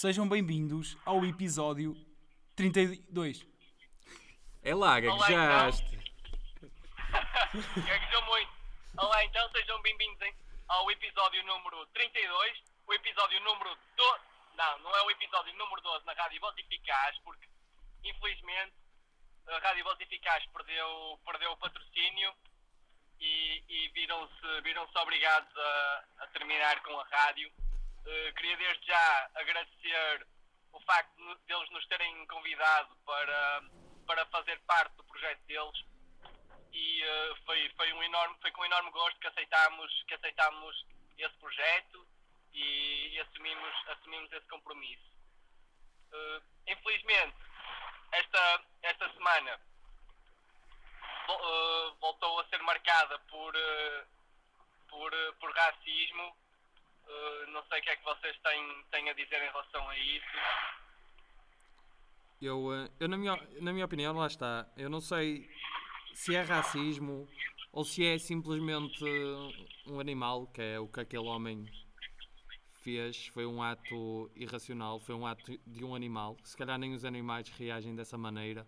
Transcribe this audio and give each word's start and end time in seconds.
sejam 0.00 0.26
bem-vindos 0.26 0.96
ao 1.04 1.22
episódio 1.26 1.94
32. 2.56 3.46
É 4.62 4.74
lá, 4.74 4.98
gaguejaste. 4.98 5.92
Gaguejou 7.52 8.22
muito. 8.22 8.50
Olá, 8.96 9.22
então 9.26 9.46
sejam 9.50 9.78
bem-vindos 9.82 10.26
ao 10.68 10.90
episódio 10.90 11.44
número 11.44 11.84
32. 11.88 12.62
O 12.86 12.94
episódio 12.94 13.40
número 13.40 13.76
12. 13.94 14.20
Não, 14.56 14.78
não 14.78 14.96
é 14.96 15.02
o 15.02 15.10
episódio 15.10 15.52
número 15.58 15.82
12 15.82 16.06
na 16.06 16.14
Rádio 16.14 16.40
Voz 16.40 16.56
Eficaz, 16.56 17.18
porque 17.22 17.46
infelizmente 18.02 18.72
a 19.48 19.58
Rádio 19.58 19.84
Voz 19.84 20.00
Eficaz 20.00 20.42
perdeu, 20.46 21.20
perdeu 21.26 21.52
o 21.52 21.58
patrocínio 21.58 22.32
e, 23.20 23.62
e 23.68 23.88
viram-se 23.90 24.60
viram 24.62 24.88
obrigados 24.94 25.54
a, 25.58 26.04
a 26.20 26.26
terminar 26.28 26.82
com 26.84 26.98
a 26.98 27.04
rádio. 27.04 27.52
Eh, 28.06 28.32
queria 28.32 28.56
desde 28.56 28.86
já 28.86 29.30
agradecer 29.34 30.26
o 30.72 30.80
facto 30.80 31.16
de 31.16 31.34
deles 31.46 31.70
nos 31.70 31.86
terem 31.86 32.26
convidado 32.26 32.96
para, 33.04 33.62
para 34.06 34.26
fazer 34.26 34.58
parte 34.60 34.94
do 34.96 35.04
projeto 35.04 35.40
deles 35.46 35.84
e 36.72 37.02
eh, 37.02 37.34
foi, 37.44 37.68
foi, 37.76 37.92
um 37.92 38.02
enorme, 38.02 38.36
foi 38.40 38.50
com 38.52 38.62
um 38.62 38.64
enorme 38.66 38.90
gosto 38.90 39.18
que 39.20 39.26
aceitámos, 39.26 40.04
que 40.06 40.14
aceitámos 40.14 40.86
esse 41.18 41.36
projeto 41.38 42.06
e, 42.52 43.08
e 43.14 43.20
assumimos, 43.20 43.88
assumimos 43.88 44.32
esse 44.32 44.46
compromisso. 44.48 45.10
Eh, 46.12 46.40
infelizmente, 46.68 47.36
esta, 48.12 48.64
esta 48.82 49.12
semana 49.12 49.60
vo- 51.26 51.96
voltou 52.00 52.40
a 52.40 52.46
ser 52.48 52.62
marcada 52.62 53.18
por, 53.30 53.54
por, 54.88 55.12
por 55.38 55.52
racismo. 55.54 56.36
Eh, 57.10 57.46
não 57.52 57.62
sei 57.64 57.80
o 57.80 57.82
que 57.82 57.90
é 57.90 57.96
que 57.96 58.04
vocês 58.04 58.36
têm, 58.42 58.84
têm 58.90 59.10
a 59.10 59.12
dizer 59.12 59.42
em 59.42 59.50
relação 59.50 59.88
a 59.88 59.98
isso. 59.98 60.36
Eu, 62.40 62.72
eh, 62.72 62.90
eu 63.00 63.08
na, 63.08 63.16
minha, 63.16 63.36
na 63.60 63.72
minha 63.72 63.84
opinião, 63.84 64.14
lá 64.16 64.26
está. 64.26 64.66
Eu 64.76 64.88
não 64.88 65.00
sei 65.00 65.50
se 66.14 66.34
é 66.34 66.42
racismo 66.42 67.28
ou 67.72 67.84
se 67.84 68.04
é 68.04 68.18
simplesmente 68.18 69.04
um 69.86 69.98
animal, 69.98 70.46
que 70.46 70.62
é 70.62 70.78
o 70.78 70.88
que 70.88 71.00
aquele 71.00 71.26
homem 71.26 71.66
fez. 72.82 73.26
Foi 73.28 73.44
um 73.44 73.62
ato 73.62 74.30
irracional, 74.36 75.00
foi 75.00 75.14
um 75.14 75.26
ato 75.26 75.58
de 75.66 75.84
um 75.84 75.94
animal. 75.94 76.36
Se 76.44 76.56
calhar 76.56 76.78
nem 76.78 76.94
os 76.94 77.04
animais 77.04 77.48
reagem 77.48 77.94
dessa 77.94 78.16
maneira. 78.16 78.66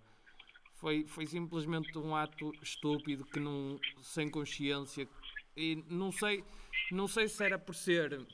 Foi, 0.75 1.07
foi 1.07 1.27
simplesmente 1.27 1.97
um 1.97 2.15
ato 2.15 2.53
estúpido 2.61 3.25
que 3.25 3.39
não, 3.39 3.79
sem 4.03 4.29
consciência. 4.29 5.09
E 5.57 5.77
não 5.89 6.11
sei, 6.13 6.45
não 6.91 7.07
sei 7.07 7.29
se 7.29 7.45
era 7.45 7.59
por 7.59 7.75
ser, 7.75 8.27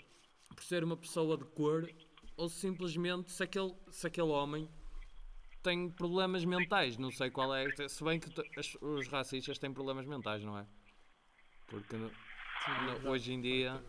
por 0.49 0.63
ser 0.63 0.85
uma 0.85 0.97
pessoa 0.97 1.37
de 1.37 1.45
cor 1.45 1.91
ou 2.37 2.49
simplesmente 2.49 3.31
se 3.33 3.43
aquele, 3.43 3.75
se 3.91 4.07
aquele 4.07 4.29
homem 4.29 4.69
tem 5.63 5.91
problemas 5.91 6.45
mentais. 6.45 6.97
Não 6.97 7.11
sei 7.11 7.31
qual 7.31 7.55
é. 7.55 7.67
Se 7.89 8.05
bem 8.05 8.21
que 8.21 8.29
os 8.81 9.09
racistas 9.09 9.59
têm 9.59 9.73
problemas 9.73 10.07
mentais, 10.07 10.43
não 10.45 10.57
é? 10.57 10.67
Porque 11.67 11.97
no- 11.97 12.11
no- 13.03 13.11
hoje 13.11 13.33
em 13.33 13.41
dia. 13.41 13.83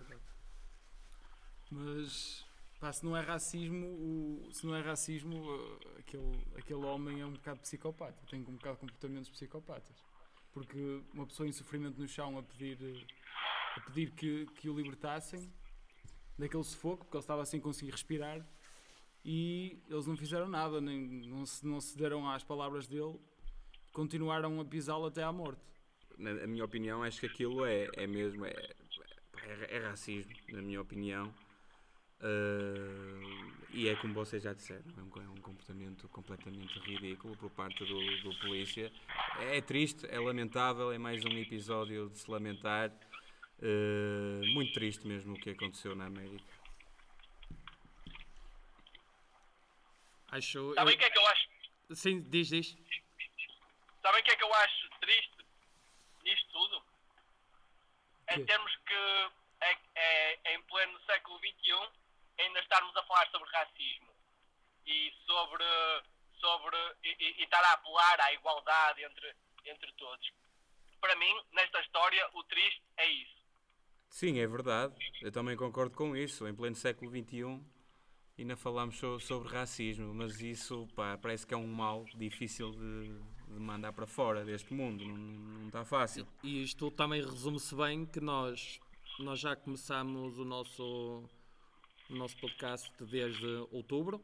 Mas 1.71 2.45
pá, 2.79 2.91
se 2.91 3.03
não 3.05 3.15
é 3.15 3.21
racismo, 3.21 3.85
o- 3.87 4.49
se 4.51 4.65
não 4.65 4.75
é 4.75 4.81
racismo, 4.81 5.35
uh, 5.37 5.79
aquele, 5.99 6.43
aquele 6.57 6.83
homem 6.85 7.21
é 7.21 7.25
um 7.25 7.33
bocado 7.33 7.59
psicopata, 7.59 8.17
tem 8.29 8.41
um 8.41 8.55
bocado 8.55 8.75
de 8.75 8.81
comportamentos 8.81 9.29
psicopatas. 9.29 9.95
Porque 10.51 11.03
uma 11.13 11.27
pessoa 11.27 11.47
em 11.47 11.51
sofrimento 11.51 11.99
no 11.99 12.07
chão 12.07 12.37
a 12.37 12.43
pedir, 12.43 13.05
a 13.75 13.79
pedir 13.81 14.11
que, 14.11 14.45
que 14.55 14.69
o 14.69 14.75
libertassem 14.75 15.51
daquele 16.37 16.63
sufoco, 16.63 17.05
porque 17.05 17.17
ele 17.17 17.23
estava 17.23 17.45
sem 17.45 17.59
conseguir 17.59 17.91
respirar, 17.91 18.45
e 19.23 19.81
eles 19.89 20.05
não 20.05 20.15
fizeram 20.15 20.47
nada, 20.47 20.79
nem, 20.79 21.27
não, 21.27 21.45
se, 21.45 21.65
não 21.65 21.81
cederam 21.81 22.29
às 22.29 22.43
palavras 22.43 22.87
dele, 22.87 23.19
continuaram 23.91 24.59
a 24.59 24.65
pisá-lo 24.65 25.05
até 25.05 25.23
à 25.23 25.31
morte. 25.31 25.61
na 26.17 26.31
a 26.31 26.47
minha 26.47 26.63
opinião, 26.63 27.03
acho 27.03 27.19
que 27.19 27.25
aquilo 27.25 27.65
é, 27.65 27.89
é 27.93 28.07
mesmo. 28.07 28.45
É, 28.45 28.53
é, 29.43 29.77
é 29.77 29.79
racismo, 29.79 30.33
na 30.51 30.61
minha 30.61 30.81
opinião. 30.81 31.33
Ah, 32.21 33.59
e 33.71 33.87
é 33.87 33.95
como 33.95 34.13
vocês 34.13 34.43
já 34.43 34.53
disseram, 34.53 34.83
é 34.97 35.01
um, 35.01 35.23
é 35.23 35.29
um 35.29 35.41
comportamento 35.41 36.07
completamente 36.09 36.77
ridículo 36.79 37.35
por 37.37 37.49
parte 37.51 37.85
do, 37.85 38.21
do 38.23 38.39
polícia. 38.39 38.91
É 39.39 39.61
triste, 39.61 40.05
é 40.09 40.19
lamentável, 40.19 40.91
é 40.91 40.97
mais 40.97 41.23
um 41.23 41.37
episódio 41.37 42.09
de 42.09 42.19
se 42.19 42.29
lamentar. 42.29 42.91
Ah, 43.61 44.41
muito 44.53 44.73
triste 44.73 45.05
mesmo 45.07 45.35
o 45.35 45.39
que 45.39 45.49
aconteceu 45.51 45.95
na 45.95 46.05
América. 46.05 46.43
Acho. 50.31 50.73
Sabem 50.75 50.95
o 50.95 50.97
que 50.97 51.05
é 51.05 51.09
que 51.09 51.17
eu 51.17 51.27
acho? 51.27 51.49
eu- 51.89 51.95
sim, 51.95 52.21
diz, 52.21 52.47
diz. 52.49 52.77
Sabem 54.01 54.21
o 54.21 54.23
que 54.23 54.31
é 54.31 54.35
que 54.35 54.43
eu 54.43 54.53
acho 54.53 54.89
triste 55.01 55.37
nisto 56.23 56.47
tudo? 56.51 56.83
É 58.27 58.39
termos 58.45 58.75
que, 58.85 58.93
é, 59.61 59.77
é- 59.95 60.53
em 60.53 60.61
pleno 60.63 60.99
século 61.05 61.39
XXI, 61.39 61.89
ainda 62.39 62.59
estarmos 62.59 62.95
a 62.95 63.03
falar 63.03 63.27
sobre 63.31 63.49
racismo 63.49 64.13
e 64.85 65.11
sobre, 65.25 65.65
sobre 66.39 66.77
e, 67.03 67.09
e- 67.19 67.35
e 67.39 67.43
estar 67.43 67.63
a 67.63 67.73
apelar 67.73 68.21
à 68.21 68.31
igualdade 68.33 69.03
entre, 69.03 69.35
entre 69.65 69.91
todos. 69.93 70.31
Para 71.01 71.15
mim, 71.15 71.41
nesta 71.53 71.81
história, 71.81 72.29
o 72.33 72.43
triste 72.43 72.83
é 72.97 73.07
isso. 73.07 73.38
Sim, 74.09 74.39
é 74.39 74.47
verdade. 74.47 74.93
Eu 75.21 75.31
também 75.31 75.55
concordo 75.55 75.95
com 75.95 76.15
isso. 76.15 76.47
Em 76.47 76.53
pleno 76.53 76.75
século 76.75 77.09
XXI 77.11 77.59
ainda 78.37 78.55
falámos 78.55 78.97
so- 78.97 79.19
sobre 79.19 79.49
racismo, 79.49 80.13
mas 80.13 80.39
isso 80.41 80.87
pá, 80.95 81.17
parece 81.17 81.45
que 81.45 81.53
é 81.53 81.57
um 81.57 81.67
mal 81.67 82.05
difícil 82.15 82.71
de, 82.71 83.19
de 83.53 83.59
mandar 83.59 83.91
para 83.93 84.07
fora 84.07 84.45
deste 84.45 84.73
mundo. 84.73 85.03
Não, 85.05 85.67
está 85.67 85.83
fácil. 85.83 86.25
E 86.43 86.63
isto 86.63 86.89
também 86.91 87.21
resume-se 87.21 87.75
bem 87.75 88.05
que 88.05 88.19
nós, 88.21 88.79
nós 89.19 89.39
já 89.39 89.55
começámos 89.55 90.37
o 90.39 90.45
nosso, 90.45 91.23
o 92.09 92.15
nosso 92.15 92.37
podcast 92.37 92.89
desde 93.03 93.45
outubro. 93.71 94.23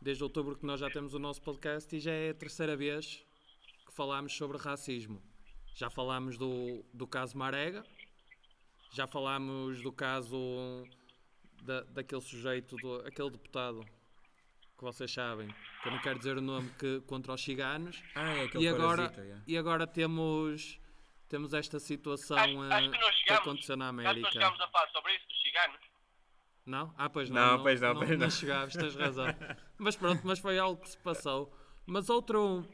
Desde 0.00 0.24
outubro 0.24 0.56
que 0.56 0.66
nós 0.66 0.80
já 0.80 0.90
temos 0.90 1.14
o 1.14 1.18
nosso 1.20 1.40
podcast 1.40 1.94
e 1.94 2.00
já 2.00 2.10
é 2.10 2.30
a 2.30 2.34
terceira 2.34 2.76
vez 2.76 3.24
que 3.86 3.92
falámos 3.94 4.32
sobre 4.36 4.58
racismo. 4.58 5.22
Já 5.76 5.88
falámos 5.88 6.36
do, 6.36 6.84
do 6.92 7.06
caso 7.06 7.38
Marega, 7.38 7.84
já 8.92 9.06
falámos 9.06 9.80
do 9.82 9.92
caso 9.92 10.36
da, 11.62 11.80
daquele 11.82 12.20
sujeito, 12.20 12.76
do, 12.76 12.96
aquele 13.06 13.30
deputado 13.30 13.80
que 14.76 14.84
vocês 14.84 15.10
sabem, 15.12 15.48
que 15.82 15.88
eu 15.88 15.92
não 15.92 15.98
quero 16.00 16.18
dizer 16.18 16.36
o 16.36 16.40
nome, 16.40 16.68
que, 16.78 17.00
contra 17.06 17.32
os 17.32 17.42
ciganos. 17.42 18.02
Ah, 18.14 18.34
é 18.34 18.44
aquele 18.44 18.64
E 18.64 18.68
agora, 18.68 18.96
parasita, 18.96 19.22
yeah. 19.22 19.44
e 19.46 19.56
agora 19.58 19.86
temos, 19.86 20.78
temos 21.28 21.54
esta 21.54 21.78
situação 21.78 22.36
Acho, 22.36 22.60
acho 22.60 22.90
que 22.90 22.96
eh, 22.96 23.00
não 23.00 23.08
que 23.08 23.16
chegamos, 23.16 23.40
aconteceu 23.42 23.76
na 23.76 23.86
acho 23.86 23.96
que 23.96 24.02
não 24.02 24.10
América. 24.10 24.32
chegamos 24.32 24.60
a 24.60 24.68
falar 24.68 24.88
sobre 24.90 25.14
isso, 25.16 25.28
dos 25.28 25.42
ciganos. 25.42 25.80
Não? 26.66 26.94
Ah, 26.96 27.08
pois 27.10 27.30
Não, 27.30 27.56
não. 27.56 27.62
pois 27.62 27.80
não, 27.80 27.94
pois 27.94 28.18
não. 28.18 28.30
chegámos, 28.30 28.74
tens 28.74 28.94
razão. 28.94 29.26
mas 29.78 29.96
pronto, 29.96 30.20
mas 30.24 30.38
foi 30.38 30.58
algo 30.58 30.80
que 30.82 30.90
se 30.90 30.98
passou. 30.98 31.52
Mas 31.86 32.08
outro, 32.10 32.64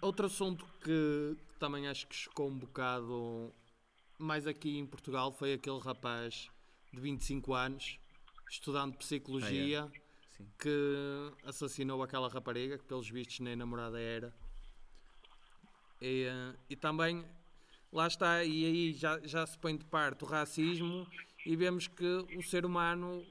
outro 0.00 0.26
assunto 0.26 0.66
que 0.82 1.36
também 1.58 1.88
acho 1.88 2.06
que 2.06 2.14
chocou 2.14 2.48
um 2.48 2.58
bocado 2.58 3.52
mais 4.22 4.46
aqui 4.46 4.78
em 4.78 4.86
Portugal 4.86 5.32
foi 5.32 5.54
aquele 5.54 5.78
rapaz 5.80 6.48
de 6.92 7.00
25 7.00 7.54
anos, 7.54 7.98
estudante 8.48 8.92
de 8.92 8.98
psicologia, 8.98 9.90
Sim. 10.30 10.50
que 10.58 11.32
assassinou 11.44 12.02
aquela 12.02 12.28
rapariga, 12.28 12.78
que 12.78 12.84
pelos 12.84 13.08
vistos 13.08 13.40
nem 13.40 13.56
namorada 13.56 14.00
era. 14.00 14.32
E, 16.00 16.24
eh, 16.24 16.56
e 16.70 16.76
também, 16.76 17.24
lá 17.92 18.06
está, 18.06 18.44
e 18.44 18.64
aí 18.64 18.92
já, 18.92 19.18
já 19.20 19.46
se 19.46 19.58
põe 19.58 19.76
de 19.76 19.84
parte 19.84 20.24
o 20.24 20.26
racismo 20.26 21.06
e 21.46 21.56
vemos 21.56 21.86
que 21.88 22.04
o 22.36 22.42
ser 22.42 22.64
humano, 22.64 23.24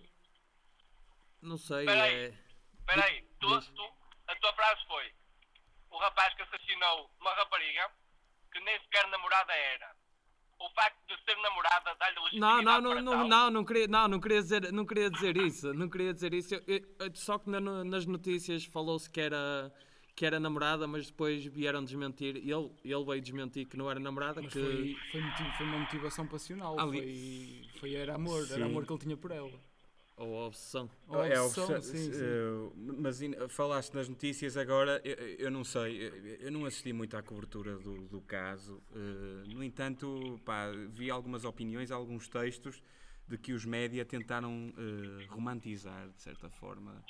não 1.42 1.58
sei, 1.58 1.80
Espera 1.82 2.04
aí. 2.04 2.14
é... 2.16 2.34
Espera 2.80 3.06
aí, 3.06 3.22
tu, 3.40 3.48
tu- 3.74 3.94
a 4.28 4.36
tua 4.36 4.54
frase 4.54 4.86
foi 4.88 5.14
o 5.92 5.98
rapaz 6.00 6.34
que 6.36 6.42
assassinou 6.42 7.10
uma 7.20 7.34
rapariga 7.36 7.92
que 8.52 8.60
nem 8.62 8.80
sequer 8.82 9.08
namorada 9.10 9.54
era. 9.54 9.96
O 10.64 10.70
facto 10.76 10.98
de 11.08 11.16
ser 11.26 11.36
namorada 11.42 11.96
dá-lhe 12.00 12.20
legitimidade 12.20 12.64
não, 12.64 12.82
não, 12.82 12.92
para 12.92 13.02
não, 13.02 13.12
tal. 13.14 13.28
não, 13.28 13.50
não 13.52 13.66
queria, 13.66 13.88
não, 13.88 14.08
não 14.08 14.20
queria 14.20 14.42
dizer, 14.42 14.72
não 14.72 14.86
queria 14.86 15.10
dizer 15.10 15.38
isso, 15.38 15.74
não 15.74 15.90
queria 15.90 16.14
dizer 16.14 16.34
isso. 16.34 16.54
Eu- 16.56 16.64
eu- 16.68 16.82
eu- 17.00 17.16
só 17.16 17.40
que 17.40 17.50
na- 17.50 17.84
nas 17.84 18.06
notícias 18.06 18.64
falou-se 18.66 19.10
que 19.10 19.20
era 19.20 19.72
que 20.14 20.26
era 20.26 20.40
namorada, 20.42 20.86
mas 20.86 21.08
depois 21.08 21.44
vieram 21.46 21.84
desmentir. 21.84 22.36
Ele, 22.36 22.70
ele 22.84 23.06
veio 23.06 23.22
desmentir 23.22 23.66
que 23.66 23.78
não 23.78 23.90
era 23.90 24.00
namorada, 24.00 24.42
Mas 24.42 24.54
que 24.54 24.60
foi, 24.60 24.96
foi, 25.12 25.22
motivo- 25.22 25.52
foi 25.58 25.66
uma 25.66 25.78
motivação 25.80 26.28
passional, 26.28 26.78
Ali- 26.80 27.70
foi, 27.72 27.80
foi, 27.80 27.96
era 27.96 28.16
amor, 28.16 28.46
Sim. 28.46 28.54
era 28.56 28.66
amor 28.66 28.86
que 28.86 28.92
ele 28.94 29.00
tinha 29.00 29.18
por 29.18 29.32
ela. 29.32 29.50
Ou 30.18 30.38
a 30.44 30.48
obsessão. 30.48 30.90
Ou 31.08 31.24
É, 31.24 31.36
a 31.36 31.44
obsessão, 31.44 31.82
sim, 31.82 32.12
sim. 32.12 32.74
mas 33.00 33.22
in- 33.22 33.34
falaste 33.50 33.94
nas 33.94 34.08
notícias 34.08 34.56
agora, 34.58 35.02
eu, 35.04 35.16
eu 35.16 35.52
não 35.52 35.64
sei, 35.64 36.08
eu, 36.08 36.16
eu 36.42 36.52
não 36.52 36.66
assisti 36.66 36.94
muito 36.94 37.18
à 37.18 37.24
cobertura 37.24 37.78
do, 37.78 38.08
do 38.08 38.22
caso. 38.22 38.82
eh, 38.94 39.44
no 39.48 39.64
entanto, 39.64 40.40
pá, 40.46 40.68
vi 40.90 41.10
algumas 41.10 41.44
opiniões, 41.46 41.92
alguns 41.92 42.28
textos 42.28 42.82
de 43.28 43.38
que 43.38 43.54
os 43.54 43.66
média 43.66 44.06
tentaram 44.06 44.74
eh, 44.78 45.26
romantizar, 45.30 46.10
de 46.10 46.22
certa 46.22 46.50
forma, 46.50 47.04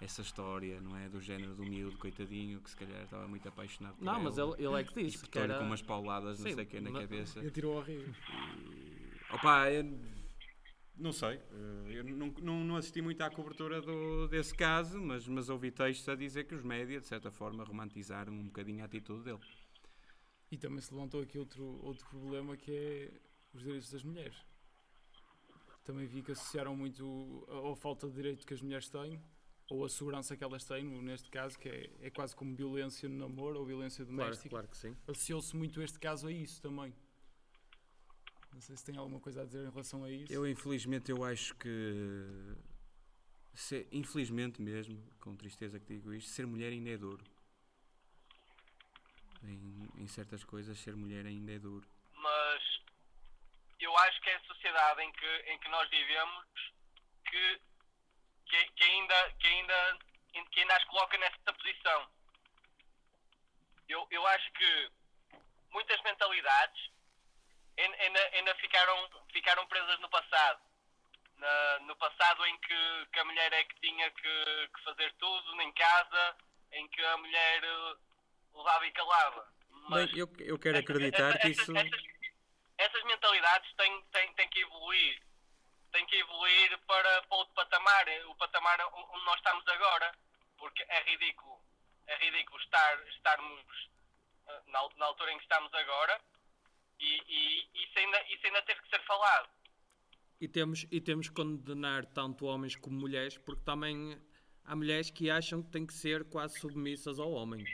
essa 0.00 0.20
história, 0.20 0.80
não 0.80 0.96
é? 0.96 1.08
Do 1.08 1.20
género 1.20 1.54
do 1.54 1.64
miúdo, 1.64 1.96
coitadinho, 1.96 2.60
que 2.60 2.68
se 2.70 2.76
calhar 2.76 3.04
estava 3.04 3.26
muito 3.28 3.48
apaixonado 3.48 3.94
por 3.96 4.04
Não, 4.04 4.20
mas 4.20 4.36
ela. 4.36 4.54
ele, 4.58 4.66
ele 4.66 4.80
é 4.80 4.84
que 4.84 5.00
E 5.00 5.04
disse 5.06 5.26
que 5.28 5.38
era... 5.38 5.58
com 5.58 5.64
umas 5.64 5.80
pauladas, 5.80 6.38
não 6.40 6.48
Sim, 6.48 6.54
sei 6.56 6.64
o 6.64 6.66
que, 6.66 6.80
na 6.80 6.90
mas- 6.90 7.02
cabeça. 7.02 7.38
Ele 7.38 7.50
tirou 7.52 7.76
ao 7.78 7.82
rio. 7.84 8.04
Opa, 9.30 9.70
eu 9.70 9.84
não 11.02 11.12
sei. 11.12 11.34
eh, 11.50 11.98
Eu 11.98 12.04
não, 12.04 12.28
não, 12.40 12.64
não 12.64 12.76
assisti 12.76 13.02
muito 13.02 13.20
à 13.22 13.30
cobertura 13.30 13.80
do, 13.82 14.28
desse 14.28 14.54
caso, 14.54 15.00
mas, 15.00 15.26
mas 15.28 15.48
ouvi 15.50 15.70
textos 15.70 16.08
a 16.08 16.14
dizer 16.14 16.44
que 16.44 16.54
os 16.54 16.62
média, 16.62 17.00
de 17.00 17.06
certa 17.06 17.30
forma, 17.30 17.64
romantizaram 17.64 18.32
um 18.32 18.46
bocadinho 18.46 18.82
a 18.82 18.86
atitude 18.86 19.22
dele. 19.24 19.40
E 20.50 20.56
também 20.58 20.80
se 20.80 20.92
levantou 20.94 21.20
aqui 21.22 21.38
outro, 21.38 21.64
outro 21.84 22.06
problema 22.08 22.56
que 22.56 22.70
é 22.72 23.20
os 23.54 23.62
direitos 23.62 23.90
das 23.90 24.02
mulheres. 24.04 24.36
Também 25.84 26.06
vi 26.06 26.22
que 26.22 26.32
associaram 26.32 26.76
muito 26.76 27.46
a, 27.48 27.72
a 27.72 27.76
falta 27.76 28.06
de 28.06 28.14
direito 28.14 28.46
que 28.46 28.54
as 28.54 28.62
mulheres 28.62 28.88
têm, 28.88 29.20
ou 29.68 29.84
a 29.84 29.88
segurança 29.88 30.36
que 30.36 30.44
elas 30.44 30.64
têm, 30.64 30.84
neste 31.02 31.30
caso, 31.30 31.58
que 31.58 31.68
é, 31.68 31.90
é 32.00 32.10
quase 32.10 32.36
como 32.36 32.54
violência 32.54 33.08
no 33.08 33.16
namoro 33.16 33.58
ou 33.58 33.64
violência 33.64 34.04
Claro, 34.04 34.20
doméstica. 34.22 34.50
claro 34.50 34.68
que 34.68 34.76
sim. 34.76 34.94
Associou-se 35.08 35.56
muito 35.56 35.80
este 35.82 35.98
caso 35.98 36.26
a 36.28 36.32
isso 36.32 36.60
também. 36.60 36.94
Não 38.52 38.60
sei 38.60 38.76
se 38.76 38.84
tem 38.84 38.96
alguma 38.96 39.20
coisa 39.20 39.42
a 39.42 39.44
dizer 39.44 39.66
em 39.66 39.70
relação 39.70 40.04
a 40.04 40.10
isso. 40.10 40.32
Eu, 40.32 40.46
infelizmente, 40.46 41.10
eu 41.10 41.24
acho 41.24 41.54
que. 41.56 42.54
se- 43.54 43.88
infelizmente 43.92 44.60
mesmo, 44.60 45.02
com 45.20 45.34
tristeza 45.36 45.80
que 45.80 45.86
digo 45.86 46.12
isto, 46.12 46.30
ser 46.30 46.46
mulher 46.46 46.70
ainda 46.70 46.90
é 46.90 46.96
duro. 46.98 47.24
Em, 49.42 49.88
em 49.96 50.06
certas 50.06 50.44
coisas, 50.44 50.78
ser 50.78 50.94
mulher 50.94 51.26
ainda 51.26 51.52
é 51.52 51.58
duro. 51.58 51.86
mas 52.14 52.62
eu 53.80 53.96
acho 53.98 54.20
que 54.20 54.30
é 54.30 54.36
a 54.36 54.40
sociedade 54.44 55.02
em 55.02 55.10
que, 55.12 55.26
em 55.50 55.58
que 55.58 55.68
nós 55.70 55.90
vivemos 55.90 56.46
que, 57.28 57.60
que, 58.46 58.64
que 58.76 58.84
ainda, 58.84 59.32
que, 59.40 59.46
ainda, 59.48 59.98
que 60.52 60.60
ainda 60.60 60.76
as 60.76 60.84
coloca 60.84 61.18
nessa 61.18 61.52
posição. 61.52 62.08
Eu, 63.88 64.06
eu 64.12 64.24
acho 64.28 64.52
que 64.52 64.90
muitas 65.72 66.00
mentalidades 66.04 66.91
ainda, 67.78 68.30
ainda 68.32 68.54
ficaram, 68.56 69.10
ficaram 69.32 69.66
presas 69.66 69.98
no 70.00 70.08
passado. 70.10 70.60
Na- 71.36 71.78
no 71.80 71.96
passado 71.96 72.46
em 72.46 72.58
que, 72.58 73.06
que 73.12 73.18
a 73.18 73.24
mulher 73.24 73.52
é 73.52 73.64
que 73.64 73.80
tinha 73.80 74.10
que, 74.10 74.68
que 74.74 74.82
fazer 74.84 75.12
tudo 75.14 75.60
em 75.62 75.72
casa, 75.72 76.36
em 76.72 76.86
que 76.88 77.04
a 77.04 77.16
mulher 77.16 77.64
eh, 77.64 77.96
levava 78.54 78.86
e 78.86 78.92
calava. 78.92 79.52
Mas- 79.88 80.10
Bem, 80.10 80.20
eu, 80.20 80.32
eu 80.40 80.58
quero 80.58 80.78
acreditar 80.78 81.38
que 81.38 81.48
essas, 81.48 81.58
isso. 81.68 81.76
essas, 81.76 82.00
essas 82.78 83.02
mentalidades 83.04 83.72
têm, 83.74 84.02
têm, 84.12 84.32
têm 84.34 84.48
que 84.48 84.60
evoluir. 84.60 85.22
Têm 85.90 86.06
que 86.06 86.16
evoluir 86.16 86.78
para, 86.86 87.22
para 87.22 87.36
outro 87.36 87.54
patamar, 87.54 88.06
o 88.26 88.34
patamar 88.36 88.80
onde 88.94 89.24
nós 89.24 89.36
estamos 89.36 89.66
agora. 89.68 90.14
Porque 90.56 90.84
é 90.88 91.02
ridículo, 91.02 91.60
é 92.06 92.16
ridículo 92.18 92.60
estar, 92.62 93.08
estarmos 93.08 93.90
ah, 94.46 94.62
na, 94.68 94.88
na 94.96 95.06
altura 95.06 95.32
em 95.32 95.36
que 95.38 95.42
estamos 95.42 95.74
agora 95.74 96.20
e, 97.02 97.22
e 97.28 97.84
isso, 97.84 97.98
ainda, 97.98 98.22
isso 98.32 98.46
ainda 98.46 98.62
teve 98.62 98.80
que 98.80 98.88
ser 98.88 99.02
falado. 99.04 99.48
E 100.40 100.48
temos, 100.48 100.86
e 100.90 101.00
temos 101.00 101.28
que 101.28 101.34
condenar 101.34 102.06
tanto 102.06 102.46
homens 102.46 102.76
como 102.76 102.98
mulheres, 102.98 103.38
porque 103.38 103.62
também 103.64 104.18
há 104.64 104.74
mulheres 104.74 105.10
que 105.10 105.30
acham 105.30 105.62
que 105.62 105.70
têm 105.70 105.86
que 105.86 105.94
ser 105.94 106.24
quase 106.24 106.58
submissas 106.58 107.18
ao 107.18 107.30
homem. 107.30 107.64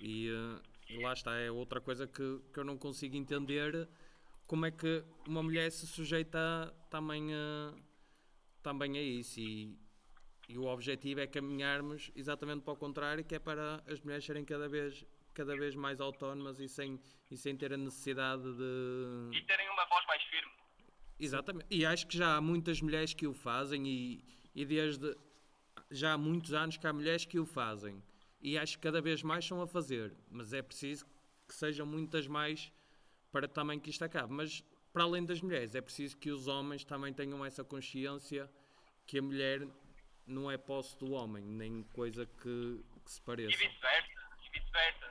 E, 0.00 0.28
eh, 0.28 0.62
e 0.90 1.02
lá 1.02 1.12
está, 1.12 1.34
é 1.36 1.50
outra 1.50 1.80
coisa 1.80 2.06
que, 2.06 2.40
que 2.52 2.58
eu 2.58 2.64
não 2.64 2.76
consigo 2.76 3.16
entender 3.16 3.88
como 4.46 4.66
é 4.66 4.70
que 4.70 5.04
uma 5.26 5.42
mulher 5.42 5.70
se 5.72 5.86
sujeita 5.86 6.74
também 6.90 7.34
a, 7.34 7.74
também 8.62 8.98
a 8.98 9.02
isso. 9.02 9.40
E, 9.40 9.76
e 10.48 10.58
o 10.58 10.64
objetivo 10.66 11.20
é 11.20 11.26
caminharmos 11.26 12.10
exatamente 12.14 12.62
para 12.62 12.74
o 12.74 12.76
contrário, 12.76 13.24
que 13.24 13.34
é 13.34 13.38
para 13.38 13.82
as 13.86 14.00
mulheres 14.00 14.24
serem 14.24 14.44
cada 14.44 14.68
vez, 14.68 15.04
cada 15.32 15.56
vez 15.56 15.74
mais 15.74 16.00
autónomas 16.00 16.60
e 16.60 16.68
sem, 16.68 17.00
e 17.30 17.36
sem 17.36 17.56
ter 17.56 17.72
a 17.72 17.76
necessidade 17.76 18.42
de. 18.42 19.36
E 19.36 19.42
terem 19.42 19.68
uma 19.70 19.84
voz 19.86 20.06
mais 20.06 20.22
firme. 20.24 20.52
Exatamente. 21.18 21.66
E 21.70 21.86
acho 21.86 22.06
que 22.06 22.16
já 22.16 22.36
há 22.36 22.40
muitas 22.40 22.80
mulheres 22.80 23.14
que 23.14 23.26
o 23.26 23.34
fazem 23.34 23.86
e, 23.86 24.24
e 24.54 24.64
desde 24.64 25.16
já 25.90 26.14
há 26.14 26.18
muitos 26.18 26.52
anos 26.52 26.76
que 26.76 26.86
há 26.86 26.92
mulheres 26.92 27.24
que 27.24 27.38
o 27.38 27.46
fazem. 27.46 28.02
E 28.40 28.58
acho 28.58 28.76
que 28.76 28.82
cada 28.82 29.00
vez 29.00 29.22
mais 29.22 29.44
são 29.44 29.62
a 29.62 29.66
fazer. 29.66 30.14
Mas 30.30 30.52
é 30.52 30.60
preciso 30.62 31.06
que 31.46 31.54
sejam 31.54 31.86
muitas 31.86 32.26
mais 32.26 32.72
para 33.30 33.46
também 33.46 33.78
que 33.78 33.90
isto 33.90 34.04
acabe. 34.04 34.32
Mas 34.32 34.64
para 34.92 35.04
além 35.04 35.24
das 35.24 35.40
mulheres, 35.40 35.74
é 35.74 35.80
preciso 35.80 36.16
que 36.16 36.30
os 36.30 36.48
homens 36.48 36.84
também 36.84 37.12
tenham 37.12 37.44
essa 37.44 37.64
consciência 37.64 38.50
que 39.06 39.18
a 39.18 39.22
mulher 39.22 39.66
não 40.26 40.50
é 40.50 40.56
posse 40.56 40.96
do 40.98 41.12
homem, 41.12 41.44
nem 41.44 41.82
coisa 41.84 42.26
que, 42.26 42.84
que 43.04 43.10
se 43.10 43.20
pareça. 43.22 43.50
E 43.50 43.56
vice-versa. 43.56 44.11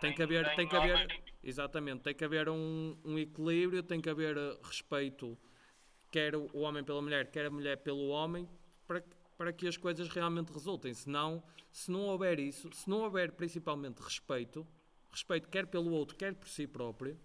Tem 0.01 0.13
que 0.13 0.21
haver, 0.23 0.55
tem 0.55 0.67
que 0.67 0.75
haver, 0.75 1.21
exatamente, 1.43 2.01
tem 2.01 2.13
que 2.15 2.25
haver 2.25 2.49
um, 2.49 2.97
um 3.05 3.17
equilíbrio, 3.19 3.83
tem 3.83 4.01
que 4.01 4.09
haver 4.09 4.35
eh, 4.35 4.57
respeito, 4.63 5.37
quer 6.11 6.35
o 6.35 6.57
homem 6.57 6.83
pela 6.83 7.01
mulher, 7.01 7.29
quer 7.31 7.45
a 7.45 7.51
mulher 7.51 7.77
pelo 7.77 8.07
homem, 8.09 8.49
para, 8.87 8.99
que- 9.01 9.15
para 9.37 9.53
que 9.53 9.67
as 9.67 9.77
coisas 9.77 10.09
realmente 10.09 10.51
resultem. 10.51 10.93
Senão, 10.93 11.43
se 11.71 11.91
não 11.91 12.01
houver 12.07 12.39
isso, 12.39 12.69
se 12.73 12.89
não 12.89 13.01
houver 13.01 13.31
principalmente 13.31 13.99
respeito, 13.99 14.67
respeito 15.11 15.47
quer 15.49 15.67
pelo 15.67 15.91
outro, 15.91 16.17
quer 16.17 16.33
por 16.33 16.49
si 16.49 16.65
próprio, 16.67 17.17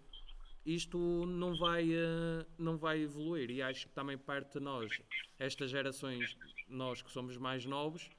isto 0.64 0.99
não 1.26 1.56
vai, 1.56 1.88
eh, 1.93 2.44
não 2.58 2.76
vai 2.76 3.00
evoluir. 3.00 3.50
E 3.50 3.62
acho 3.62 3.87
que 3.87 3.93
também 3.94 4.19
parte 4.19 4.58
de 4.58 4.61
nós, 4.61 5.00
estas 5.38 5.70
gerações, 5.70 6.37
nós 6.69 7.00
que 7.00 7.11
somos 7.11 7.37
mais 7.38 7.64
novos, 7.64 8.11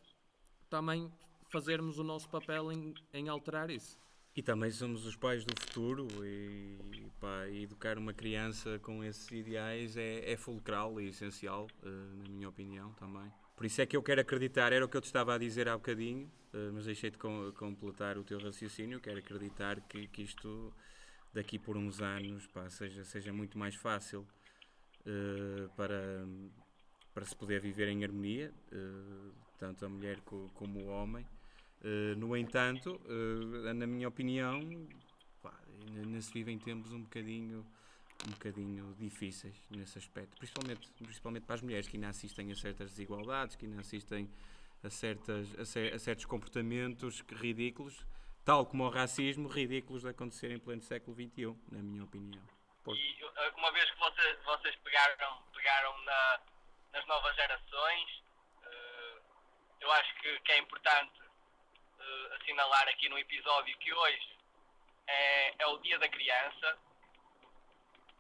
também 0.70 1.12
fazermos 1.50 2.00
o 2.00 2.04
nosso 2.04 2.28
papel 2.30 2.72
em, 2.72 2.94
em 3.14 3.28
alterar 3.30 3.70
isso. 3.70 3.98
E 4.38 4.42
também 4.44 4.70
somos 4.70 5.04
os 5.08 5.16
pais 5.16 5.44
do 5.44 5.60
futuro 5.60 6.08
e 6.24 6.78
pá, 7.20 7.48
educar 7.50 7.98
uma 7.98 8.14
criança 8.14 8.78
com 8.84 9.04
esses 9.04 9.32
ideais 9.32 9.98
é, 9.98 10.32
é 10.32 10.38
fulcral 10.38 11.02
e 11.02 11.08
essencial, 11.08 11.68
eh, 11.84 11.88
na 12.24 12.30
minha 12.30 12.48
opinião 12.48 12.94
também. 12.94 13.32
Por 13.56 13.66
isso 13.66 13.82
é 13.82 13.86
que 13.88 13.98
eu 13.98 14.04
quero 14.04 14.22
acreditar, 14.22 14.72
era 14.72 14.86
o 14.86 14.88
que 14.88 14.96
eu 14.96 15.02
te 15.02 15.06
estava 15.06 15.34
a 15.34 15.40
dizer 15.40 15.68
há 15.68 15.76
bocadinho, 15.76 16.32
eh, 16.54 16.70
mas 16.72 16.86
deixei 16.86 17.10
de 17.10 17.18
com- 17.18 17.52
completar 17.54 18.16
o 18.16 18.24
teu 18.24 18.38
raciocínio, 18.40 19.00
quero 19.00 19.18
acreditar 19.18 19.82
que, 19.82 20.08
que 20.08 20.22
isto 20.22 20.72
daqui 21.34 21.58
por 21.58 21.76
uns 21.76 22.00
anos 22.00 22.46
pá, 22.46 22.70
seja, 22.70 23.04
seja 23.04 23.34
muito 23.34 23.58
mais 23.58 23.74
fácil 23.74 24.24
eh, 25.04 25.68
para, 25.76 26.28
para 27.12 27.26
se 27.26 27.36
poder 27.36 27.60
viver 27.60 27.88
em 27.88 28.04
harmonia, 28.04 28.54
tanto 29.58 29.84
a 29.84 29.90
mulher 29.90 30.20
co- 30.22 30.52
como 30.54 30.80
o 30.82 30.88
homem. 30.90 31.26
Uh, 31.82 32.16
no 32.18 32.36
entanto, 32.36 33.00
uh, 33.06 33.74
na 33.74 33.86
minha 33.86 34.08
opinião, 34.08 34.60
pá, 35.42 35.54
ainda, 35.96 36.20
se 36.22 36.32
vive 36.34 36.52
em 36.52 36.58
tempos 36.58 36.92
um 36.92 37.02
bocadinho, 37.04 37.66
um 38.28 38.32
bocadinho 38.32 38.96
difíceis 38.98 39.56
nesse 39.70 39.98
aspecto, 40.00 40.36
principalmente, 40.38 40.90
principalmente 40.98 41.46
para 41.46 41.56
as 41.56 41.62
mulheres 41.62 41.88
que 41.88 41.96
ainda 41.98 42.10
assistem 42.10 42.52
a 42.52 42.56
certas 42.56 42.90
desigualdades, 42.92 43.56
que 43.56 43.66
ainda 43.66 43.80
assistem 43.82 44.28
a, 44.84 44.90
certas, 44.90 45.48
a, 45.60 45.66
cer- 45.66 45.94
a 45.94 46.00
certos 46.00 46.26
comportamentos 46.26 47.22
ridículos, 47.30 48.06
tal 48.44 48.66
como 48.66 48.84
o 48.86 48.90
racismo, 48.90 49.48
ridículos 49.48 50.02
de 50.02 50.10
acontecer 50.10 50.52
em 50.52 50.58
pleno 50.60 50.82
século 50.82 51.16
XXI, 51.16 51.56
na 51.72 51.80
minha 51.84 52.04
opinião. 52.04 52.42
E 52.88 53.24
uh, 53.24 53.56
uma 53.58 53.72
vez 53.72 53.90
que 53.92 54.00
vocês, 54.00 54.38
vocês 54.46 54.76
pegaram, 54.78 55.44
pegaram 55.54 56.04
na- 56.06 56.40
nas 56.94 57.06
novas 57.06 57.36
gerações, 57.36 58.24
uh, 58.64 59.22
eu 59.80 59.92
acho 59.92 60.16
que, 60.22 60.40
que 60.40 60.52
é 60.54 60.58
importante 60.60 61.27
uh, 62.08 62.34
assinalar 62.36 62.88
aqui 62.90 63.10
no 63.10 63.18
episódio 63.18 63.78
que 63.78 63.94
hoje 63.94 64.30
é, 65.08 65.56
é 65.64 65.68
o 65.68 65.78
Dia 65.80 66.00
da 66.00 66.08
Criança. 66.10 66.78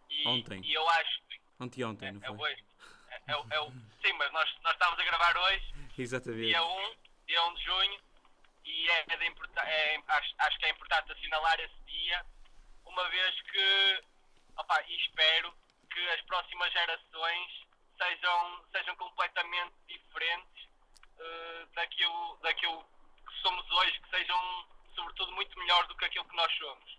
E, 0.10 0.27
Ontem. 0.27 0.62
E 0.63 0.74
eu 0.74 0.88
acho 0.89 1.22
que 1.29 1.39
Anteontem, 1.60 2.10
é, 2.10 2.12
não 2.12 2.22
é 2.24 2.27
foi? 2.38 2.51
hoje. 2.53 2.63
É, 3.10 3.22
é 3.32 3.38
o- 3.38 3.48
é 3.51 3.60
o- 3.62 3.72
sim, 4.01 4.13
mas 4.13 4.32
nós, 4.32 4.56
nós 4.63 4.74
estamos 4.74 5.00
a 5.00 5.03
gravar 5.03 5.38
hoje 5.38 5.74
Exatamente. 5.98 6.46
dia 6.48 6.63
1, 6.63 6.96
dia 7.25 7.44
1 7.46 7.53
de 7.56 7.63
junho, 7.63 8.01
e 8.65 8.89
é 8.89 9.03
de 9.06 9.25
é- 9.25 10.03
acho, 10.08 10.36
acho 10.39 10.60
que 10.60 10.65
é 10.65 10.70
importante 10.70 11.12
assinalar 11.12 11.60
esse 11.60 11.79
dia, 11.88 12.25
uma 12.86 13.08
vez 13.10 13.41
que, 13.41 14.03
opá, 14.58 14.82
e 14.88 14.96
espero 14.98 15.53
que 15.91 16.10
as 16.10 16.22
próximas 16.22 16.72
gerações 16.72 17.67
sejam, 17.98 18.65
sejam 18.72 18.96
completamente 18.98 19.74
diferentes 19.88 20.67
eh, 21.20 21.65
daquilo, 21.74 22.38
daquilo 22.44 22.86
que 23.38 23.41
somos 23.41 23.72
hoje, 23.72 24.00
que 24.01 24.10
sejam, 24.10 24.67
sobretudo, 24.96 25.32
muito 25.34 25.58
melhores 25.60 25.88
do 25.88 25.96
que 25.96 26.06
aquilo 26.06 26.25
que 26.25 26.36
nós 26.36 26.51
somos. 26.58 26.98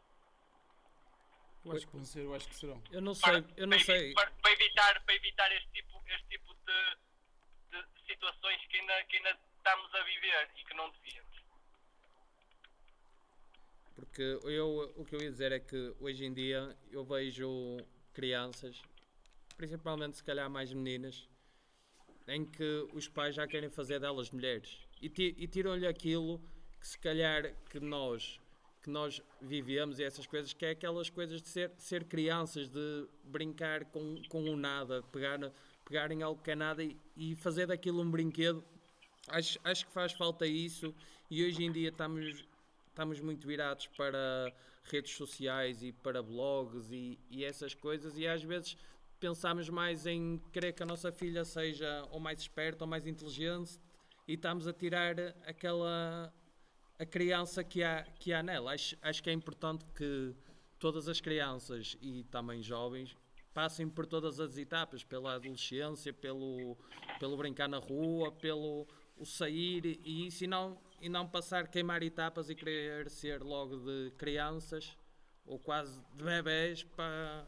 Eu 1.64 1.72
acho 1.72 1.86
que 1.86 1.92
vão 1.92 2.04
ser, 2.04 2.24
eu 2.24 2.34
acho 2.34 2.48
que 2.48 2.54
serão. 2.54 2.82
Eu 2.90 3.02
não 3.02 3.14
Para, 3.14 3.42
sei, 3.42 3.54
eu 3.56 3.66
não 3.66 3.76
para 3.76 3.84
sei. 3.84 4.12
Para, 4.14 4.30
para 4.30 4.52
evitar, 4.52 5.00
para 5.04 5.14
evitar 5.14 5.52
este 5.52 5.68
tipo, 5.72 6.02
este 6.06 6.28
tipo 6.28 6.54
de, 6.54 7.80
de 7.82 8.06
situações 8.06 8.64
que 8.66 8.78
ainda, 8.78 9.04
que 9.04 9.16
ainda 9.16 9.38
estamos 9.56 9.94
a 9.94 10.02
viver 10.04 10.50
e 10.56 10.64
que 10.64 10.74
não 10.74 10.90
devíamos. 10.90 11.38
Porque 13.94 14.22
eu, 14.44 14.94
o 14.96 15.04
que 15.04 15.16
eu 15.16 15.20
ia 15.20 15.30
dizer 15.30 15.52
é 15.52 15.58
que 15.58 15.94
hoje 16.00 16.24
em 16.24 16.32
dia 16.32 16.76
eu 16.90 17.04
vejo 17.04 17.78
crianças, 18.14 18.80
principalmente 19.56 20.16
se 20.16 20.24
calhar 20.24 20.48
mais 20.48 20.72
meninas, 20.72 21.28
em 22.28 22.44
que 22.44 22.88
os 22.92 23.08
pais 23.08 23.34
já 23.34 23.46
querem 23.46 23.68
fazer 23.68 23.98
delas 23.98 24.30
mulheres 24.30 24.87
e, 25.00 25.08
ti- 25.08 25.34
tiram-lhe 25.46 25.86
aquilo 25.86 26.40
que 26.80 26.86
se 26.86 26.98
calhar 26.98 27.54
que 27.70 27.80
nós 27.80 28.40
que 28.80 28.90
nós 28.90 29.20
vivemos 29.42 29.98
e 29.98 30.04
essas 30.04 30.26
coisas, 30.26 30.52
que 30.52 30.64
é 30.64 30.70
aquelas 30.70 31.10
coisas 31.10 31.42
de 31.42 31.48
ser, 31.48 31.72
ser 31.76 32.04
crianças, 32.04 32.68
de 32.68 33.06
brincar 33.24 33.84
com, 33.86 34.22
com 34.28 34.44
o 34.44 34.56
nada, 34.56 35.02
pegar, 35.12 35.38
pegar 35.84 36.10
em 36.12 36.22
algo 36.22 36.40
que 36.40 36.52
é 36.52 36.54
nada 36.54 36.82
e, 36.82 36.96
e 37.16 37.34
fazer 37.34 37.66
daquilo 37.66 38.00
um 38.00 38.10
brinquedo. 38.10 38.64
Acho, 39.28 39.58
acho 39.64 39.84
que 39.84 39.92
faz 39.92 40.12
falta 40.12 40.46
isso 40.46 40.94
e 41.28 41.44
hoje 41.44 41.64
em 41.64 41.72
dia 41.72 41.88
estamos, 41.90 42.46
estamos 42.88 43.20
muito 43.20 43.46
virados 43.46 43.88
para 43.88 44.54
redes 44.84 45.12
sociais 45.12 45.82
e 45.82 45.92
para 45.92 46.22
blogs 46.22 46.90
e, 46.90 47.18
e 47.30 47.44
essas 47.44 47.74
coisas 47.74 48.16
e 48.16 48.26
às 48.26 48.42
vezes 48.42 48.76
pensamos 49.20 49.68
mais 49.68 50.06
em 50.06 50.40
querer 50.52 50.72
que 50.72 50.82
a 50.82 50.86
nossa 50.86 51.12
filha 51.12 51.44
seja 51.44 52.06
ou 52.10 52.20
mais 52.20 52.40
esperta 52.40 52.84
ou 52.84 52.88
mais 52.88 53.06
inteligente 53.06 53.78
e 54.28 54.34
estamos 54.34 54.68
a 54.68 54.72
tirar 54.72 55.18
aquela 55.46 56.32
a 56.98 57.06
criança 57.06 57.64
que 57.64 57.82
há, 57.82 58.04
que 58.18 58.32
há 58.32 58.42
nela. 58.42 58.72
Acho, 58.72 58.96
acho 59.00 59.22
que 59.22 59.30
é 59.30 59.32
importante 59.32 59.84
que 59.96 60.34
todas 60.78 61.08
as 61.08 61.20
crianças 61.20 61.96
e 62.02 62.24
também 62.24 62.62
jovens 62.62 63.16
passem 63.54 63.88
por 63.88 64.04
todas 64.06 64.38
as 64.38 64.56
etapas, 64.58 65.02
pela 65.02 65.34
adolescência, 65.34 66.12
pelo, 66.12 66.76
pelo 67.18 67.36
brincar 67.36 67.68
na 67.68 67.78
rua, 67.78 68.30
pelo 68.30 68.86
o 69.16 69.26
sair 69.26 69.98
e 70.04 70.26
isso, 70.26 70.44
e 70.44 70.46
não, 70.46 70.78
e 71.00 71.08
não 71.08 71.26
passar, 71.26 71.66
queimar 71.66 72.02
etapas 72.02 72.50
e 72.50 72.54
querer 72.54 73.10
ser 73.10 73.42
logo 73.42 73.76
de 73.78 74.12
crianças 74.16 74.96
ou 75.44 75.58
quase 75.58 76.00
de 76.14 76.22
bebés 76.22 76.84
para, 76.84 77.46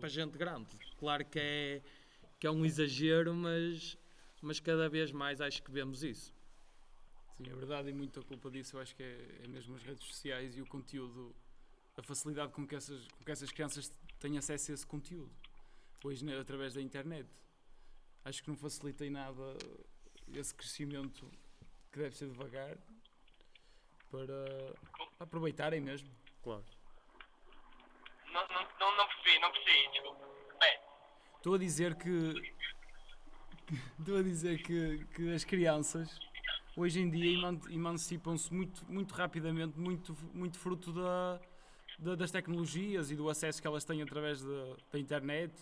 para 0.00 0.08
gente 0.08 0.38
grande. 0.38 0.74
Claro 0.96 1.24
que 1.26 1.38
é, 1.38 1.82
que 2.38 2.46
é 2.46 2.50
um 2.50 2.64
exagero, 2.64 3.34
mas, 3.34 3.98
mas 4.42 4.60
cada 4.60 4.88
vez 4.88 5.12
mais 5.12 5.40
acho 5.40 5.62
que 5.62 5.70
vemos 5.70 6.02
isso. 6.02 6.34
Sim, 7.36 7.50
é 7.50 7.54
verdade, 7.54 7.88
e 7.88 7.92
muita 7.92 8.20
culpa 8.22 8.50
disso 8.50 8.76
eu 8.76 8.80
acho 8.80 8.94
que 8.94 9.02
é, 9.02 9.40
é 9.44 9.48
mesmo 9.48 9.74
as 9.74 9.82
redes 9.82 10.04
sociais 10.04 10.56
e 10.56 10.60
o 10.60 10.66
conteúdo, 10.66 11.34
a 11.96 12.02
facilidade 12.02 12.52
com 12.52 12.66
que 12.66 12.74
essas, 12.74 13.06
com 13.08 13.24
que 13.24 13.30
essas 13.30 13.50
crianças 13.50 13.90
têm 14.18 14.36
acesso 14.36 14.72
a 14.72 14.74
esse 14.74 14.86
conteúdo, 14.86 15.32
hoje 16.04 16.24
né, 16.24 16.38
através 16.38 16.74
da 16.74 16.82
internet. 16.82 17.28
Acho 18.24 18.42
que 18.42 18.48
não 18.48 18.56
facilita 18.56 19.06
em 19.06 19.10
nada 19.10 19.56
esse 20.34 20.54
crescimento 20.54 21.30
que 21.90 21.98
deve 21.98 22.16
ser 22.16 22.28
devagar 22.28 22.76
para 24.10 24.74
aproveitarem 25.18 25.80
mesmo. 25.80 26.10
Claro. 26.42 26.64
Não, 28.26 28.48
não, 28.48 28.68
não, 28.80 28.96
não 28.96 29.06
percebi, 29.08 29.38
não 29.40 29.52
percebi, 29.52 29.90
desculpa. 29.92 30.26
Bem, 30.60 30.78
Estou 31.36 31.54
a 31.54 31.58
dizer 31.58 31.96
que. 31.96 32.54
Estou 33.98 34.18
a 34.18 34.22
dizer 34.22 34.62
que, 34.62 35.04
que 35.14 35.32
as 35.34 35.44
crianças 35.44 36.18
hoje 36.76 37.00
em 37.00 37.10
dia 37.10 37.38
eman- 37.38 37.60
emancipam-se 37.70 38.52
muito, 38.52 38.84
muito 38.90 39.14
rapidamente, 39.14 39.78
muito, 39.78 40.16
muito 40.34 40.58
fruto 40.58 40.92
da, 40.92 41.40
da- 41.98 42.14
das 42.14 42.30
tecnologias 42.30 43.10
e 43.10 43.16
do 43.16 43.28
acesso 43.28 43.60
que 43.60 43.66
elas 43.66 43.84
têm 43.84 44.02
através 44.02 44.42
da, 44.42 44.76
da 44.92 44.98
internet, 44.98 45.52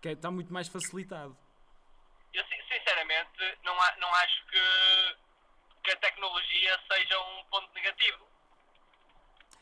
que 0.00 0.08
é- 0.08 0.12
está 0.12 0.30
muito 0.30 0.52
mais 0.52 0.68
facilitado. 0.68 1.36
eu 2.32 2.42
sin- 2.44 2.62
sinceramente 2.78 3.58
não, 3.64 3.74
a- 3.80 3.96
não 4.00 4.08
acho 4.14 4.46
que, 4.46 5.16
que 5.84 5.90
a 5.92 5.96
tecnologia 5.96 6.78
seja 6.90 7.18
um 7.20 7.44
ponto 7.50 7.72
negativo. 7.74 8.24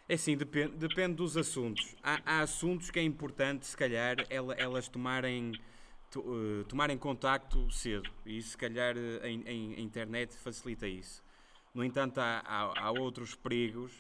É 0.08 0.14
assim, 0.14 0.36
depende, 0.36 0.76
depende 0.76 1.14
dos 1.14 1.36
assuntos. 1.36 1.94
Há, 2.02 2.20
há 2.24 2.40
assuntos 2.40 2.90
que 2.90 2.98
é 2.98 3.02
importante, 3.02 3.66
se 3.66 3.76
calhar, 3.76 4.16
ela- 4.28 4.54
elas 4.54 4.88
tomarem, 4.88 5.52
to- 6.10 6.24
eh, 6.60 6.64
tomarem 6.68 6.98
contacto 6.98 7.70
cedo. 7.70 8.10
E 8.26 8.40
se 8.42 8.56
calhar 8.56 8.96
eh, 8.96 9.20
a, 9.22 9.26
a 9.26 9.80
internet 9.80 10.36
facilita 10.36 10.86
isso. 10.86 11.22
No 11.74 11.84
entanto, 11.84 12.18
há, 12.18 12.42
há- 12.44 12.80
há 12.86 12.90
outros 12.90 13.34
perigos 13.34 13.92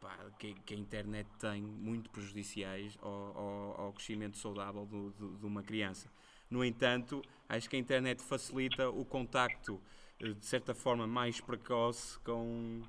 pá, 0.00 0.16
que, 0.38 0.54
que 0.54 0.74
a 0.74 0.76
internet 0.76 1.28
tem 1.38 1.62
muito 1.62 2.10
prejudiciais 2.10 2.96
ao, 3.00 3.10
ao- 3.38 3.80
ao 3.82 3.92
crescimento 3.92 4.36
saudável 4.36 4.84
do- 4.86 5.10
do- 5.12 5.36
de 5.38 5.46
uma 5.46 5.62
criança. 5.62 6.10
No 6.50 6.64
entanto, 6.64 7.22
acho 7.48 7.68
que 7.70 7.76
a 7.76 7.78
internet 7.78 8.22
facilita 8.22 8.88
o 8.90 9.04
contacto, 9.04 9.80
eh, 10.20 10.32
de 10.32 10.44
certa 10.46 10.74
forma, 10.74 11.06
mais 11.06 11.40
precoce 11.40 12.18
com, 12.20 12.82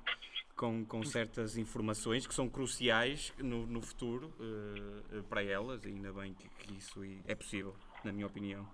com, 0.56 0.84
com 0.84 1.04
certas 1.04 1.56
informações 1.56 2.26
que 2.26 2.34
são 2.34 2.48
cruciais 2.48 3.32
no, 3.38 3.66
no 3.66 3.80
futuro 3.80 4.32
eh, 4.40 5.18
eh, 5.18 5.22
para 5.28 5.42
elas, 5.42 5.84
e 5.84 5.88
ainda 5.88 6.12
bem 6.12 6.34
que, 6.34 6.48
que 6.48 6.74
isso 6.76 7.00
é 7.24 7.34
possível, 7.34 7.74
na 8.04 8.12
minha 8.12 8.26
opinião. 8.26 8.68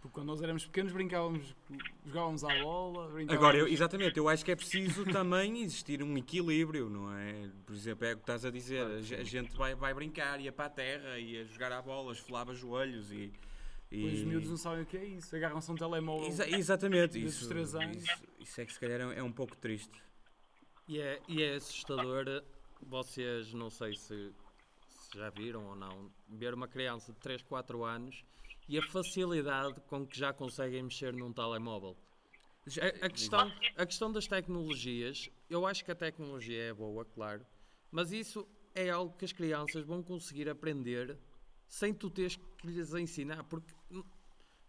Porque 0.00 0.14
quando 0.14 0.26
nós 0.26 0.42
éramos 0.42 0.66
pequenos 0.66 0.92
brincávamos, 0.92 1.54
jogávamos 2.04 2.42
à 2.42 2.48
bola, 2.60 3.08
brincávamos... 3.08 3.32
Agora, 3.32 3.56
eu- 3.58 3.68
exatamente, 3.68 4.18
eu 4.18 4.28
acho 4.28 4.44
que 4.44 4.50
é 4.50 4.56
preciso 4.56 5.04
também 5.04 5.62
existir 5.62 6.02
um 6.02 6.16
equilíbrio, 6.18 6.90
não 6.90 7.12
é? 7.16 7.48
Por 7.64 7.72
exemplo, 7.74 8.04
é 8.04 8.12
o 8.12 8.16
que 8.16 8.22
estás 8.22 8.44
a 8.44 8.50
dizer, 8.50 8.84
a 8.84 9.00
ge- 9.00 9.14
a 9.14 9.22
gente 9.22 9.56
vai, 9.56 9.76
vai 9.76 9.94
brincar, 9.94 10.40
ia 10.40 10.50
para 10.50 10.64
a 10.66 10.70
terra, 10.70 11.18
ia 11.20 11.44
jogar 11.44 11.70
à 11.70 11.80
bola, 11.80 12.12
esfolava 12.12 12.52
joelhos 12.52 13.12
e... 13.12 13.32
e- 13.92 14.04
Os 14.06 14.24
miúdos 14.24 14.50
não 14.50 14.56
sabem 14.56 14.82
o 14.82 14.86
que 14.86 14.96
é 14.96 15.04
isso, 15.04 15.36
agarram-se 15.36 15.70
a 15.70 15.74
um 15.74 15.76
telemóvel. 15.76 16.26
Exa- 16.26 16.48
exatamente, 16.48 17.24
isso, 17.24 17.48
três 17.48 17.72
anos. 17.76 17.98
isso, 18.02 18.22
isso 18.40 18.60
é 18.60 18.66
que 18.66 18.72
se 18.72 18.80
calhar 18.80 19.00
é, 19.00 19.18
é 19.20 19.22
um 19.22 19.32
pouco 19.32 19.54
triste. 19.56 20.02
E 20.88 20.98
é, 21.00 21.22
e 21.28 21.44
é 21.44 21.54
assustador, 21.54 22.42
vocês 22.84 23.54
não 23.54 23.70
sei 23.70 23.94
se, 23.94 24.32
se 24.88 25.16
já 25.16 25.30
viram 25.30 25.64
ou 25.64 25.76
não, 25.76 26.10
ver 26.28 26.52
uma 26.54 26.66
criança 26.66 27.12
de 27.12 27.20
3, 27.20 27.40
4 27.42 27.84
anos 27.84 28.24
e 28.72 28.78
a 28.78 28.82
facilidade 28.82 29.78
com 29.82 30.06
que 30.06 30.18
já 30.18 30.32
conseguem 30.32 30.82
mexer 30.82 31.12
num 31.12 31.30
telemóvel. 31.30 31.94
A, 32.80 33.06
a 33.06 33.10
questão, 33.10 33.52
a 33.76 33.84
questão 33.84 34.10
das 34.10 34.26
tecnologias, 34.26 35.28
eu 35.50 35.66
acho 35.66 35.84
que 35.84 35.90
a 35.90 35.94
tecnologia 35.94 36.70
é 36.70 36.72
boa, 36.72 37.04
claro, 37.04 37.44
mas 37.90 38.12
isso 38.12 38.48
é 38.74 38.88
algo 38.88 39.14
que 39.14 39.26
as 39.26 39.32
crianças 39.32 39.84
vão 39.84 40.02
conseguir 40.02 40.48
aprender 40.48 41.18
sem 41.68 41.92
tu 41.92 42.08
teres 42.08 42.36
que 42.36 42.66
lhes 42.66 42.94
ensinar, 42.94 43.44
porque 43.44 43.74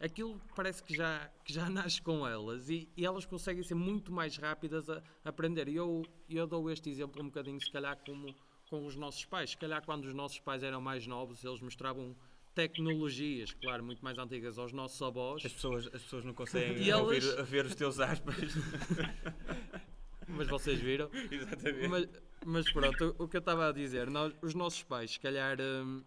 aquilo 0.01 0.38
parece 0.53 0.83
que 0.83 0.93
já, 0.93 1.31
que 1.45 1.53
já 1.53 1.69
nasce 1.72 2.01
com 2.01 2.27
elas 2.27 2.69
e, 2.69 2.89
e 2.98 3.05
elas 3.05 3.25
conseguem 3.25 3.63
ser 3.63 3.75
muito 3.75 4.12
mais 4.12 4.36
rápidas 4.36 4.89
a, 4.89 5.01
a 5.24 5.29
aprender. 5.29 5.69
E 5.69 5.77
eu, 5.77 6.03
eu 6.29 6.45
dou 6.45 6.69
este 6.69 6.89
exemplo 6.89 7.22
um 7.22 7.27
bocadinho, 7.27 7.62
se 7.62 7.72
calhar, 7.72 7.98
como 8.05 8.36
com 8.69 8.86
os 8.86 8.98
nossos 8.98 9.24
pais. 9.24 9.51
Se 9.51 9.57
calhar, 9.57 9.86
quando 9.86 10.03
os 10.03 10.13
nossos 10.13 10.41
pais 10.41 10.62
eram 10.62 10.81
mais 10.81 11.07
novos, 11.07 11.41
eles 11.45 11.62
mostravam 11.62 12.13
tecnologias, 12.53 13.51
claro, 13.53 13.83
muito 13.83 14.03
mais 14.03 14.17
antigas 14.17 14.57
aos 14.57 14.72
nossos 14.74 15.01
avós. 15.01 15.43
As 15.45 15.51
pessoas, 15.53 15.88
as 15.88 16.01
pessoas 16.03 16.24
não 16.25 16.33
conseguem 16.33 16.83
E 16.83 16.93
ouvir, 16.93 17.24
elas- 17.24 17.50
ver 17.50 17.65
os 17.65 17.75
teus 17.75 18.00
aspas. 18.00 18.36
Mas 20.27 20.48
vocês 20.48 20.79
viram? 20.79 21.10
Exatamente. 21.31 21.88
Mas, 21.88 22.07
mas 22.45 22.72
pronto, 22.72 23.15
o 23.19 23.27
que 23.27 23.36
eu 23.38 23.39
estava 23.39 23.69
a 23.69 23.72
dizer, 23.72 24.10
nós, 24.10 24.33
os 24.41 24.53
nossos 24.55 24.81
pais, 24.83 25.12
se 25.12 25.19
calhar, 25.19 25.57
hum, 25.62 26.01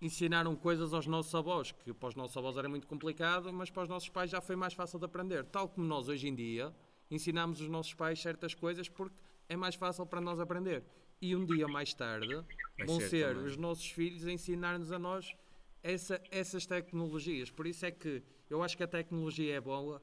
ensinaram 0.00 0.54
coisas 0.56 0.94
aos 0.94 1.06
nossos 1.06 1.34
avós, 1.34 1.72
que 1.72 1.92
para 1.92 2.08
os 2.08 2.14
nossos 2.14 2.36
avós 2.36 2.56
era 2.56 2.68
muito 2.68 2.86
complicado, 2.86 3.52
mas 3.52 3.68
para 3.70 3.82
os 3.82 3.88
nossos 3.88 4.08
pais 4.08 4.30
já 4.30 4.40
foi 4.40 4.56
mais 4.56 4.72
fácil 4.72 4.98
de 4.98 5.04
aprender. 5.04 5.44
Tal 5.44 5.68
como 5.68 5.86
nós, 5.86 6.08
hoje 6.08 6.28
em 6.28 6.34
dia, 6.34 6.72
ensinamos 7.10 7.60
os 7.60 7.68
nossos 7.68 7.92
pais 7.92 8.20
certas 8.20 8.54
coisas 8.54 8.88
porque 8.88 9.16
é 9.48 9.56
mais 9.56 9.74
fácil 9.74 10.06
para 10.06 10.20
nós 10.20 10.38
aprender. 10.40 10.82
E 11.20 11.36
um 11.36 11.44
dia 11.44 11.68
mais 11.68 11.92
tarde 11.92 12.34
Vai 12.78 12.86
vão 12.86 12.98
ser 13.00 13.08
ser 13.08 13.36
os 13.36 13.56
nossos 13.56 13.90
filhos 13.90 14.26
a 14.26 14.32
ensinar-nos 14.32 14.90
a 14.90 14.98
nós 14.98 15.34
essa- 15.82 16.20
essas 16.30 16.66
tecnologias. 16.66 17.50
Por 17.50 17.66
isso 17.66 17.84
é 17.86 17.90
que 17.90 18.22
eu 18.48 18.62
acho 18.62 18.76
que 18.76 18.82
a 18.82 18.88
tecnologia 18.88 19.54
é 19.56 19.60
boa, 19.60 20.02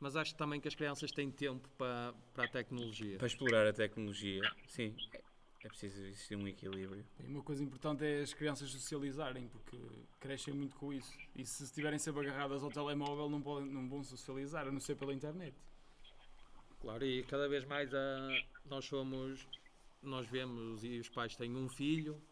mas 0.00 0.16
acho 0.16 0.34
também 0.36 0.60
que 0.60 0.68
as 0.68 0.74
crianças 0.74 1.10
têm 1.10 1.30
tempo 1.30 1.68
para, 1.76 2.14
para 2.32 2.44
a 2.44 2.48
tecnologia. 2.48 3.18
Para 3.18 3.26
explorar 3.26 3.66
a 3.66 3.72
tecnologia, 3.72 4.40
sim, 4.66 4.94
é- 5.12 5.68
preciso 5.68 6.02
existir 6.02 6.36
um 6.36 6.46
equilíbrio. 6.46 7.04
E 7.20 7.26
uma 7.26 7.42
coisa 7.42 7.62
importante 7.62 8.04
é 8.04 8.20
as 8.22 8.32
crianças 8.32 8.70
socializarem, 8.70 9.48
porque 9.48 9.76
crescem 10.20 10.54
muito 10.54 10.76
com 10.76 10.92
isso. 10.92 11.12
E 11.34 11.44
se 11.44 11.64
estiverem 11.64 11.98
sempre 11.98 12.20
agarradas 12.22 12.62
ao 12.62 12.70
telemóvel, 12.70 13.28
não, 13.28 13.42
podem, 13.42 13.68
não 13.68 13.88
vão 13.88 14.02
socializar, 14.02 14.66
a 14.66 14.72
não 14.72 14.80
ser 14.80 14.94
pela 14.96 15.12
internet. 15.12 15.54
Claro, 16.80 17.04
e 17.04 17.24
cada 17.24 17.48
vez 17.48 17.64
mais 17.64 17.92
a, 17.92 18.28
nós 18.64 18.84
somos, 18.84 19.46
nós 20.00 20.26
vemos 20.28 20.84
e 20.84 21.00
os 21.00 21.08
pais 21.08 21.34
têm 21.34 21.54
um 21.56 21.68
filho, 21.68 22.22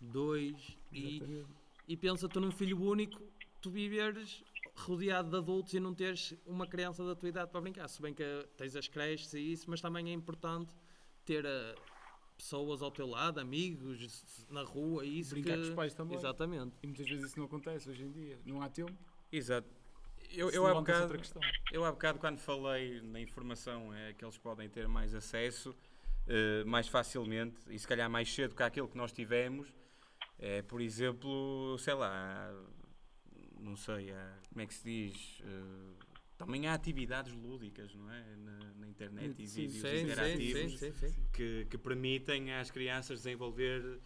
dois, 0.00 0.76
Exatamente. 0.92 1.24
e 1.32 1.46
pensa 1.94 2.26
tu 2.26 2.40
num 2.40 2.50
filho 2.50 2.80
único, 2.80 3.20
tu 3.60 3.70
viveres 3.70 4.42
rodeado 4.74 5.28
de 5.28 5.36
adultos 5.36 5.74
e 5.74 5.80
não 5.80 5.94
teres 5.94 6.34
uma 6.46 6.66
criança 6.66 7.04
da 7.04 7.14
tua 7.14 7.28
idade 7.28 7.50
para 7.50 7.60
brincar. 7.60 7.86
Se 7.88 8.00
bem 8.00 8.14
que 8.14 8.24
tens 8.56 8.74
as 8.74 8.88
creches 8.88 9.34
e 9.34 9.40
isso, 9.52 9.68
mas 9.68 9.82
também 9.82 10.08
é 10.08 10.12
importante 10.12 10.72
ter 11.26 11.44
eh, 11.44 11.74
pessoas 12.36 12.80
ao 12.80 12.90
teu 12.90 13.06
lado, 13.06 13.38
amigos, 13.38 14.24
na 14.50 14.62
rua 14.62 15.04
e 15.04 15.18
isso. 15.20 15.34
Brincar 15.34 15.56
que- 15.56 15.62
com 15.62 15.68
os 15.68 15.74
pais 15.74 15.94
também. 15.94 16.16
Exatamente. 16.16 16.72
E 16.82 16.86
muitas 16.86 17.06
vezes 17.08 17.26
isso 17.26 17.38
não 17.38 17.44
acontece 17.46 17.90
hoje 17.90 18.02
em 18.04 18.10
dia. 18.10 18.38
Não 18.44 18.62
há 18.62 18.68
tempo. 18.68 18.92
Exato. 19.30 19.68
Eu, 20.30 20.50
eu, 20.50 20.66
há 20.66 20.74
bocado, 20.74 21.02
outra 21.02 21.18
questão. 21.18 21.42
eu 21.72 21.84
há 21.84 21.92
bocado, 21.92 22.18
quando 22.18 22.38
falei 22.38 23.00
na 23.00 23.20
informação 23.20 23.94
é, 23.94 24.12
que 24.12 24.24
eles 24.24 24.36
podem 24.36 24.68
ter 24.68 24.88
mais 24.88 25.14
acesso 25.14 25.74
eh, 26.26 26.64
mais 26.64 26.88
facilmente 26.88 27.56
e 27.68 27.78
se 27.78 27.86
calhar 27.86 28.10
mais 28.10 28.32
cedo 28.32 28.54
que 28.54 28.62
aquilo 28.62 28.88
que 28.88 28.96
nós 28.96 29.12
tivemos, 29.12 29.72
é, 30.38 30.62
por 30.62 30.80
exemplo, 30.80 31.76
sei 31.78 31.94
lá, 31.94 32.52
não 33.60 33.76
sei, 33.76 34.12
há- 34.12 34.38
como 34.50 34.60
é 34.62 34.66
que 34.66 34.74
se 34.74 34.84
diz? 34.84 35.40
Eh, 35.44 36.04
Também 36.38 36.66
há 36.66 36.74
atividades 36.74 37.32
lúdicas, 37.32 37.94
não 37.94 38.10
é? 38.12 38.36
Na, 38.36 38.58
na 38.74 38.88
internet 38.88 39.42
e 39.42 39.46
Sim, 39.46 39.68
vídeos 39.68 39.80
Sim, 39.90 40.02
interativos 40.04 40.78
sim. 40.80 41.14
Que, 41.32 41.66
que 41.70 41.78
permitem 41.78 42.52
às 42.52 42.70
crianças 42.70 43.20
desenvolver, 43.22 44.00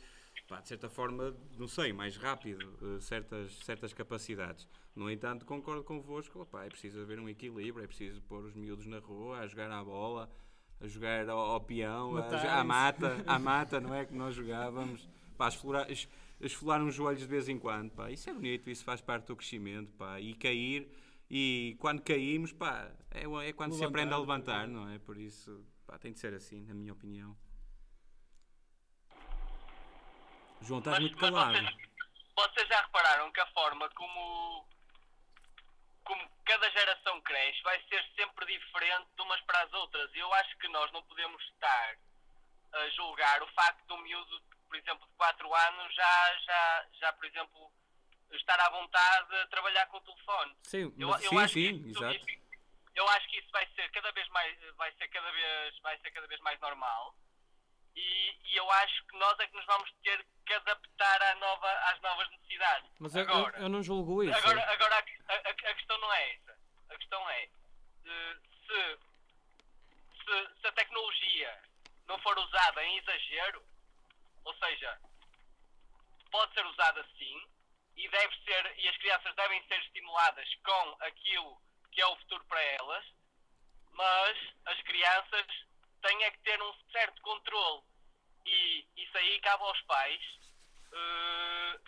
pá, 0.47 0.61
de 0.61 0.69
certa 0.69 0.89
forma, 0.89 1.37
não 1.59 1.67
sei, 1.67 1.93
mais 1.93 2.17
rápido, 2.17 2.79
eh, 2.81 3.01
certas, 3.01 3.53
certas 3.65 3.93
capacidades. 3.93 4.69
No 4.95 5.11
entanto, 5.11 5.45
concordo 5.45 5.83
convosco, 5.83 6.41
opá, 6.43 6.65
é 6.65 6.69
preciso 6.69 7.01
haver 7.01 7.19
um 7.19 7.29
equilíbrio, 7.29 7.83
é 7.83 7.87
preciso 7.89 8.23
pôr 8.23 8.45
os 8.45 8.55
miúdos 8.55 8.87
na 8.87 9.01
rua 9.01 9.41
a 9.41 9.47
jogar 9.49 9.71
à 9.73 9.83
bola, 9.83 10.31
a 10.81 10.87
jogar 10.87 11.29
ao, 11.29 11.39
ao 11.39 11.61
peão, 11.61 12.17
a, 12.17 12.61
à 12.61 12.65
mata, 12.65 13.25
à 13.27 13.39
mata, 13.41 13.81
não 13.81 13.93
é? 13.93 14.05
Que 14.07 14.15
nós 14.15 14.37
jogávamos, 14.37 15.09
pá, 15.41 15.49
esfolar, 15.49 15.91
es- 15.91 16.07
esfolar 16.39 16.83
uns 16.83 16.95
joelhos 16.95 17.23
de 17.23 17.27
vez 17.27 17.49
em 17.49 17.59
quando, 17.59 17.91
pá, 17.93 18.11
isso 18.11 18.29
é 18.29 18.33
bonito, 18.35 18.69
isso 18.69 18.85
faz 18.85 19.01
parte 19.01 19.25
do 19.29 19.35
crescimento, 19.37 19.91
pá, 19.97 20.21
e 20.21 20.35
cair, 20.35 20.87
e 21.31 21.77
quando 21.81 22.03
caímos, 22.03 22.53
pá, 22.53 22.91
é, 23.11 23.23
é 23.49 23.53
quando 23.55 23.73
se 23.75 23.83
aprende 23.83 24.13
a 24.13 24.19
Levantar, 24.19 24.67
levantar, 24.67 24.69
não 24.69 24.91
é? 24.95 24.99
Por 24.99 25.17
isso, 25.17 25.65
pá, 25.87 25.99
tem 25.99 26.13
de 26.13 26.19
ser 26.21 26.35
assim, 26.35 26.63
na 26.67 26.75
minha 26.75 26.93
opinião. 26.93 27.35
João, 30.61 30.81
estás 30.81 30.99
Mas- 30.99 31.05
muito 31.11 31.19
mas 31.23 31.31
calado. 31.31 31.53
vocês, 31.55 31.77
vocês 32.37 32.69
já 32.69 32.81
repararam 32.83 33.33
que 33.33 33.41
a 33.41 33.47
forma 33.47 33.89
como, 33.95 34.67
como 36.05 36.21
cada 36.45 36.71
geração 36.71 37.19
cresce 37.23 37.63
vai 37.63 37.81
ser 37.89 38.05
sempre 38.15 38.45
diferente 38.45 39.07
de 39.17 39.23
umas 39.23 39.41
para 39.43 39.63
as 39.63 39.73
outras. 39.73 40.15
E 40.15 40.19
eu 40.19 40.31
acho 40.35 40.59
que 40.59 40.69
nós 40.69 40.93
não 40.93 41.03
podemos 41.05 41.43
estar 41.55 41.97
a 42.73 42.89
julgar 42.91 43.43
o 43.43 43.47
facto 43.55 43.87
de 43.87 43.93
um 43.95 44.03
miúdo, 44.03 44.43
por 44.71 44.77
exemplo, 44.79 45.05
de 45.09 45.15
4 45.17 45.53
anos 45.55 45.95
já, 45.95 46.37
já, 46.47 46.87
já, 47.01 47.13
por 47.15 47.25
exemplo, 47.27 47.73
estar 48.31 48.59
à 48.61 48.71
vontade 48.71 49.35
a 49.37 49.47
trabalhar 49.49 49.85
com 49.89 49.97
o 49.97 50.01
telefone. 50.01 50.57
Sim, 50.63 50.95
Eu, 50.97 51.09
eu 51.11 51.19
sim, 51.19 51.39
acho 51.39 51.55
sim, 51.55 51.61
isso, 51.89 51.99
exato. 52.05 52.17
isso- 52.17 52.41
eu 52.95 53.09
acho 53.09 53.29
que 53.29 53.39
isso 53.39 53.51
vai 53.51 53.67
ser 53.75 53.91
cada 53.91 54.13
vez 54.13 54.29
mais 54.29 54.57
vai 54.77 54.93
ser 54.93 55.09
cada 55.09 55.31
vez 55.33 55.79
vai 55.81 55.99
ser 55.99 56.11
cada 56.11 56.27
vez 56.27 56.41
mais 56.41 56.59
normal 56.61 57.15
e, 57.97 58.37
e 58.45 58.57
eu 58.57 58.69
acho 58.71 59.05
que 59.07 59.17
nós 59.17 59.39
é 59.41 59.47
que 59.47 59.55
nos 59.57 59.65
vamos 59.67 59.91
ter 60.03 60.27
que 60.47 60.53
adaptar 60.55 61.23
à 61.23 61.35
nova, 61.37 61.71
às 61.91 62.01
novas 62.01 62.29
necessidades. 62.31 62.91
mas 63.01 63.15
eu, 63.15 63.23
eu- 63.25 63.31
agora, 63.31 63.59
eu 63.59 63.69
não 63.69 63.83
julgo 63.83 64.23
isso. 64.25 64.37
agora, 64.39 64.73
agora 64.73 64.95
a, 64.97 65.33
a- 65.35 65.51
a 65.51 65.75
questão 65.75 65.99
não 65.99 66.13
é 66.13 66.33
essa. 66.35 66.59
A 66.91 66.97
questão 66.97 67.31
é 67.31 67.49
eh, 68.05 68.37
se, 68.67 68.99
se, 70.25 70.61
se 70.61 70.67
a 70.67 70.73
tecnologia 70.73 71.63
não 72.07 72.19
for 72.21 72.37
usada 72.39 72.85
em 72.85 72.99
exagero, 72.99 73.65
ou 74.45 74.55
seja, 74.55 74.99
pode 76.31 76.55
ser 76.55 76.65
usada 76.67 77.05
sim 77.19 77.49
e 77.97 78.09
deve 78.09 78.35
ser 78.45 78.79
e 78.79 78.89
as 78.89 78.97
crianças 78.99 79.35
devem 79.35 79.63
ser 79.67 79.79
estimuladas 79.81 80.49
com 80.65 80.97
aquilo 81.01 81.61
que 81.93 82.01
é 82.01 82.07
o 82.07 82.17
futuro 82.19 82.45
para 82.47 82.63
elas, 82.63 83.05
mas 83.93 84.39
as 84.67 84.81
crianças 84.83 85.47
têm 86.03 86.23
é 86.25 86.31
que 86.31 86.39
ter 86.41 86.63
um 86.63 86.73
certo 86.93 87.21
controle 87.23 87.83
e 88.47 88.87
isso 88.97 89.19
aí 89.19 89.41
cabe 89.41 89.63
aos 89.65 89.81
pais 89.83 90.23
eh, 90.93 91.81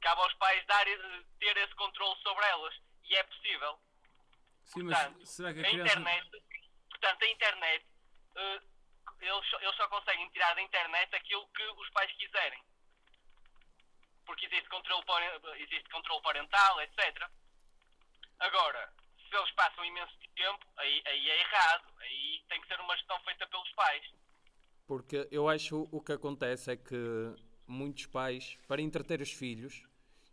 cabe 0.00 0.20
aos 0.22 0.34
pais 0.34 0.64
dar, 0.66 0.86
eh, 0.88 1.22
ter 1.38 1.56
esse 1.58 1.74
controle 1.74 2.18
sobre 2.22 2.44
elas 2.46 2.74
e 3.04 3.14
é 3.16 3.22
possível 3.24 3.78
Sim, 4.64 4.84
mas 4.84 4.98
Portanto, 4.98 5.26
será 5.26 5.52
que 5.52 5.58
a 5.58 5.62
a 5.62 5.70
criança. 5.70 5.92
internet, 5.98 6.42
portanto, 6.88 7.22
a 7.22 7.26
internet, 7.28 7.86
eh, 8.36 8.60
eles, 9.22 9.46
só- 9.50 9.60
eles 9.60 9.76
só 9.76 9.88
conseguem 9.88 10.28
tirar 10.30 10.54
da 10.54 10.62
internet 10.62 11.14
aquilo 11.14 11.46
que 11.48 11.62
os 11.62 11.88
pais 11.90 12.12
quiserem. 12.12 12.62
Porque 14.26 14.46
existe 14.46 14.68
controle, 14.68 15.04
existe 15.56 15.88
controle 15.90 16.22
parental, 16.22 16.80
etc. 16.82 17.28
Agora, 18.38 18.92
se 19.28 19.36
eles 19.36 19.50
passam 19.52 19.84
imenso 19.84 20.12
tempo, 20.34 20.66
aí, 20.76 21.02
aí 21.06 21.30
é 21.30 21.40
errado. 21.40 21.84
Aí 21.98 22.42
tem 22.48 22.60
que 22.60 22.68
ser 22.68 22.80
uma 22.80 22.96
gestão 22.96 23.18
feita 23.20 23.46
pelos 23.46 23.70
pais. 23.72 24.04
Porque 24.86 25.28
eu 25.30 25.48
acho 25.48 25.88
o 25.90 26.00
que 26.02 26.12
acontece 26.12 26.70
é 26.72 26.76
que 26.76 26.96
muitos 27.66 28.06
pais, 28.06 28.58
para 28.66 28.82
entreter 28.82 29.20
os 29.20 29.32
filhos 29.32 29.82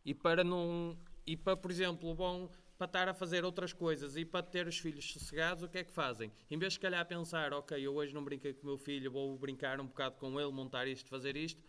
e 0.04 0.14
para 0.14 0.44
não. 0.44 0.98
e 1.26 1.38
para, 1.38 1.56
por 1.56 1.70
exemplo, 1.72 2.14
vão 2.16 2.50
para 2.80 2.86
estar 2.86 3.10
a 3.10 3.14
fazer 3.14 3.44
outras 3.44 3.74
coisas 3.74 4.16
e 4.16 4.24
para 4.24 4.42
ter 4.42 4.66
os 4.66 4.78
filhos 4.80 5.12
sossegados, 5.12 5.64
o 5.64 5.68
que 5.68 5.80
é 5.80 5.84
que 5.84 5.92
fazem? 5.92 6.32
Em 6.50 6.58
vez 6.58 6.72
de 6.72 6.76
se 6.76 6.80
calhar 6.80 7.06
pensar, 7.06 7.52
ok, 7.52 7.78
eu 7.86 7.94
hoje 7.94 8.14
não 8.14 8.24
brinquei 8.24 8.54
com 8.54 8.64
o 8.64 8.66
meu 8.68 8.78
filho, 8.78 9.12
vou 9.12 9.38
brincar 9.38 9.82
um 9.82 9.88
bocado 9.88 10.16
com 10.16 10.40
ele, 10.40 10.50
montar 10.54 10.88
isto, 10.88 11.10
fazer 11.10 11.36
isto, 11.36 11.62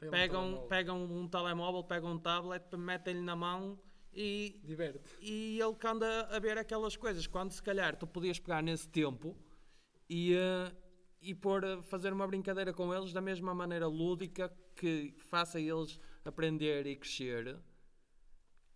Pega 0.00 0.08
um 0.08 0.10
pegam, 0.10 0.42
telemóvel. 0.42 0.68
pegam 0.68 1.04
um 1.04 1.28
telemóvel, 1.28 1.84
pegam 1.84 2.12
um 2.14 2.18
tablet, 2.18 2.76
metem-lhe 2.76 3.20
na 3.20 3.36
mão 3.36 3.78
e 4.12 4.60
Diverte. 4.64 5.08
e 5.20 5.56
ele 5.60 5.74
que 5.74 5.86
anda 5.86 6.22
a 6.34 6.38
ver 6.40 6.58
aquelas 6.58 6.96
coisas. 6.96 7.28
Quando 7.28 7.52
se 7.52 7.62
calhar 7.62 7.94
tu 7.94 8.04
podias 8.04 8.40
pegar 8.40 8.60
nesse 8.60 8.88
tempo 8.88 9.36
e, 10.10 10.34
eh, 10.34 10.72
e 11.22 11.30
eh, 11.30 11.82
fazer 11.84 12.12
uma 12.12 12.26
brincadeira 12.26 12.72
com 12.72 12.92
eles 12.92 13.12
da 13.12 13.20
mesma 13.20 13.54
maneira 13.54 13.86
lúdica 13.86 14.52
que 14.74 15.14
faça 15.16 15.60
eles 15.60 16.00
aprender 16.24 16.88
e 16.88 16.96
crescer. 16.96 17.56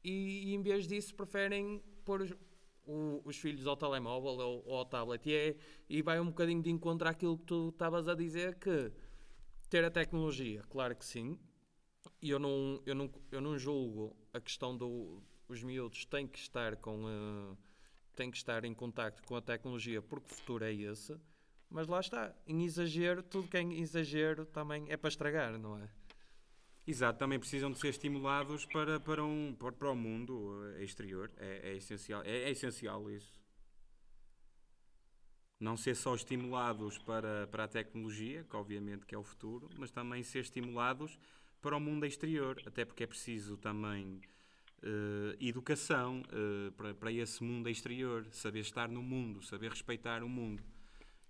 E, 0.03 0.51
e 0.51 0.55
em 0.55 0.63
vez 0.63 0.87
disso 0.87 1.15
preferem 1.15 1.83
pôr 2.05 2.23
os, 2.23 2.33
o- 2.87 3.21
os 3.25 3.37
filhos 3.37 3.67
ao 3.67 3.77
telemóvel 3.77 4.31
ou, 4.33 4.63
ou 4.67 4.77
ao 4.79 4.85
tablet. 4.87 5.29
E, 5.29 5.35
é, 5.35 5.57
e 5.89 6.03
vai 6.03 6.19
um 6.21 6.27
bocadinho 6.27 6.63
de 6.63 6.71
encontro 6.71 7.09
àquilo 7.09 7.37
que 7.39 7.45
tu 7.45 7.69
estavas 7.71 8.09
a 8.09 8.15
dizer 8.15 8.57
que 8.57 8.93
ter 9.69 9.85
a 9.85 9.91
tecnologia, 9.91 10.63
claro 10.69 10.97
que 10.97 11.05
sim, 11.05 11.39
e 12.23 12.31
eu 12.31 12.39
não, 12.39 12.83
eu 12.87 12.95
não, 12.95 13.11
eu 13.31 13.41
não 13.41 13.59
julgo 13.59 14.17
a 14.33 14.41
questão 14.41 14.77
do 14.77 15.23
os 15.49 15.63
miúdos 15.63 16.05
têm 16.05 16.27
que 16.29 16.39
estar 16.39 16.77
com 16.77 17.05
eh, 17.09 17.57
têm 18.17 18.31
que 18.31 18.37
estar 18.37 18.65
em 18.65 18.75
contacto 18.75 19.23
com 19.25 19.37
a 19.37 19.43
tecnologia 19.43 20.01
porque 20.03 20.33
o 20.33 20.35
futuro 20.35 20.65
é 20.65 20.73
esse 20.73 21.17
mas 21.69 21.87
lá 21.89 22.01
está, 22.01 22.35
em 22.47 22.65
exagero 22.65 23.23
tudo 23.23 23.49
que 23.49 23.57
é 23.57 23.61
em 23.63 23.81
exagero 23.81 24.45
também 24.47 24.87
é 24.91 24.97
para 24.97 25.09
estragar, 25.09 25.59
não 25.59 25.79
é? 25.79 25.89
Exato, 26.91 27.21
também 27.21 27.39
precisam 27.39 27.71
de 27.71 27.79
ser 27.79 27.91
estimulados 27.91 28.67
para, 28.67 28.99
para, 28.99 29.25
um, 29.25 29.55
para, 29.55 29.93
o 29.93 29.95
mundo 29.95 30.61
eh, 30.75 30.83
exterior. 30.83 31.31
É, 31.37 31.71
é 31.71 31.77
essencial, 31.77 32.21
é, 32.25 32.49
é 32.49 32.51
essencial 32.51 33.09
isso. 33.09 33.41
Não 35.61 35.77
ser 35.77 35.95
só 35.95 36.17
estimulados 36.17 36.99
para, 36.99 37.47
para 37.47 37.63
a 37.63 37.69
tecnologia, 37.69 38.43
que 38.43 38.57
obviamente 38.57 39.07
que 39.07 39.15
é 39.15 39.19
o 39.19 39.23
futuro, 39.23 39.71
mas 39.79 39.93
também 39.93 40.25
ser 40.25 40.41
estimulados 40.41 41.17
para 41.63 41.77
o 41.77 41.81
mundo 41.81 42.05
exterior, 42.07 42.61
até 42.67 42.85
porque 42.85 43.05
é 43.05 43.07
preciso 43.07 43.57
também 43.57 44.21
eh, 44.83 45.37
educação 45.39 46.25
eh, 46.33 46.73
para, 46.77 46.93
para 46.93 47.13
esse 47.13 47.45
mundo 47.45 47.69
exterior, 47.69 48.27
saber 48.33 48.61
estar 48.61 48.89
no 48.89 49.01
mundo, 49.03 49.41
saber 49.43 49.71
respeitar 49.71 50.25
o 50.25 50.29
mundo. 50.29 50.65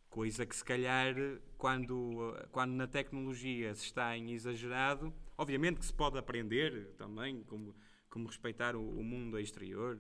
Coisa 0.09 0.47
que 0.47 0.57
se 0.57 0.65
calhar 0.65 1.15
quando, 1.59 2.35
quando 2.51 2.73
na 2.73 2.87
tecnologia 2.87 3.75
se 3.75 3.85
está 3.85 4.17
em 4.17 4.33
exagerado, 4.33 5.13
obviamente 5.43 5.79
que 5.81 5.87
se 5.87 5.93
pode 5.95 6.19
aprender 6.19 6.93
também 6.97 7.43
como, 7.45 7.75
como 8.09 8.27
respeitar 8.29 8.77
o, 8.77 8.81
o 9.01 9.03
mundo 9.05 9.39
exterior 9.39 9.99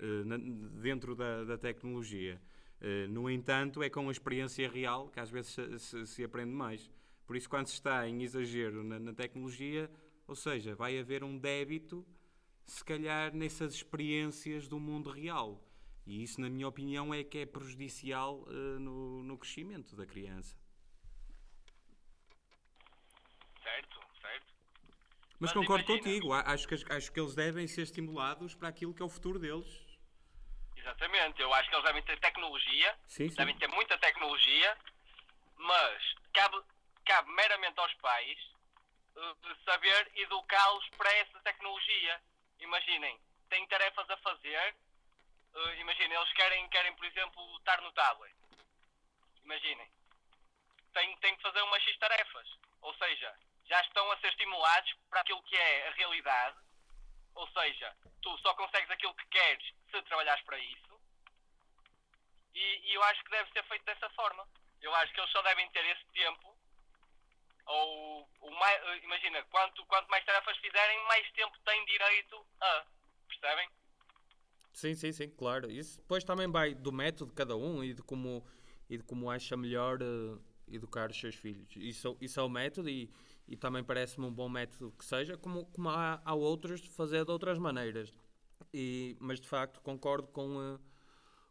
eh, 0.00 0.24
na- 0.24 0.38
dentro 0.38 1.14
da, 1.14 1.44
da 1.44 1.58
tecnologia. 1.58 2.40
Eh, 2.80 3.06
no 3.08 3.28
entanto, 3.30 3.82
é 3.82 3.90
com 3.90 4.08
a 4.08 4.12
experiência 4.12 4.68
real 4.68 5.08
que 5.08 5.20
às 5.20 5.30
vezes 5.30 5.52
se, 5.52 5.78
se- 5.78 6.06
se 6.06 6.24
aprende 6.24 6.52
mais. 6.52 6.90
Por 7.26 7.36
isso, 7.36 7.48
quando 7.48 7.66
se 7.66 7.74
está 7.74 8.08
em 8.08 8.22
exagero 8.22 8.82
na, 8.84 8.98
na 8.98 9.12
tecnologia, 9.12 9.90
ou 10.26 10.34
seja, 10.36 10.74
vai 10.74 10.98
haver 10.98 11.24
um 11.24 11.36
débito, 11.38 12.06
se 12.64 12.84
calhar, 12.84 13.34
nessas 13.34 13.74
experiências 13.74 14.68
do 14.68 14.78
mundo 14.78 15.10
real. 15.10 15.64
E 16.06 16.22
isso, 16.22 16.40
na 16.40 16.48
minha 16.48 16.68
opinião, 16.68 17.12
é 17.14 17.22
que 17.24 17.38
é 17.38 17.46
prejudicial 17.46 18.46
eh, 18.48 18.78
no, 18.78 19.22
no 19.22 19.36
crescimento 19.38 19.96
da 19.96 20.06
criança. 20.06 20.56
Certo, 23.62 24.00
certo. 24.20 24.52
Mas, 25.40 25.50
Mas 25.50 25.52
concordo 25.52 25.84
imagina. 25.84 26.04
contigo, 26.04 26.32
acho 26.32 26.66
que, 26.66 26.74
acho 26.92 27.12
que 27.12 27.20
eles 27.20 27.34
devem 27.34 27.66
ser 27.68 27.82
estimulados 27.82 28.54
para 28.56 28.68
aquilo 28.68 28.92
que 28.92 29.00
é 29.00 29.04
o 29.04 29.08
futuro 29.08 29.38
deles. 29.38 29.86
Exatamente. 30.76 31.40
Eu 31.40 31.52
acho 31.54 31.68
que 31.68 31.76
eles 31.76 31.84
devem 31.86 32.02
ter 32.02 32.18
tecnologia, 32.18 32.98
Sim, 33.06 33.28
sim. 33.28 33.36
devem 33.36 33.56
ter 33.56 33.68
muita 33.68 33.96
tecnologia, 33.98 34.76
mas 35.56 36.14
cabe, 36.32 36.60
cabe 37.04 37.30
meramente 37.32 37.78
aos 37.78 37.94
pais 37.94 38.38
eh, 39.16 39.34
saber 39.64 40.10
educá-los 40.16 40.88
para 40.96 41.12
essa 41.14 41.38
tecnologia. 41.40 42.20
Imaginem, 42.58 43.20
têm 43.48 43.64
tarefas 43.68 44.10
a 44.10 44.16
fazer, 44.16 44.74
eh, 45.54 45.80
imaginem, 45.80 46.16
eles 46.16 46.32
querem, 46.32 46.68
querem, 46.68 46.94
por 46.96 47.04
exemplo, 47.06 47.58
estar 47.58 47.80
no 47.80 47.92
tablet. 47.92 48.34
Imaginem, 49.44 49.88
têm, 50.92 51.16
têm 51.18 51.36
que 51.36 51.42
fazer 51.42 51.62
umas 51.62 51.82
X 51.84 51.96
tarefas. 51.98 52.48
Ou 52.80 52.94
seja, 52.94 53.34
já 53.68 53.80
estão 53.82 54.10
a 54.10 54.18
ser 54.18 54.28
estimulados 54.28 54.94
para 55.10 55.20
aquilo 55.20 55.42
que 55.42 55.56
é 55.56 55.88
a 55.88 55.92
realidade. 55.92 56.56
Ou 57.34 57.46
seja, 57.48 57.94
tu 58.22 58.36
só 58.38 58.54
consegues 58.54 58.90
aquilo 58.90 59.14
que 59.14 59.26
queres 59.26 59.64
se 59.90 60.02
trabalhares 60.02 60.42
para 60.44 60.58
isso. 60.58 61.00
E, 62.54 62.90
e 62.90 62.94
eu 62.94 63.02
acho 63.04 63.22
que 63.22 63.30
deve 63.30 63.50
ser 63.52 63.62
feito 63.64 63.84
dessa 63.84 64.10
forma. 64.10 64.46
Eu 64.80 64.94
acho 64.96 65.12
que 65.12 65.20
eles 65.20 65.30
só 65.30 65.42
devem 65.42 65.68
ter 65.70 65.84
esse 65.84 66.04
tempo. 66.12 66.56
Ou, 67.66 68.28
o 68.40 68.50
mais, 68.50 69.02
imagina, 69.02 69.42
quanto, 69.44 69.84
quanto 69.86 70.08
mais 70.08 70.24
tarefas 70.24 70.56
fizerem, 70.58 71.04
mais 71.04 71.30
tempo 71.32 71.56
têm 71.64 71.84
direito 71.84 72.46
a. 72.60 72.86
Percebem? 73.28 73.68
Sim, 74.72 74.94
sim, 74.94 75.12
sim, 75.12 75.30
claro. 75.30 75.70
Isso 75.70 76.00
depois 76.00 76.24
também 76.24 76.50
vai 76.50 76.74
do 76.74 76.90
método 76.90 77.30
de 77.30 77.36
cada 77.36 77.54
um 77.56 77.84
e 77.84 77.92
de 77.92 78.02
como, 78.02 78.46
e 78.88 78.96
de 78.96 79.04
como 79.04 79.30
acha 79.30 79.56
melhor 79.56 79.98
eh, 80.00 80.38
educar 80.68 81.10
os 81.10 81.20
seus 81.20 81.34
filhos. 81.34 81.68
Isso, 81.76 82.16
isso 82.20 82.40
é 82.40 82.42
o 82.42 82.48
método 82.48 82.88
e, 82.88 83.10
e 83.48 83.56
também 83.56 83.82
parece-me 83.82 84.26
um 84.26 84.32
bom 84.32 84.48
método 84.48 84.92
que 84.92 85.04
seja, 85.04 85.36
como, 85.36 85.64
como 85.66 85.88
há, 85.88 86.20
há 86.24 86.34
outros 86.34 86.80
de 86.80 86.90
fazer 86.90 87.24
de 87.24 87.30
outras 87.30 87.58
maneiras. 87.58 88.12
E, 88.72 89.16
mas 89.18 89.40
de 89.40 89.48
facto 89.48 89.80
concordo 89.80 90.28
com, 90.28 90.60
eh, 90.60 90.78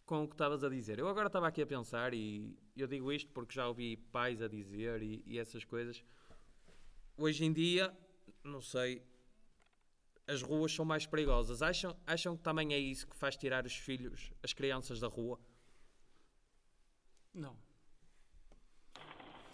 com 0.05 0.23
o 0.23 0.27
que 0.27 0.35
estavas 0.35 0.63
a 0.63 0.69
dizer. 0.69 0.99
Eu 0.99 1.07
agora 1.07 1.27
estava 1.27 1.47
aqui 1.47 1.61
a 1.61 1.65
pensar 1.65 2.13
e 2.13 2.55
eu 2.75 2.87
digo 2.87 3.11
isto 3.11 3.31
porque 3.31 3.55
já 3.55 3.67
ouvi 3.67 3.97
pais 3.97 4.41
a 4.41 4.47
dizer 4.47 5.01
e, 5.01 5.23
e 5.25 5.39
essas 5.39 5.65
coisas. 5.65 6.03
Hoje 7.17 7.43
em 7.43 7.51
dia, 7.51 7.91
não 8.43 8.61
sei, 8.61 9.03
as 10.27 10.43
ruas 10.43 10.71
são 10.71 10.85
mais 10.85 11.07
perigosas. 11.07 11.63
Acham, 11.63 11.97
acham 12.05 12.37
que 12.37 12.43
também 12.43 12.73
é 12.73 12.77
isso 12.77 13.07
que 13.07 13.15
faz 13.15 13.35
tirar 13.35 13.65
os 13.65 13.75
filhos, 13.75 14.31
as 14.43 14.53
crianças 14.53 14.99
da 14.99 15.07
rua? 15.07 15.39
Não. 17.33 17.57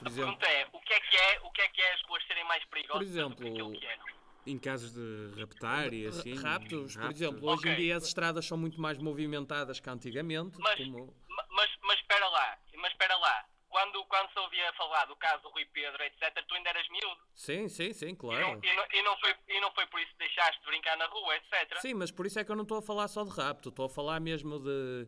Por 0.04 0.10
A 0.10 0.12
exemplo, 0.12 0.38
pergunta 0.38 0.48
é, 0.48 0.68
o 0.74 0.80
que 0.82 0.94
é 0.94 1.00
que 1.00 1.16
é, 1.18 1.39
o 1.44 1.50
que 1.52 1.62
é 1.62 1.68
que 1.70 1.82
é 1.82 1.94
as 1.94 2.02
ruas 2.04 2.24
serem 2.28 2.44
mais 2.46 2.63
perigosas 2.66 2.98
Por 2.98 3.04
exemplo, 3.04 3.36
do 3.74 3.80
que 3.80 3.86
é? 3.88 3.98
Em 4.46 4.60
casos 4.60 4.92
de 4.94 5.39
raptar 5.39 5.94
e 5.94 6.06
assim. 6.08 6.36
raptos, 6.36 6.94
por 6.96 7.02
raptos. 7.04 7.22
exemplo, 7.22 7.50
hoje 7.50 7.68
em 7.68 7.72
Ok. 7.72 7.76
dia 7.78 7.96
as 7.96 8.04
estradas 8.04 8.46
são 8.46 8.58
muito 8.58 8.80
mais 8.82 8.98
movimentadas 8.98 9.80
que 9.80 9.89
antigamente. 9.89 10.58
Mas, 10.60 10.76
como- 10.76 11.16
ma- 11.30 11.46
mas, 11.52 11.72
mas 11.84 12.00
espera 12.00 12.28
lá, 12.28 12.58
mas 12.76 12.92
espera 12.92 13.16
lá. 13.18 13.46
Quando, 13.70 14.04
quando 14.06 14.30
se 14.34 14.38
ouvia 14.39 14.72
falar 14.74 15.06
do 15.06 15.16
caso 15.16 15.42
do 15.44 15.50
Rui 15.50 15.66
Pedro, 15.74 16.04
etc., 16.04 16.44
tu 16.48 16.54
ainda 16.56 16.70
eras 16.70 16.88
miúdo. 16.89 17.18
Sim, 17.34 17.68
sim, 17.70 17.92
sim, 17.94 18.08
E, 18.10 18.12
não, 18.12 18.18
claro. 18.18 18.60
e, 18.62 18.76
não, 18.76 18.86
e, 18.94 19.02
não 19.02 19.18
foi, 19.18 19.36
e 19.48 19.60
não 19.62 19.72
foi 19.72 19.88
por 19.88 20.00
isso 20.02 20.12
que 20.12 20.18
deixaste 20.20 20.60
de 20.60 20.66
brincar 20.68 20.96
na 20.98 21.06
rua, 21.08 21.36
etc. 21.38 21.80
Sim, 21.80 21.94
mas 21.96 22.12
por 22.12 22.26
isso 22.28 22.38
é 22.38 22.44
que 22.44 22.52
eu 22.52 22.56
não 22.56 22.63
estou 22.63 22.78
a 22.78 22.82
falar 22.84 23.08
só 23.08 23.24
de 23.24 23.32
rapto, 23.32 23.70
estou 23.70 23.86
a 23.86 23.89
falar 23.89 24.20
mesmo 24.20 24.60
de 24.60 25.08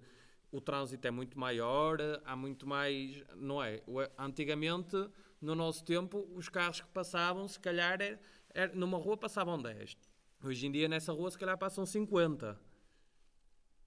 o 0.56 0.62
trânsito 0.62 1.06
é 1.08 1.12
muito 1.12 1.38
maior, 1.40 1.98
há 2.24 2.36
muito 2.36 2.66
mais, 2.68 3.24
não 3.36 3.62
é? 3.62 3.82
Antigamente, 4.18 4.96
no 5.42 5.54
nosso 5.56 5.84
tempo, 5.84 6.28
os 6.34 6.50
carros 6.50 6.82
que 6.82 6.88
passavam, 6.90 7.48
se 7.48 7.60
calhar, 7.60 8.02
era, 8.02 8.20
era- 8.54 8.74
numa 8.76 8.98
rua 8.98 9.18
passavam 9.18 9.62
10. 9.62 9.98
Hoje 10.44 10.68
em 10.68 10.72
dia, 10.72 10.88
nessa 10.88 11.12
rua, 11.12 11.30
se 11.32 11.38
calhar 11.38 11.58
passam 11.58 11.86
50. 11.86 12.60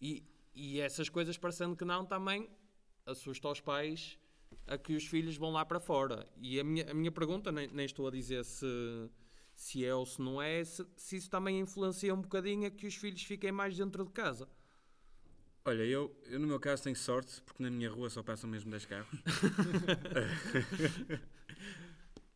E, 0.00 0.22
e 0.54 0.80
essas 0.80 1.08
coisas, 1.08 1.36
parecendo 1.36 1.76
que 1.76 1.84
não, 1.84 2.04
também 2.04 2.48
assusta 3.06 3.48
os 3.48 3.60
pais 3.60 4.18
a 4.66 4.76
que 4.78 4.94
os 4.94 5.06
filhos 5.06 5.36
vão 5.36 5.50
lá 5.50 5.64
para 5.64 5.80
fora. 5.80 6.26
E 6.40 6.60
a 6.60 6.64
minha, 6.64 6.90
a 6.90 6.94
minha 6.94 7.12
pergunta, 7.12 7.50
nem, 7.50 7.68
nem 7.68 7.86
estou 7.86 8.06
a 8.06 8.10
dizer 8.10 8.44
se, 8.44 8.66
se 9.54 9.84
é 9.84 9.94
ou 9.94 10.04
se 10.06 10.20
não 10.20 10.40
é, 10.40 10.62
se, 10.64 10.86
se 10.96 11.16
isso 11.16 11.30
também 11.30 11.58
influencia 11.60 12.14
um 12.14 12.20
bocadinho 12.20 12.66
a 12.66 12.70
que 12.70 12.86
os 12.86 12.94
filhos 12.94 13.22
fiquem 13.22 13.52
mais 13.52 13.76
dentro 13.76 14.04
de 14.04 14.10
casa. 14.12 14.48
Olha, 15.68 15.82
eu, 15.82 16.16
eu 16.24 16.40
no 16.40 16.46
meu 16.46 16.58
caso 16.58 16.82
tenho 16.82 16.96
sorte, 16.96 17.42
porque 17.42 17.62
na 17.62 17.70
minha 17.70 17.90
rua 17.90 18.08
só 18.08 18.22
passam 18.22 18.48
mesmo 18.48 18.70
10 18.70 18.86
carros. 18.86 19.06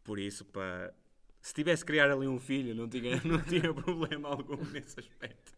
Por 0.05 0.19
isso, 0.19 0.45
pá, 0.45 0.93
se 1.41 1.55
tivesse 1.55 1.83
que 1.83 1.93
criar 1.93 2.11
ali 2.11 2.29
um 2.29 2.39
filho, 2.39 2.75
não 2.75 2.87
tinha, 2.87 3.23
não 3.25 3.43
tinha 3.43 3.73
problema 3.83 4.29
algum 4.29 4.63
nesse 4.71 5.01
aspecto. 5.01 5.51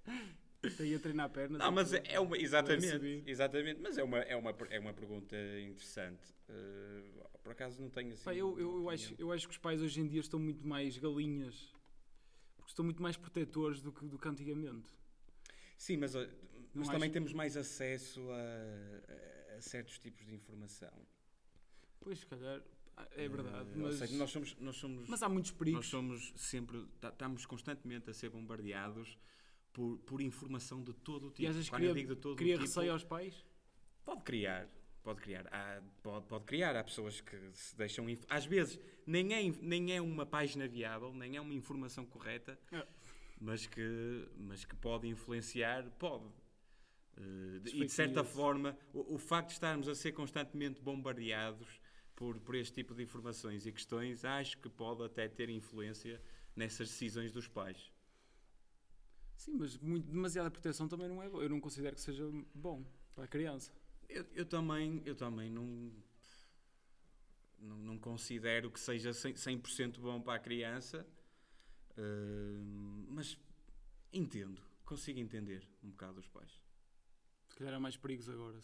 Daí 0.78 0.94
a 0.94 1.00
treinar 1.00 1.30
pernas. 1.30 1.58
Não, 1.58 1.72
mas 1.72 1.92
é, 1.92 2.20
uma. 2.20 2.38
Exatamente, 2.38 3.24
exatamente. 3.26 3.80
Mas 3.82 3.98
é 3.98 4.04
uma, 4.04 4.18
é 4.18 4.37
uma, 4.37 4.54
é 4.70 4.78
uma 4.78 4.94
pergunta 4.94 5.37
interessante. 5.60 6.32
Uh, 6.48 7.28
por 7.42 7.50
acaso 7.50 7.82
não 7.82 7.90
tenho 7.90 8.12
assim. 8.12 8.24
Pá, 8.24 8.37
eu, 8.37 8.56
eu, 8.56 8.76
eu, 8.76 8.88
acho, 8.88 9.16
eu 9.18 9.32
acho 9.32 9.48
que 9.48 9.52
os 9.52 9.58
pais 9.58 9.82
hoje 9.82 10.00
em 10.00 10.06
dia 10.06 10.20
estão 10.20 10.38
muito 10.38 10.64
mais 10.64 10.96
galinhas. 10.96 11.74
Porque 12.56 12.70
estão 12.70 12.84
muito 12.84 13.02
mais 13.02 13.16
protetores 13.16 13.82
do 13.82 13.92
que, 13.92 14.06
do 14.06 14.16
que 14.16 14.28
antigamente. 14.28 14.94
Sim, 15.76 15.96
mas, 15.96 16.14
mas 16.74 16.88
também 16.88 17.04
acho- 17.08 17.12
temos 17.12 17.32
mais 17.32 17.56
acesso 17.56 18.20
a, 18.30 19.56
a- 19.56 19.60
certos 19.60 19.98
tipos 19.98 20.24
de 20.26 20.34
informação. 20.34 20.92
Pois, 22.00 22.18
se 22.20 22.26
calhar, 22.26 22.62
é 23.12 23.28
verdade. 23.28 23.70
Uh, 23.70 23.78
mas, 23.82 23.96
seja, 23.96 24.16
nós 24.16 24.30
somos. 24.30 24.56
Nós 24.58 24.76
somos 24.76 25.08
mas 25.08 25.22
há 25.22 25.28
muitos 25.28 25.50
Nós 25.52 25.58
perigos. 25.58 25.87
somos 25.87 26.32
sempre, 26.37 26.84
tá- 27.00 27.08
estamos 27.08 27.46
constantemente 27.46 28.10
a 28.10 28.14
ser 28.14 28.28
bombardeados 28.30 29.18
por, 29.72 29.98
por 30.00 30.20
informação 30.20 30.82
de 30.82 30.92
todo 30.92 31.24
o 31.26 31.30
E 31.30 31.32
tipo. 31.32 31.48
às 31.48 31.54
vezes 31.56 31.70
Quando 31.70 31.80
cria, 31.82 31.94
digo 31.94 32.14
de 32.14 32.20
todo 32.20 32.37
cria 32.37 32.54
tipo, 32.54 32.66
receio 32.66 32.92
aos 32.92 33.02
pais. 33.04 33.44
pode 34.04 34.22
criar, 34.22 34.68
pode 35.02 35.20
criar, 35.22 35.46
Há- 35.52 35.82
pode, 36.02 36.26
pode 36.26 36.44
criar. 36.44 36.76
Há 36.76 36.84
pessoas 36.84 37.20
que 37.20 37.37
se 37.52 37.74
deixam, 37.76 38.04
às 38.28 38.44
vezes 38.44 38.78
nem 39.06 39.32
é, 39.34 39.50
nem 39.62 39.92
é 39.96 40.00
uma 40.00 40.26
página 40.26 40.68
viável, 40.68 41.12
nem 41.14 41.37
é 41.37 41.40
uma 41.40 41.54
informação 41.54 42.04
correta, 42.06 42.58
É. 42.70 42.87
mas 43.40 43.66
que, 43.66 44.28
mas 44.37 44.64
que 44.64 44.76
pode 44.76 45.08
influenciar, 45.08 45.88
pode. 45.98 46.24
De- 47.61 47.70
e 47.70 47.85
de 47.85 47.92
certa 47.92 48.22
news. 48.22 48.29
forma, 48.33 48.77
o, 48.92 49.14
o 49.14 49.18
facto 49.18 49.48
de 49.48 49.55
estarmos 49.55 49.88
a 49.88 49.94
ser 49.94 50.12
constantemente 50.12 50.81
bombardeados 50.81 51.81
por, 52.14 52.38
por 52.40 52.55
este 52.55 52.74
tipo 52.74 52.94
de 52.94 53.03
informações 53.03 53.66
e 53.66 53.72
questões, 53.72 54.24
acho 54.24 54.59
que 54.59 54.68
pode 54.68 55.03
até 55.05 55.29
ter 55.29 55.48
influência 55.48 56.20
nessas 56.57 56.88
decisões 56.88 57.33
dos 57.33 57.48
pais. 57.48 57.92
Sim, 59.37 59.55
mas 59.59 59.77
muito, 59.79 60.07
demasiada 60.11 60.50
proteção 60.50 60.88
também 60.88 61.09
não 61.09 61.22
é 61.22 61.29
bom. 61.29 61.42
Eu 61.42 61.48
não 61.48 61.61
considero 61.61 61.94
que 61.96 62.00
seja 62.03 62.24
bom 62.55 62.85
para 63.14 63.24
a 63.24 63.29
criança. 63.29 63.72
Eu, 64.09 64.24
eu 64.35 64.46
também, 64.46 65.03
eu 65.05 65.14
também 65.14 65.50
não, 65.50 65.92
não, 67.59 67.77
não 67.79 67.98
considero 67.98 68.70
que 68.70 68.79
seja 68.81 69.11
100%, 69.11 69.37
100% 69.38 70.00
bom 70.00 70.20
para 70.20 70.35
a 70.35 70.38
criança, 70.38 71.07
eh, 71.96 72.61
mas 73.09 73.38
entendo, 74.12 74.62
consigo 74.85 75.20
entender 75.20 75.68
um 75.83 75.90
bocado 75.90 76.20
os 76.20 76.29
pais. 76.29 76.63
Se 77.55 77.59
calhar 77.59 77.75
há 77.75 77.79
mais 77.79 77.97
perigos 77.97 78.29
agora. 78.29 78.59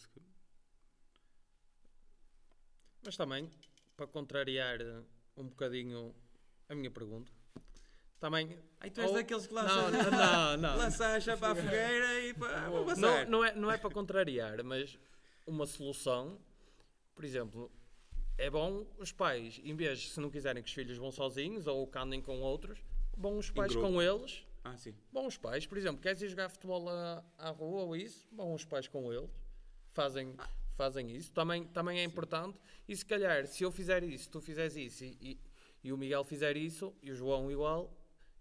Mas 3.05 3.15
também, 3.15 3.49
para 3.95 4.05
contrariar 4.05 4.81
eh, 4.81 5.01
um 5.37 5.47
bocadinho 5.47 6.13
a 6.67 6.75
minha 6.75 6.91
pergunta, 6.91 7.31
também. 8.19 8.59
Aí 8.81 8.91
tu 8.91 8.99
és 8.99 9.09
Ou- 9.09 9.15
daqueles 9.15 9.47
que 9.47 9.53
lançam, 9.53 9.91
não, 9.91 10.11
não. 10.11 10.57
não. 10.57 10.75
lança 10.83 11.05
a 11.07 11.15
acha 11.15 11.37
para 11.37 11.53
a 11.53 11.55
fogueira 11.55 12.19
e 12.19 12.33
pá, 12.33 12.67
vou 12.67 12.79
Não, 12.79 12.85
passar. 12.85 13.25
não, 13.27 13.45
é, 13.45 13.55
não 13.55 13.71
é 13.71 13.77
para 13.77 13.89
contrariar, 13.89 14.61
mas 14.61 14.99
uma 15.47 15.65
solução, 15.65 16.37
por 17.15 17.23
exemplo, 17.23 17.71
é 18.37 18.49
bom 18.49 18.85
os 18.97 19.13
pais, 19.13 19.61
em 19.63 19.73
vez, 19.73 20.11
se 20.11 20.19
não 20.19 20.29
quiserem 20.29 20.61
que 20.61 20.67
os 20.67 20.75
filhos 20.75 20.97
vão 20.97 21.13
sozinhos 21.13 21.65
ou 21.65 21.87
que 21.87 21.97
andem 21.97 22.21
com 22.21 22.41
outros, 22.41 22.77
vão 23.15 23.37
os 23.37 23.49
pais 23.49 23.73
com 23.73 24.01
eles. 24.01 24.45
Ah, 24.63 24.77
sim. 24.77 24.93
Vão 25.11 25.25
os 25.25 25.37
pais, 25.37 25.65
por 25.65 25.77
exemplo, 25.77 26.01
queres 26.01 26.21
ir 26.21 26.29
jogar 26.29 26.49
futebol 26.49 26.87
à, 26.89 27.23
à 27.37 27.49
rua 27.49 27.83
ou 27.83 27.95
isso? 27.95 28.27
Vão 28.31 28.53
os 28.53 28.63
pais 28.63 28.87
com 28.87 29.11
eles. 29.11 29.29
Fazem, 29.89 30.35
fazem 30.75 31.11
isso. 31.15 31.31
Também, 31.31 31.65
também 31.65 31.99
é 31.99 32.03
importante. 32.03 32.59
E 32.87 32.95
se 32.95 33.05
calhar, 33.05 33.47
se 33.47 33.63
eu 33.63 33.71
fizer 33.71 34.03
isso, 34.03 34.29
tu 34.29 34.39
fizeres 34.39 34.75
isso 34.75 35.03
e, 35.03 35.17
e, 35.21 35.39
e 35.83 35.91
o 35.91 35.97
Miguel 35.97 36.23
fizer 36.23 36.55
isso 36.55 36.93
e 37.01 37.11
o 37.11 37.15
João 37.15 37.51
igual, 37.51 37.91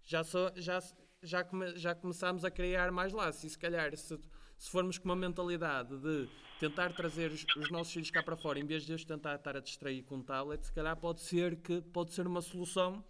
já, 0.04 0.22
só, 0.22 0.52
já, 0.56 0.83
já, 1.22 1.42
come, 1.42 1.76
já 1.76 1.94
começamos 1.94 2.44
a 2.44 2.50
criar 2.50 2.92
mais 2.92 3.12
laços. 3.12 3.44
E 3.44 3.50
se 3.50 3.59
calhar, 3.59 3.96
se, 3.96 4.18
se 4.59 4.70
formos 4.70 4.98
com 4.98 5.06
uma 5.06 5.16
mentalidade 5.16 5.96
de 5.98 6.28
tentar 6.59 6.92
trazer 6.92 7.30
os, 7.30 7.46
os 7.56 7.70
nossos 7.70 7.94
filhos 7.94 8.11
cá 8.11 8.22
para 8.22 8.37
fora, 8.37 8.59
em 8.59 8.66
vez 8.66 8.85
de 8.85 8.92
os 8.92 9.06
tentar 9.06 9.37
estar 9.37 9.56
a 9.56 9.61
distrair 9.61 10.02
com 10.02 10.16
um 10.16 10.22
tablet, 10.22 10.66
se 10.66 10.72
calhar 10.72 10.94
pode 10.98 11.22
ser 11.22 11.56
que 11.56 11.80
pode 11.80 12.12
ser 12.12 12.26
uma 12.26 12.42
solução 12.42 13.02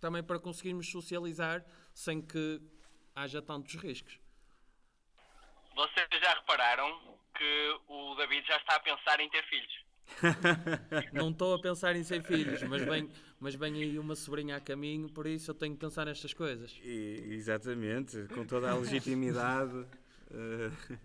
também 0.00 0.22
para 0.22 0.38
conseguirmos 0.38 0.90
socializar 0.90 1.64
sem 1.94 2.20
que 2.20 2.60
haja 3.14 3.42
tantos 3.42 3.74
riscos. 3.74 4.18
Vocês 5.74 6.08
já 6.20 6.34
repararam 6.34 7.18
que 7.36 7.80
o 7.88 8.14
David 8.16 8.46
já 8.46 8.56
está 8.56 8.76
a 8.76 8.80
pensar 8.80 9.20
em 9.20 9.28
ter 9.30 9.44
filhos? 9.44 9.84
Não 11.12 11.30
estou 11.30 11.54
a 11.54 11.60
pensar 11.60 11.94
em 11.94 12.02
ser 12.02 12.22
filhos, 12.22 12.62
mas 12.62 12.82
vem, 12.82 13.10
mas 13.38 13.54
vem 13.54 13.74
aí 13.74 13.98
uma 13.98 14.14
sobrinha 14.14 14.56
a 14.56 14.60
caminho, 14.60 15.08
por 15.08 15.26
isso 15.26 15.50
eu 15.50 15.54
tenho 15.54 15.74
que 15.74 15.80
pensar 15.80 16.06
nestas 16.06 16.32
coisas. 16.32 16.78
E- 16.82 17.28
exatamente, 17.30 18.26
com 18.34 18.44
toda 18.46 18.70
a 18.70 18.74
legitimidade. 18.74 19.86
eh, 20.30 20.98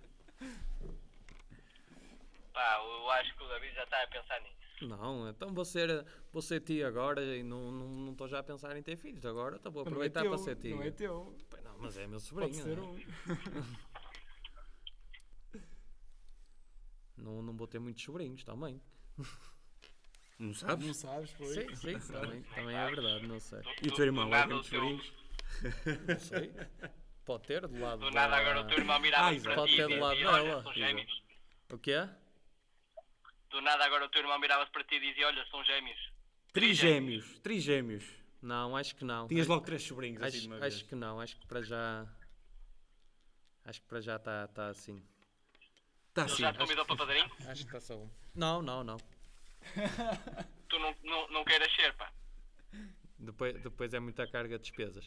Pá, 2.53 2.79
eu 2.84 3.12
acho 3.12 3.36
que 3.36 3.43
o 3.43 3.47
David 3.47 3.73
já 3.73 3.84
está 3.84 4.03
a 4.03 4.08
pensar 4.08 4.39
nisso. 4.41 4.62
Não, 4.88 5.30
então 5.30 5.54
vou 5.54 5.63
ser, 5.65 6.06
vou 6.32 6.41
ser 6.41 6.60
tio 6.62 6.86
agora 6.88 7.24
e 7.24 7.43
não 7.43 7.69
estou 7.72 7.89
não, 7.89 8.12
estou 8.12 8.28
já 8.28 8.39
a 8.39 8.43
pensar 8.43 8.76
em 8.78 8.84
ter 8.84 8.98
filhos 8.98 9.26
agora, 9.26 9.56
então 9.56 9.72
vou 9.72 9.84
Não 9.84 9.88
é 9.88 9.91
aproveitar 9.91 10.22
teu, 10.22 10.30
para 10.32 10.38
ser 10.39 10.56
tio. 10.58 10.76
Não 10.76 10.84
é 10.84 10.91
teu. 10.91 11.38
Não, 11.63 11.78
mas 11.80 11.98
é 11.98 12.08
meu 12.08 12.19
sobrinho. 12.19 12.52
Pode 12.52 12.63
ser 12.63 12.76
não, 12.78 12.84
é? 12.84 12.88
um. 12.88 13.63
não, 17.17 17.41
não 17.41 17.56
vou 17.56 17.67
ter 17.67 17.80
muitos 17.80 18.04
sobrinhos 18.04 18.43
também. 18.43 18.82
não 20.38 20.54
sabes? 20.54 20.88
Não 20.88 20.93
sabes, 20.93 21.32
foi. 21.32 21.48
Sim, 21.48 21.76
sim, 21.76 22.00
também, 22.13 22.41
também 22.43 22.76
é 22.76 22.86
verdade, 22.89 23.28
não 23.28 23.39
sei. 23.39 23.62
E 23.82 23.88
o 23.88 23.93
teu 23.93 24.06
irmão, 24.06 24.30
o 24.30 24.48
muitos 24.48 24.67
sobrinhos? 24.67 25.13
Não 26.08 26.19
sei. 26.19 26.54
Pode 27.26 27.43
ter 27.48 27.65
do 27.67 27.80
lado 27.80 28.00
Do 28.00 28.12
da- 28.12 28.28
nada 28.28 28.36
agora 28.36 28.62
o 28.62 28.67
teu 28.67 28.80
irmão 28.80 29.00
mirava 29.00 29.30
Ah, 29.30 29.39
para 29.39 29.52
ti 29.52 29.56
Pode 29.56 29.76
ter 29.78 29.88
do 29.88 30.00
lado 30.00 30.17
dela, 30.17 30.62
são 30.62 30.74
exato. 30.74 30.74
gêmeos. 30.74 31.24
Do 33.54 33.62
nada 33.62 33.86
agora 33.86 34.06
o 34.06 34.10
teu 34.10 34.22
irmão 34.22 34.39
mirava-se 34.39 34.72
para 34.72 34.84
ti 34.84 34.96
e 34.96 35.00
dizia, 35.00 35.28
olha, 35.28 35.46
são 35.52 35.63
gêmeos. 35.63 36.12
Trigêmeos, 36.52 37.39
trigêmeos. 37.39 38.04
Não, 38.42 38.76
acho 38.76 38.96
que 38.96 39.06
não. 39.06 39.28
Tinhas 39.28 39.46
logo 39.46 39.63
três 39.63 39.84
sobrinhos 39.84 40.24
assim 40.24 40.32
de 40.32 40.38
Acho, 40.39 40.48
uma 40.48 40.60
vez. 40.60 40.74
acho 40.74 40.86
que 40.86 40.96
não, 40.96 41.20
acho 41.20 41.38
que 41.38 41.46
para 41.46 41.62
já. 41.62 42.08
Acho 43.63 43.80
que 43.80 43.88
para 43.88 44.02
já 44.02 44.16
está 44.16 44.48
tá 44.48 44.70
assim. 44.70 45.06
Está 46.10 46.24
assim. 46.24 46.42
já 46.42 46.52
te 46.52 46.58
convidou 46.58 46.84
para 46.84 46.96
padrinho? 46.96 47.32
Acho 47.48 47.62
que 47.62 47.76
está 47.76 47.80
só 47.80 47.96
um. 47.96 48.10
Não, 48.34 48.62
não, 48.62 48.84
não. 48.84 48.98
Tu 50.68 50.80
não, 50.80 50.96
não, 51.04 51.28
não 51.30 51.46
queiras 51.46 51.72
ser, 51.76 51.94
pá. 51.94 52.12
Depois, 53.20 53.62
depois 53.62 53.94
é 53.94 54.00
muita 54.00 54.26
carga 54.26 54.58
de 54.58 54.63
despesas. 54.63 55.06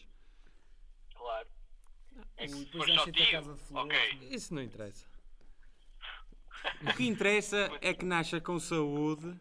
Claro. 1.17 1.49
É 2.37 2.47
que 2.47 2.53
se 2.53 2.65
depois 2.65 2.91
for 2.91 2.95
só 2.95 3.05
tio, 3.05 3.15
de 3.15 3.61
flores, 3.61 3.71
ok. 3.73 4.19
Isso 4.31 4.55
não 4.55 4.63
interessa. 4.63 5.05
O 6.83 6.93
que 6.95 7.07
interessa 7.07 7.71
é 7.81 7.95
que 7.95 8.05
nasça 8.05 8.41
com 8.41 8.59
saúde 8.59 9.35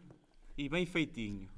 e 0.56 0.68
bem 0.68 0.86
feitinho. 0.86 1.48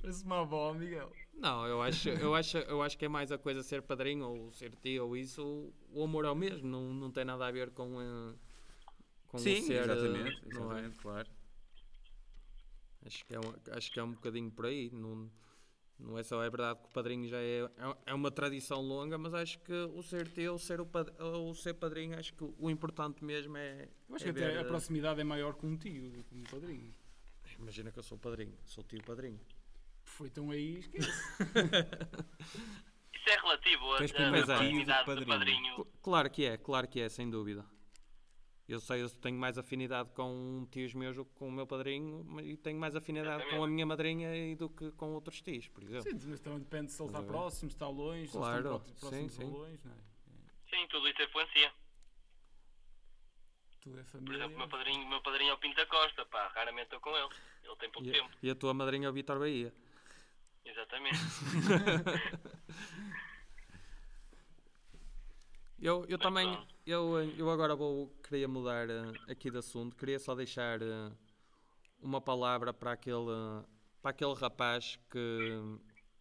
Parece 0.00 0.24
uma 0.24 0.40
avó, 0.40 0.72
Miguel. 0.74 1.10
Não, 1.34 1.66
eu 1.66 1.82
acho, 1.82 2.08
eu, 2.10 2.34
acho, 2.34 2.58
eu 2.58 2.82
acho 2.82 2.96
que 2.96 3.04
é 3.04 3.08
mais 3.08 3.32
a 3.32 3.38
coisa 3.38 3.62
ser 3.62 3.82
padrinho 3.82 4.26
ou 4.26 4.52
ser 4.52 4.74
tio 4.76 5.06
ou 5.06 5.16
isso. 5.16 5.42
O, 5.42 6.00
o 6.00 6.04
amor 6.04 6.24
é 6.24 6.30
o 6.30 6.34
mesmo, 6.34 6.68
não, 6.68 6.92
não 6.94 7.10
tem 7.10 7.24
nada 7.24 7.46
a 7.46 7.50
ver 7.50 7.70
com, 7.70 8.00
eh, 8.00 8.34
com 9.26 9.36
o 9.38 9.40
Sim, 9.40 9.62
ser. 9.62 9.80
eh, 9.80 9.92
exatamente, 9.92 10.48
Não 10.52 10.72
é? 10.72 10.78
exatamente. 10.78 10.98
Claro. 10.98 11.28
Acho 13.04 13.24
que, 13.26 13.34
é 13.34 13.40
um, 13.40 13.54
acho 13.76 13.92
que 13.92 14.00
é 14.00 14.02
um 14.02 14.12
bocadinho 14.12 14.50
por 14.50 14.66
aí. 14.66 14.90
Não, 14.92 15.30
não 16.04 16.18
é 16.18 16.22
só 16.22 16.42
é 16.42 16.50
verdade 16.50 16.78
que 16.80 16.86
o 16.86 16.90
padrinho 16.90 17.26
já 17.28 17.38
é, 17.38 17.60
é- 17.62 17.96
é 18.06 18.14
uma 18.14 18.30
tradição 18.30 18.80
longa, 18.80 19.16
mas 19.18 19.34
acho 19.34 19.58
que 19.60 19.72
o 19.72 20.02
ser 20.02 20.28
tio, 20.28 20.58
ser 20.58 20.80
o, 20.80 20.86
pad- 20.86 21.10
o 21.20 21.54
ser 21.54 21.74
padrinho, 21.74 22.18
acho 22.18 22.32
que 22.34 22.44
o 22.58 22.70
importante 22.70 23.24
mesmo 23.24 23.56
é. 23.56 23.88
Eu 24.08 24.16
acho 24.16 24.28
é 24.28 24.32
que 24.32 24.38
até 24.44 24.58
a 24.58 24.60
eh, 24.60 24.64
proximidade 24.64 25.20
é 25.20 25.24
maior 25.24 25.54
que 25.54 25.66
um 25.66 25.76
tio 25.76 26.10
do 26.10 26.22
que 26.24 26.34
um 26.34 26.42
padrinho. 26.44 26.94
Imagina 27.58 27.90
que 27.90 27.98
eu 27.98 28.02
sou 28.02 28.18
padrinho, 28.18 28.56
sou 28.64 28.84
tio 28.84 29.02
padrinho. 29.02 29.40
Foi 30.02 30.28
tão 30.28 30.50
aí, 30.50 30.80
esquece. 30.80 31.08
Isso 33.14 33.30
é 33.30 33.36
relativo 33.40 33.96
tio 33.96 34.14
proximidade 34.14 35.06
do 35.06 35.16
do 35.16 35.26
padrinho. 35.26 35.26
padrinho. 35.26 35.74
Cl- 35.76 35.86
Claro 36.02 36.30
que 36.30 36.44
é, 36.44 36.56
claro 36.58 36.86
que 36.88 37.00
é, 37.00 37.08
sem 37.08 37.30
dúvida. 37.30 37.64
Eu 38.66 38.80
sei, 38.80 39.02
eu 39.02 39.10
tenho 39.10 39.36
mais 39.38 39.58
afinidade 39.58 40.08
com 40.14 40.66
tios 40.70 40.94
meus 40.94 41.16
do 41.16 41.24
que 41.26 41.34
com 41.34 41.48
o 41.48 41.52
meu 41.52 41.66
padrinho 41.66 42.26
e 42.40 42.56
tenho 42.56 42.80
mais 42.80 42.96
afinidade 42.96 43.44
com 43.50 43.62
a 43.62 43.68
minha 43.68 43.84
madrinha 43.84 44.34
e 44.34 44.56
do 44.56 44.70
que 44.70 44.90
com 44.92 45.12
outros 45.12 45.42
tios, 45.42 45.68
por 45.68 45.82
exemplo. 45.84 46.10
Sim, 46.10 46.18
mas 46.30 46.40
também 46.40 46.60
depende 46.60 46.90
se 46.90 47.02
ele 47.02 47.10
está 47.10 47.20
ver? 47.20 47.26
próximo, 47.26 47.70
se 47.70 47.76
está 47.76 47.86
longe, 47.88 48.26
se 48.26 48.32
Claro, 48.32 48.56
eles 48.56 48.64
estão 48.64 48.80
pró- 48.80 48.98
próximos 49.10 49.32
sim, 49.34 49.44
ou 49.44 49.50
sim. 49.50 49.56
longe, 49.58 49.80
não 49.84 49.92
é? 49.92 49.96
Sim, 50.70 50.86
tudo 50.88 51.06
isso 51.08 51.22
influencia. 51.22 51.72
Tudo 53.82 54.00
é 54.00 54.02
Por 54.02 54.10
família. 54.12 54.36
exemplo, 54.36 54.54
o 54.54 54.58
meu 54.60 54.68
padrinho, 54.68 55.08
meu 55.10 55.20
padrinho 55.20 55.50
é 55.50 55.54
o 55.54 55.58
Pinto 55.58 55.76
da 55.76 55.84
Costa, 55.86 56.24
pá, 56.24 56.48
raramente 56.54 56.84
estou 56.84 57.00
com 57.00 57.10
ele. 57.10 57.28
Ele 57.64 57.76
tem 57.76 57.90
pouco 57.90 58.08
E, 58.08 58.12
tempo, 58.12 58.30
e 58.42 58.48
a 58.50 58.54
tua 58.54 58.72
madrinha 58.72 59.08
é 59.08 59.10
o 59.10 59.12
Vitor 59.12 59.38
Bahia. 59.38 59.74
exatamente. 60.64 61.18
Eu, 65.80 66.04
eu 66.08 66.18
também, 66.18 66.56
eu, 66.86 67.18
eu 67.36 67.50
agora 67.50 67.74
vou, 67.74 68.08
queria 68.22 68.48
mudar 68.48 68.88
eh, 68.88 69.12
aqui 69.28 69.50
de 69.50 69.58
assunto, 69.58 69.96
queria 69.96 70.18
só 70.18 70.34
deixar 70.34 70.80
eh, 70.80 71.12
uma 72.00 72.20
palavra 72.20 72.72
para 72.72 72.92
aquele, 72.92 73.26
para 74.00 74.10
aquele 74.10 74.34
rapaz 74.34 74.98
que, 75.10 75.60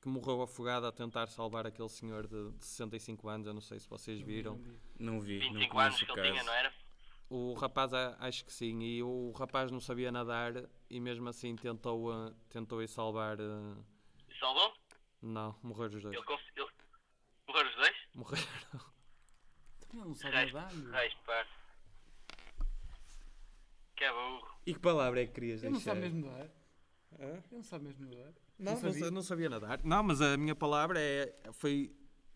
que 0.02 0.08
morreu 0.10 0.42
afogado 0.42 0.86
a 0.86 0.92
tentar 0.92 1.28
salvar 1.28 1.68
aquele 1.68 1.90
senhor 1.90 2.28
de, 2.28 2.52
de 2.52 2.66
65 2.66 3.30
anos, 3.30 3.48
eu 3.48 3.54
não 3.54 3.62
sei 3.62 3.80
se 3.80 3.88
vocês 3.88 4.20
viram. 4.20 4.60
Não 5.00 5.20
vi, 5.20 5.40
não 5.40 5.54
25 5.54 5.80
anos 5.80 5.96
conheço 5.96 6.06
que 6.06 6.12
o 6.12 6.18
ele 6.18 6.22
tinha, 6.24 6.36
caso. 6.36 6.46
não 6.46 6.54
era? 6.54 6.74
O 7.30 7.54
rapaz, 7.54 7.94
acho 7.94 8.46
que 8.46 8.52
sim, 8.52 8.82
e 8.82 9.02
o 9.02 9.32
rapaz 9.32 9.72
não 9.72 9.80
sabia 9.80 10.12
nadar 10.12 10.54
e 10.90 11.00
mesmo 11.00 11.30
assim 11.30 11.56
tentou, 11.56 12.12
eh, 12.12 12.34
tentou 12.50 12.82
ir 12.82 12.88
salvar. 12.88 13.38
salvou? 14.40 14.74
não, 15.22 15.56
morreram 15.64 15.96
os 15.96 16.02
dois. 16.02 16.16
Ele, 16.16 16.40
ele... 16.58 16.70
Morreram 17.48 17.70
os 17.70 17.76
dois? 17.76 17.96
Morreram. 18.14 18.93
Ele 19.94 20.04
não 20.06 20.16
sabe 20.16 20.36
Reis, 20.36 20.54
nadar, 20.54 20.74
meu. 20.74 20.92
reis, 20.92 21.14
pá. 21.26 21.46
Que 23.96 24.04
é 24.06 24.12
burro. 24.12 24.48
E 24.66 24.74
que 24.74 24.80
palavra 24.80 25.22
é 25.22 25.26
que 25.28 25.34
querias 25.34 25.62
Ele 25.64 25.72
não 25.72 25.78
deixar? 25.80 25.92
sabe 25.92 26.02
mesmo 26.02 26.26
nadar. 26.30 26.50
Ele 27.20 27.44
não 27.52 27.64
sabe 27.64 27.86
mesmo 27.86 28.06
nadar. 28.10 28.34
Não, 28.60 28.72
não, 28.74 28.80
sabia. 28.82 29.00
sa- 29.06 29.12
não 29.12 29.22
sabia 29.22 29.50
nadar. 29.50 29.80
Não, 29.84 30.04
mas 30.04 30.22
a 30.22 30.38
minha 30.38 30.56
palavra 30.56 31.00
é, 31.00 31.34
foi, 31.54 31.92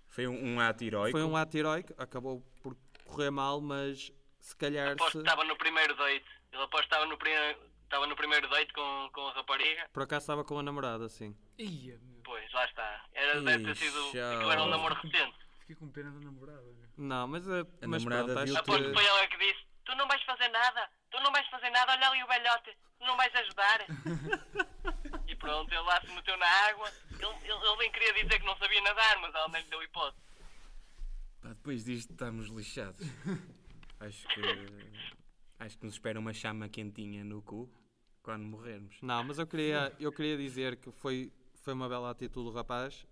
Foi 0.07 0.27
um, 0.27 0.55
um 0.55 0.59
ato 0.59 0.83
heroico. 0.83 1.17
foi 1.17 1.23
um 1.27 1.35
ato 1.35 1.57
heroico, 1.57 1.93
acabou 1.97 2.41
por 2.61 2.75
correr 3.05 3.31
mal, 3.31 3.59
mas 3.61 4.11
se 4.39 4.55
calhar 4.55 4.91
Aposto 4.93 5.11
se, 5.13 5.17
que 5.23 5.23
estava 5.29 5.43
no 5.43 5.57
primeiro 5.57 5.95
date. 5.95 6.25
Ele 6.51 6.61
aposto 6.63 6.87
que 6.87 6.93
estava 6.95 7.05
no, 7.05 7.17
primeiro, 7.17 7.59
estava 7.83 8.07
no 8.07 8.15
primeiro 8.15 8.49
date 8.49 8.71
com, 8.73 9.09
com 9.13 9.27
a 9.27 9.33
rapariga. 9.33 9.89
por 9.91 10.03
acaso 10.03 10.23
estava 10.23 10.43
com 10.43 10.59
a 10.59 10.63
namorada, 10.63 11.09
sim. 11.09 11.35
Ia, 11.57 11.97
meu. 12.01 12.21
Pois, 12.23 12.51
lá 12.51 12.65
está. 12.65 13.05
Era, 13.13 13.41
deve 13.41 13.63
ter 13.65 13.75
sido. 13.77 13.99
Ixi, 14.09 14.19
Aquilo 14.19 14.51
era 14.51 14.63
um 14.63 14.67
namoro 14.69 14.95
recente. 14.95 15.35
Fiquei 15.59 15.75
com 15.75 15.89
pena 15.89 16.11
da 16.11 16.19
namorada, 16.19 16.61
meu. 16.61 16.86
Não, 16.97 17.27
mas, 17.27 17.47
eh, 17.47 17.61
A 17.81 17.87
mas 17.87 18.03
namorada 18.03 18.33
pronto, 18.33 18.45
viu 18.45 18.63
que- 18.63 18.93
foi 18.93 19.05
ela 19.05 19.27
que 19.27 19.37
disse: 19.37 19.65
Tu 19.85 19.95
não 19.95 20.07
vais 20.07 20.21
fazer 20.23 20.47
nada, 20.49 20.89
tu 21.11 21.19
não 21.21 21.31
vais 21.31 21.47
fazer 21.47 21.69
nada, 21.69 21.91
olha 21.93 22.09
ali 22.09 22.23
o 22.23 22.27
velhote, 22.27 22.77
tu 22.99 23.05
não 23.05 23.15
vais 23.15 23.33
ajudar. 23.35 23.85
e 25.27 25.35
pronto, 25.35 25.71
ele 25.71 25.81
lá 25.81 26.01
se 26.01 26.11
meteu 26.11 26.37
na 26.37 26.45
água. 26.69 26.91
Ele, 27.11 27.25
ele, 27.43 27.67
ele 27.67 27.77
bem 27.77 27.91
queria 27.91 28.13
dizer 28.13 28.39
que 28.39 28.45
não 28.45 28.57
sabia 28.57 28.81
nadar, 28.81 29.19
mas 29.21 29.33
ela 29.35 29.47
nem 29.49 29.61
lhe 29.61 29.69
deu 29.69 29.81
hipótese. 29.83 30.21
Pá, 31.41 31.49
depois 31.49 31.85
disto 31.85 32.11
estamos 32.11 32.47
lixados. 32.47 33.05
acho 33.99 34.27
que. 34.27 34.41
Acho 35.59 35.77
que 35.79 35.85
nos 35.85 35.95
espera 35.95 36.19
uma 36.19 36.33
chama 36.33 36.69
quentinha 36.69 37.23
no 37.23 37.41
cu 37.41 37.67
quando 38.21 38.43
morrermos. 38.43 38.95
Não, 39.01 39.23
mas 39.23 39.39
eu 39.39 39.47
queria, 39.47 39.91
eu 39.99 40.11
queria 40.11 40.37
dizer 40.37 40.75
que 40.77 40.91
foi, 40.91 41.31
foi 41.63 41.73
uma 41.73 41.87
bela 41.89 42.11
atitude 42.11 42.49
do 42.49 42.55
rapaz. 42.55 43.05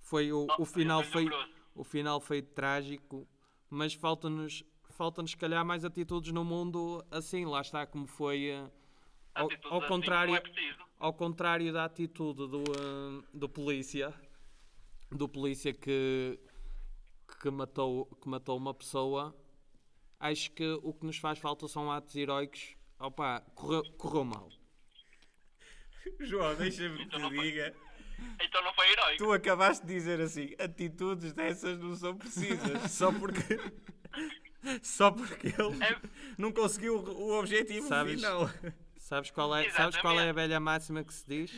Foi 0.00 0.32
o, 0.32 0.46
Oh, 0.58 0.62
o 0.62 0.64
final 0.64 1.02
foi. 1.04 1.26
O 1.74 1.84
final 1.84 2.20
foi 2.20 2.42
trágico, 2.42 3.28
mas 3.68 3.94
falta-nos 3.94 4.64
falta-nos 4.90 5.30
se 5.30 5.36
calhar 5.36 5.64
mais 5.64 5.84
atitudes 5.84 6.32
no 6.32 6.44
mundo 6.44 7.04
assim, 7.10 7.46
lá 7.46 7.62
está 7.62 7.86
como 7.86 8.06
foi 8.06 8.50
eh, 8.50 8.70
ao, 9.34 9.48
ao 9.64 9.78
assim 9.78 9.88
contrário 9.88 10.32
Não 10.32 10.36
é 10.36 10.92
ao 11.02 11.12
contrário 11.12 11.72
da 11.72 11.84
atitude 11.84 12.46
do, 12.46 12.62
eh, 12.62 13.24
do 13.34 13.48
polícia, 13.48 14.14
do 15.10 15.28
polícia 15.28 15.74
que, 15.74 16.38
que, 17.40 17.50
matou, 17.50 18.06
que 18.06 18.28
matou 18.28 18.56
uma 18.56 18.72
pessoa, 18.72 19.36
acho 20.20 20.52
que 20.52 20.78
o 20.80 20.94
que 20.94 21.04
nos 21.04 21.18
faz 21.18 21.40
falta 21.40 21.66
são 21.66 21.90
atos 21.90 22.14
heroicos. 22.14 22.76
Opa, 23.00 23.40
correu, 23.56 23.82
correu 23.98 24.24
mal. 24.24 24.48
João, 26.20 26.54
deixa-me 26.54 26.98
que 26.98 27.02
Então 27.02 27.28
te 27.28 27.40
diga. 27.40 27.74
Então 28.40 28.62
não 28.62 28.72
foi 28.74 28.90
heróico. 28.90 29.18
Tu 29.24 29.32
acabaste 29.32 29.86
de 29.86 29.92
dizer 29.94 30.20
assim: 30.20 30.54
atitudes 30.58 31.32
dessas 31.32 31.78
não 31.78 31.94
são 31.96 32.16
precisas. 32.16 32.90
Só 32.92 33.12
porque. 33.12 33.58
Só 34.82 35.10
porque 35.10 35.48
ele 35.48 35.84
É- 35.84 36.00
não 36.38 36.52
conseguiu 36.52 36.96
o 36.98 37.38
objetivo 37.38 37.86
Sabes? 37.88 38.14
final. 38.14 38.48
Sabes 38.96 39.30
qual, 39.30 39.54
é, 39.56 39.68
sabes 39.70 39.96
qual 39.98 40.18
é 40.20 40.30
a 40.30 40.32
velha 40.32 40.58
máxima 40.60 41.02
que 41.04 41.12
se 41.12 41.26
diz? 41.26 41.52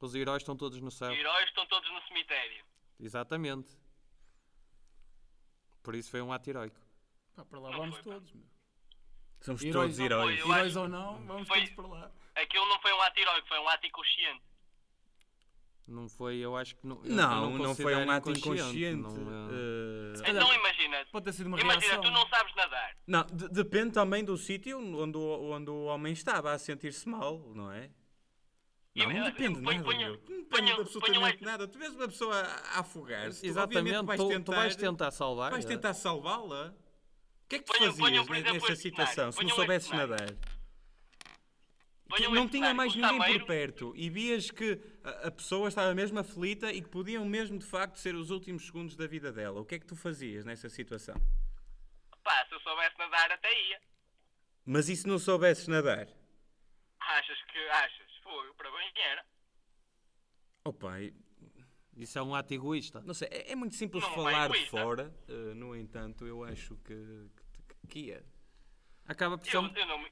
Os 0.00 0.14
heróis 0.14 0.42
estão 0.42 0.56
todos 0.56 0.80
no 0.80 0.90
céu. 0.90 1.10
Os 1.12 1.18
heróis 1.18 1.48
estão 1.48 1.66
todos 1.66 1.88
no 1.90 2.00
cemitério. 2.08 2.64
Exatamente. 3.00 3.68
Por 5.82 5.94
isso 5.94 6.10
foi 6.10 6.20
um 6.20 6.32
ato 6.32 6.48
heroico. 6.50 6.78
Pá, 7.34 7.44
para 7.44 7.58
lá 7.60 7.70
Não 7.70 7.78
vamos 7.78 7.96
foi, 7.98 8.12
todos, 8.12 8.32
meu. 8.32 8.44
Somos 9.40 9.62
Heróis 9.62 9.96
todos 9.96 9.98
heróis. 10.00 10.40
foi, 10.40 10.50
Heróis 10.50 10.66
acho- 10.72 10.80
ou 10.80 10.88
não, 10.88 11.24
vamos 11.26 11.48
foi- 11.48 11.60
todos 11.60 11.74
para 11.74 11.86
lá. 11.86 12.12
Aquilo 12.34 12.66
não 12.66 12.80
foi 12.80 12.92
um 12.92 13.00
ato 13.02 13.18
heróico, 13.20 13.48
foi 13.48 13.58
um 13.60 13.68
ato 13.68 13.86
inconsciente. 13.86 14.42
Não 15.88 16.06
foi, 16.06 16.36
eu 16.36 16.54
acho 16.54 16.76
que 16.76 16.86
não. 16.86 17.00
eu 17.02 17.10
Não, 17.14 17.50
não 17.58 17.74
foi 17.74 17.94
um 17.96 18.10
ato 18.10 18.30
inconsciente. 18.30 19.00
não, 19.00 19.08
é- 19.48 20.12
eh, 20.18 20.22
calhar- 20.22 20.42
Então 20.42 20.54
imagina, 20.54 21.06
Pode 21.10 21.24
ter 21.24 21.32
sido 21.32 21.46
uma 21.46 21.58
imagina, 21.58 21.82
reação. 21.94 22.02
tu 22.02 22.10
não 22.10 22.28
sabes 22.28 22.54
nadar. 22.54 22.94
Não, 23.06 23.24
de- 23.24 23.48
depende 23.48 23.92
também 23.92 24.22
do 24.22 24.36
sítio 24.36 24.78
onde 24.78 25.16
o, 25.16 25.50
onde 25.50 25.70
o 25.70 25.84
homem 25.86 26.12
estava 26.12 26.52
a 26.52 26.58
sentir-se 26.58 27.08
mal, 27.08 27.38
não 27.54 27.72
é? 27.72 27.88
Não, 28.94 29.06
não 29.10 29.24
depende 29.24 29.54
de 29.54 29.60
nada. 29.62 29.78
meu. 29.78 29.92
Não 29.94 30.12
depende 30.16 30.44
ponha 30.50 30.74
absolutamente 30.74 31.42
um- 31.42 31.46
nada. 31.46 31.66
Tu 31.68 31.78
vês 31.78 31.94
uma 31.94 32.08
pessoa 32.08 32.36
a 32.36 32.80
afogar-se. 32.80 33.40
tu 33.40 33.46
Exatamente, 33.46 33.78
obviamente 33.78 34.06
vais 34.06 34.20
tu, 34.20 34.28
tentar, 34.28 34.52
tu 34.52 34.56
vais 34.56 34.76
tentar 34.76 35.10
salvar. 35.10 35.50
vais 35.52 35.64
tentar 35.64 35.94
salvá-la. 35.94 36.74
O 37.44 37.48
que 37.48 37.56
é 37.56 37.58
que 37.60 37.64
tu 37.64 37.72
fazias 37.72 37.96
ponham, 37.96 38.26
por 38.26 38.32
ne- 38.34 38.40
exemplo, 38.40 38.60
nessa 38.60 38.72
este 38.72 38.82
situação 38.82 39.32
se 39.32 39.42
não 39.42 39.50
soubesses 39.50 39.90
nadar? 39.90 40.34
Não 42.32 42.48
tinha 42.48 42.72
mais 42.72 42.94
ninguém 42.96 43.38
por 43.38 43.46
perto 43.46 43.92
e 43.94 44.08
vias 44.08 44.50
que 44.50 44.80
a, 45.08 45.28
a 45.28 45.30
pessoa 45.30 45.68
estava 45.68 45.94
mesmo 45.94 46.18
aflita 46.18 46.72
e 46.72 46.82
que 46.82 46.88
podiam 46.88 47.24
mesmo 47.24 47.58
de 47.58 47.64
facto 47.66 47.96
ser 47.98 48.14
os 48.14 48.30
últimos 48.30 48.66
segundos 48.66 48.96
da 48.96 49.06
vida 49.06 49.32
dela. 49.32 49.60
O 49.60 49.64
que 49.64 49.74
é 49.76 49.78
que 49.78 49.86
tu 49.86 49.96
fazias 49.96 50.44
nessa 50.44 50.68
situação? 50.68 51.14
Pá, 52.22 52.44
se 52.46 52.54
eu 52.54 52.60
soubesse 52.60 52.98
nadar 52.98 53.30
até 53.32 53.48
ia. 53.68 53.80
Mas 54.64 54.88
e 54.88 54.96
se 54.96 55.06
não 55.06 55.18
soubesses 55.18 55.66
nadar? 55.68 56.08
Achas 57.00 57.42
que 57.44 57.58
achas? 57.70 58.06
Foi, 58.22 58.52
para 58.54 58.70
bem 58.70 58.92
era. 58.96 59.24
Oh 60.64 60.72
pai, 60.72 61.14
Isso 61.96 62.18
é 62.18 62.22
um 62.22 62.34
ato 62.34 62.52
egoísta. 62.52 63.00
não 63.00 63.14
sei, 63.14 63.28
é, 63.30 63.52
é 63.52 63.56
muito 63.56 63.74
simples 63.74 64.02
Não, 64.04 64.14
falar 64.14 64.32
é 64.32 64.48
de 64.48 64.54
egoísta. 64.56 64.70
fora, 64.70 65.14
eh, 65.28 65.54
no 65.54 65.74
entanto, 65.74 66.26
eu 66.26 66.44
acho 66.44 66.76
que, 66.84 66.94
que, 67.80 67.88
que 67.88 67.98
ia. 68.08 68.24
Acaba 69.06 69.38
por 69.38 69.46
ser. 69.46 69.56
Eu, 69.56 69.62
eu 69.74 69.86
não 69.86 69.98
me. 70.02 70.10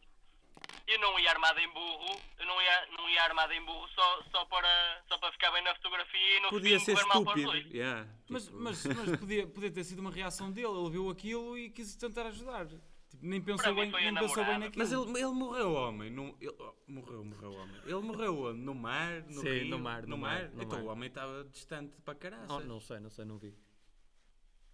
Eu 0.88 0.98
não 1.00 1.18
ia 1.18 1.30
armado 1.30 1.58
em 1.58 1.68
burro, 1.72 2.20
eu 2.38 2.46
não 2.46 2.62
ia, 2.62 2.86
não 2.96 3.08
ia 3.10 3.22
armado 3.24 3.52
em 3.52 3.64
burro 3.64 3.88
só, 3.88 4.22
só, 4.30 4.44
para, 4.46 5.02
só 5.08 5.18
para 5.18 5.32
ficar 5.32 5.50
bem 5.52 5.62
na 5.64 5.74
fotografia 5.74 6.36
e 6.36 6.40
no 6.40 6.48
Podia 6.50 6.78
fim 6.78 6.84
ser 6.84 6.94
correr 6.94 7.06
mal 7.08 7.24
para 7.24 7.34
os 7.34 7.40
estúpido. 7.44 7.76
Yeah, 7.76 8.08
Mas, 8.28 8.44
tipo- 8.44 8.58
mas, 8.60 8.86
mas 8.86 9.16
podia, 9.18 9.46
podia 9.46 9.70
ter 9.72 9.84
sido 9.84 9.98
uma 10.00 10.10
reação 10.10 10.50
dele, 10.52 10.68
ele 10.68 10.90
viu 10.90 11.10
aquilo 11.10 11.58
e 11.58 11.70
quis 11.70 11.94
tentar 11.96 12.26
ajudar. 12.26 12.66
Tipo, 12.66 13.24
nem 13.24 13.40
pensou 13.40 13.74
bem, 13.74 13.90
nem 13.90 14.14
pensou 14.14 14.44
bem 14.44 14.58
naquilo. 14.58 14.78
Mas 14.78 14.92
ele, 14.92 15.10
ele 15.18 15.32
morreu, 15.32 15.72
homem. 15.74 16.10
No, 16.10 16.36
ele, 16.40 16.54
oh, 16.58 16.74
morreu, 16.88 17.24
morreu, 17.24 17.52
homem. 17.52 17.80
Ele 17.84 18.00
morreu? 18.00 18.54
No 18.54 18.74
mar? 18.74 19.22
No 19.22 19.40
Sim, 19.40 19.48
rio? 19.48 19.68
no 19.68 19.78
mar, 19.78 20.02
no 20.02 20.08
No 20.08 20.18
mar, 20.18 20.42
mar? 20.42 20.50
no 20.50 20.62
então 20.62 20.78
mar. 20.78 20.86
o 20.86 20.90
homem 20.92 21.08
estava 21.08 21.44
distante 21.44 22.00
para 22.02 22.14
caralho. 22.16 22.46
Oh, 22.50 22.60
não 22.60 22.80
sei, 22.80 22.98
não 23.00 23.10
sei, 23.10 23.24
não 23.24 23.38
vi. 23.38 23.56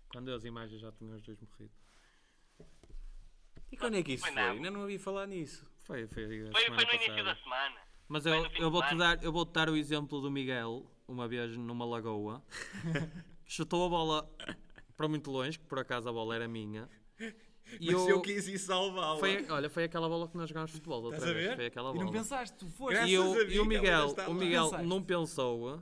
Quando 0.09 0.31
as 0.33 0.45
imagens 0.45 0.81
já 0.81 0.91
tinham 0.93 1.15
os 1.17 1.23
dois 1.23 1.41
morrido. 1.41 1.73
E 3.71 3.77
quando 3.77 3.97
é 3.97 4.03
que 4.03 4.13
isso 4.13 4.25
Foi 4.25 4.33
foi? 4.33 4.43
não. 4.43 4.51
Ainda 4.53 4.71
não 4.71 4.81
ouvi 4.83 4.99
falar 4.99 5.27
nisso. 5.27 5.71
Foi, 5.85 6.07
foi, 6.07 6.27
Foi, 6.51 6.65
foi 6.75 6.85
no 6.85 6.93
início 6.95 7.25
da 7.25 7.35
semana. 7.37 7.77
Mas 8.09 8.27
eu, 8.27 8.35
eu 8.59 8.71
vou-te 8.71 8.95
dar, 8.97 9.23
eu 9.23 9.33
vou 9.33 9.45
dar 9.45 9.69
o 9.71 9.77
exemplo 9.77 10.21
do 10.21 10.31
Miguel, 10.31 10.87
uma 11.09 11.27
vez 11.27 11.57
numa 11.57 11.85
lagoa. 11.85 12.43
Chutou 13.47 13.87
a 13.87 13.89
bola 13.89 14.31
para 14.97 15.09
muito 15.09 15.31
longe, 15.31 15.59
que 15.59 15.65
por 15.67 15.79
acaso 15.79 16.09
a 16.09 16.13
bola 16.13 16.35
era 16.35 16.47
minha. 16.49 16.89
E 17.81 17.89
quis 18.23 18.49
ir 18.49 18.59
salvá-la. 18.59 19.19
foi, 19.19 19.47
olha, 19.49 19.71
foi 19.71 19.85
aquela 19.85 20.09
bola 20.09 20.29
que 20.29 20.37
nós 20.37 20.49
jogámos 20.49 20.71
futebol 20.73 21.03
outra 21.03 21.17
Estás 21.19 21.31
a 21.31 21.35
vez. 21.35 21.49
ver? 21.51 21.57
Foi 21.57 21.67
aquela 21.67 21.91
E 21.91 21.93
bola. 21.95 22.05
não 22.05 22.13
pensaste, 22.13 22.57
tu 22.57 22.67
foste. 22.69 22.95
Graças 22.95 23.11
E, 23.11 23.15
eu, 23.15 23.51
e 23.51 23.61
o 23.61 23.65
Miguel, 23.65 24.15
o. 24.29 24.35
Miguel 24.35 24.71
não 24.85 25.03
pensou 25.03 25.81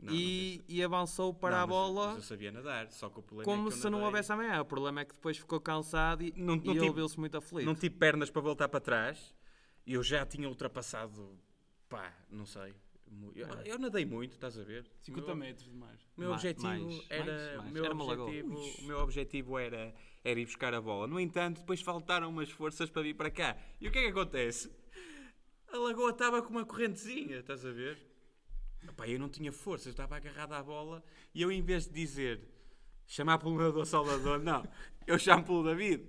Não, 0.00 0.14
e, 0.14 0.62
e 0.68 0.82
avançou 0.82 1.32
para 1.32 1.56
Não, 1.56 1.62
a 1.62 1.66
mas- 1.66 1.68
bola 1.76 2.06
Mas 2.08 2.16
eu 2.16 2.22
sabia 2.22 2.52
nadar, 2.52 2.90
só 2.90 3.08
que 3.08 3.20
o 3.20 3.22
problema 3.22 3.44
como 3.44 3.68
é 3.68 3.70
que 3.70 3.76
eu 3.76 3.80
se 3.82 3.88
não 3.90 4.02
houvesse 4.02 4.32
amanhã. 4.32 4.60
O 4.60 4.64
problema 4.66 5.00
é 5.00 5.04
que 5.04 5.14
depois 5.14 5.38
ficou 5.38 5.60
cansado 5.60 6.22
e, 6.22 6.32
Não- 6.36 6.56
e 6.56 6.58
não 6.58 6.72
ele 6.74 6.80
tive- 6.80 6.94
viu-se 6.94 7.18
muito 7.18 7.36
aflito. 7.38 7.64
Não 7.66 7.74
tive 7.74 7.94
pernas 7.96 8.28
para 8.30 8.42
voltar 8.42 8.68
para 8.68 8.80
trás. 8.80 9.34
E 9.86 9.94
eu 9.94 10.02
já 10.02 10.24
tinha 10.26 10.48
ultrapassado, 10.48 11.38
pá, 11.88 12.12
não 12.30 12.46
sei. 12.46 12.74
Eu, 13.34 13.48
eu 13.64 13.78
nadei 13.78 14.04
muito, 14.04 14.34
estás 14.34 14.56
a 14.56 14.62
ver? 14.62 14.86
50 15.00 15.24
O 15.24 15.26
meu- 15.26 15.36
metros 15.46 15.66
de 15.68 15.74
mar. 15.74 15.98
O 16.16 16.20
meu 16.20 16.32
objetivo 16.32 16.68
mais, 16.68 17.06
era, 17.10 17.24
mais, 17.24 17.54
o 17.54 17.58
mais. 17.58 17.72
meu 17.72 17.84
Era 17.84 17.94
objetivo, 17.94 18.86
meu 18.86 18.98
objetivo 19.00 19.58
era, 19.58 19.94
era 20.22 20.38
ir 20.40 20.44
buscar 20.46 20.72
a 20.74 20.80
bola. 20.80 21.08
No 21.08 21.18
entanto, 21.18 21.58
depois 21.60 21.80
faltaram 21.82 22.28
umas 22.30 22.50
forças 22.50 22.88
para 22.88 23.02
vir 23.02 23.14
para 23.14 23.30
cá. 23.30 23.56
E 23.80 23.88
o 23.88 23.90
que 23.90 23.98
é 23.98 24.02
que 24.02 24.08
acontece? 24.10 24.70
A 25.72 25.76
lagoa 25.78 26.10
estava 26.10 26.40
com 26.40 26.50
uma 26.50 26.64
correntezinha, 26.64 27.38
estás 27.38 27.64
a 27.66 27.72
ver? 27.72 27.98
Epá, 28.88 29.08
eu 29.08 29.18
não 29.18 29.28
tinha 29.28 29.50
força, 29.52 29.88
eu 29.88 29.90
estava 29.90 30.16
agarrado 30.16 30.52
à 30.52 30.62
bola 30.62 31.02
e 31.34 31.42
eu 31.42 31.50
em 31.50 31.62
vez 31.62 31.86
de 31.86 31.92
dizer 31.92 32.40
chamar 33.06 33.38
pelo 33.38 33.56
nadador 33.56 33.84
Salvador, 33.86 34.38
não, 34.40 34.64
eu 35.06 35.18
chamo 35.18 35.44
pelo 35.44 35.64
David. 35.64 36.08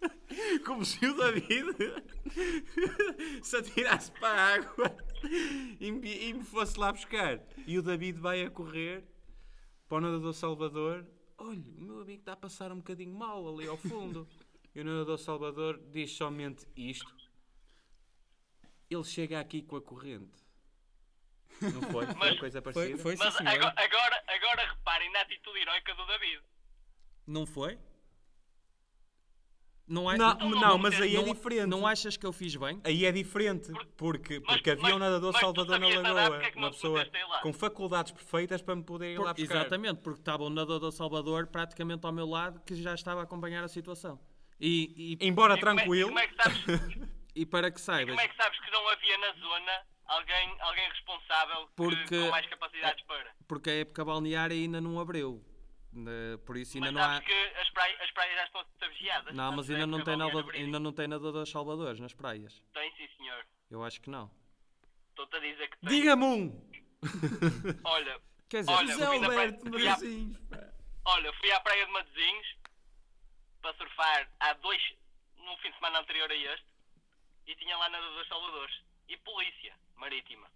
Como 0.64 0.84
se 0.84 1.04
o 1.06 1.14
David 1.16 1.76
se 3.42 3.56
atirasse 3.56 4.10
para 4.12 4.28
a 4.40 4.54
água 4.54 4.96
e 5.80 5.90
me, 5.90 6.28
e 6.28 6.32
me 6.34 6.44
fosse 6.44 6.78
lá 6.78 6.92
buscar. 6.92 7.40
E 7.66 7.78
o 7.78 7.82
David 7.82 8.18
vai 8.20 8.42
a 8.44 8.50
correr 8.50 9.04
para 9.88 9.98
o 9.98 10.00
nadador 10.00 10.32
Salvador. 10.34 11.06
Olha, 11.38 11.60
o 11.76 11.80
meu 11.80 12.00
amigo 12.00 12.20
está 12.20 12.32
a 12.32 12.36
passar 12.36 12.70
um 12.72 12.76
bocadinho 12.76 13.14
mal 13.14 13.48
ali 13.48 13.66
ao 13.66 13.76
fundo. 13.76 14.28
E 14.74 14.80
o 14.80 14.84
nadador 14.84 15.18
Salvador 15.18 15.80
diz 15.90 16.12
somente 16.12 16.66
isto. 16.76 17.12
Ele 18.90 19.04
chega 19.04 19.40
aqui 19.40 19.62
com 19.62 19.76
a 19.76 19.82
corrente. 19.82 20.38
Não 21.60 21.82
foi? 21.90 22.06
Foi 22.06 22.14
Mas- 22.14 22.38
coisa 22.38 22.62
Foi, 22.62 22.72
parecida? 22.72 23.02
foi 23.02 23.16
sim, 23.16 23.22
Mas 23.24 23.36
agora, 23.40 23.74
agora, 23.76 24.24
agora 24.28 24.68
reparem 24.70 25.10
na 25.12 25.20
atitude 25.22 25.58
heroica 25.58 25.94
do 25.94 26.06
David. 26.06 26.42
Não 27.26 27.44
foi? 27.44 27.78
Não, 29.88 30.10
é, 30.10 30.18
Não, 30.18 30.34
não, 30.34 30.50
não, 30.50 30.78
mas 30.78 31.00
aí 31.00 31.16
é 31.16 31.22
diferente. 31.22 31.66
Não 31.66 31.86
achas 31.86 32.16
que 32.16 32.26
eu 32.26 32.32
fiz 32.32 32.54
bem? 32.56 32.78
Aí 32.84 33.06
é 33.06 33.10
diferente, 33.12 33.72
porque, 33.96 34.38
Mas- 34.40 34.56
porque 34.56 34.70
havia 34.70 34.82
mas- 34.82 34.92
um 34.94 34.98
nadador 34.98 35.32
mas 35.32 35.40
Salvador 35.40 35.78
na 35.78 36.12
lagoa. 36.12 36.42
é 36.44 36.50
que 36.50 36.58
Uma 36.58 36.70
pessoa 36.70 37.06
com 37.42 37.52
faculdades 37.52 38.12
perfeitas 38.12 38.60
para 38.60 38.76
me 38.76 38.82
poder 38.82 39.12
ir 39.14 39.16
Por- 39.16 39.24
lá 39.24 39.32
buscar. 39.34 39.54
exatamente, 39.56 40.00
porque 40.02 40.20
estava 40.20 40.42
o 40.44 40.50
nadador 40.50 40.92
Salvador 40.92 41.46
praticamente 41.46 42.04
ao 42.04 42.12
meu 42.12 42.26
lado 42.28 42.60
que 42.66 42.74
já 42.74 42.94
estava 42.94 43.20
a 43.20 43.24
acompanhar 43.24 43.64
a 43.64 43.68
situação. 43.68 44.20
E, 44.60 45.16
e, 45.20 45.26
Embora 45.26 45.54
E 45.54 45.60
como 45.60 45.70
é- 45.70 45.74
tranquilo, 45.76 46.08
Como 46.08 46.18
é, 46.18 46.26
que 46.26 46.34
sabes, 46.34 46.58
e 47.34 47.46
para 47.46 47.70
que 47.70 47.80
saibas, 47.80 48.14
como 48.14 48.20
é 48.20 48.28
que 48.28 48.36
sabes 48.36 48.60
que 48.60 48.70
não 48.70 48.88
havia 48.90 49.16
na 49.18 49.32
zona 49.40 49.72
alguém, 50.06 50.56
alguém 50.60 50.88
responsável 50.90 51.66
que- 51.68 51.72
Porque- 51.76 52.20
com 52.24 52.30
mais 52.30 52.46
capacidades 52.46 53.04
para? 53.06 53.30
porque 53.46 53.70
a 53.70 53.74
época 53.80 54.04
balneária 54.04 54.54
ainda 54.54 54.80
não 54.80 55.00
abriu. 55.00 55.42
Por 56.44 56.56
isso 56.56 56.76
ainda 56.76 56.92
Mas 56.92 56.94
não 57.08 57.16
há. 57.16 57.20
que 57.20 57.32
as 57.32 57.70
praias, 57.70 58.00
as 58.00 58.10
praias 58.12 58.34
já 58.36 58.44
estão 58.44 58.88
vigiadas. 58.90 59.34
Não, 59.34 59.52
mas 59.52 59.70
ainda 59.70 59.84
que 59.84 59.90
não, 59.90 60.04
tem 60.04 60.16
nada, 60.16 60.44
ainda 60.52 60.80
não 60.80 60.92
tem 60.92 61.08
nadadores 61.08 61.50
salvadores 61.50 62.00
nas 62.00 62.14
praias. 62.14 62.62
Tem 62.72 62.90
sim, 62.96 63.08
senhor. 63.16 63.46
Eu 63.70 63.82
acho 63.84 64.00
que 64.00 64.10
não. 64.10 64.30
Estou-te 65.10 65.36
a 65.36 65.40
dizer 65.40 65.68
que 65.68 65.78
tem. 65.78 65.88
diga-me 65.88 66.24
um! 66.24 66.70
Olha, 67.84 68.20
Quer 68.48 68.60
dizer, 68.60 68.72
Olha, 68.72 68.92
José 68.92 69.04
praia- 69.06 69.20
Alberto 69.24 69.70
fui 69.70 69.82
à- 69.86 69.90
Marazinhos. 69.90 70.38
pá. 70.48 70.72
olha, 71.04 71.32
fui 71.34 71.52
à 71.52 71.60
praia 71.60 71.84
de 71.86 71.92
Matosinhos 71.92 72.56
para 73.60 73.74
surfar 73.76 74.30
há 74.40 74.52
dois, 74.54 74.82
no 75.36 75.56
fim 75.58 75.68
de 75.70 75.74
semana 75.76 75.98
anterior 76.00 76.30
a 76.30 76.34
este, 76.34 76.66
e 77.46 77.54
tinha 77.56 77.76
lá 77.76 77.88
nadadores 77.90 78.26
salvadores. 78.28 78.74
E 79.08 79.16
polícia 79.18 79.74
marítima. 79.96 80.46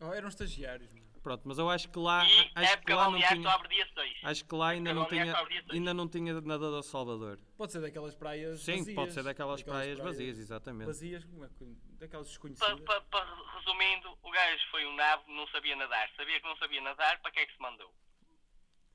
Oh, 0.00 0.12
eram 0.14 0.28
estagiários, 0.28 0.92
mano. 0.92 1.09
Pronto, 1.22 1.42
mas 1.46 1.58
eu 1.58 1.68
acho 1.70 1.88
que 1.90 1.98
lá, 1.98 2.24
E 2.24 2.28
acho 2.28 2.50
que 2.52 2.72
época 2.72 2.96
lá 2.96 3.10
não 3.10 3.18
tinha, 3.20 3.50
abre 3.50 3.68
dia 3.68 3.86
6. 3.94 4.16
acho 4.24 4.44
que 4.44 4.54
lá 4.54 4.68
ainda 4.68 4.92
não 4.94 5.06
tinha, 5.06 5.34
ainda 5.70 5.94
não 5.94 6.08
tinha 6.08 6.40
nadador 6.40 6.82
salvador. 6.82 7.38
Pode 7.56 7.72
ser 7.72 7.80
daquelas 7.80 8.14
praias 8.14 8.60
Sim, 8.60 8.78
vazias. 8.78 8.94
pode 8.94 9.12
ser 9.12 9.22
daquelas 9.22 9.62
praias 9.62 9.98
vazias, 9.98 10.38
exatamente. 10.38 10.86
Vazias, 10.86 11.22
é 11.24 11.48
que... 11.58 11.76
daquelas 11.98 12.26
Pa, 12.26 12.30
desconhecidas. 12.30 12.80
pa, 12.80 13.00
pa- 13.10 13.52
resumindo, 13.58 14.16
o 14.22 14.30
gajo 14.30 14.62
foi 14.70 14.86
um 14.86 14.94
nabo, 14.96 15.24
não 15.28 15.46
sabia 15.48 15.76
nadar. 15.76 16.08
Sabia 16.16 16.40
que 16.40 16.46
não 16.46 16.56
sabia 16.56 16.80
nadar, 16.80 17.20
para 17.20 17.30
que 17.30 17.40
é 17.40 17.46
que 17.46 17.52
se 17.54 17.60
mandou? 17.60 17.92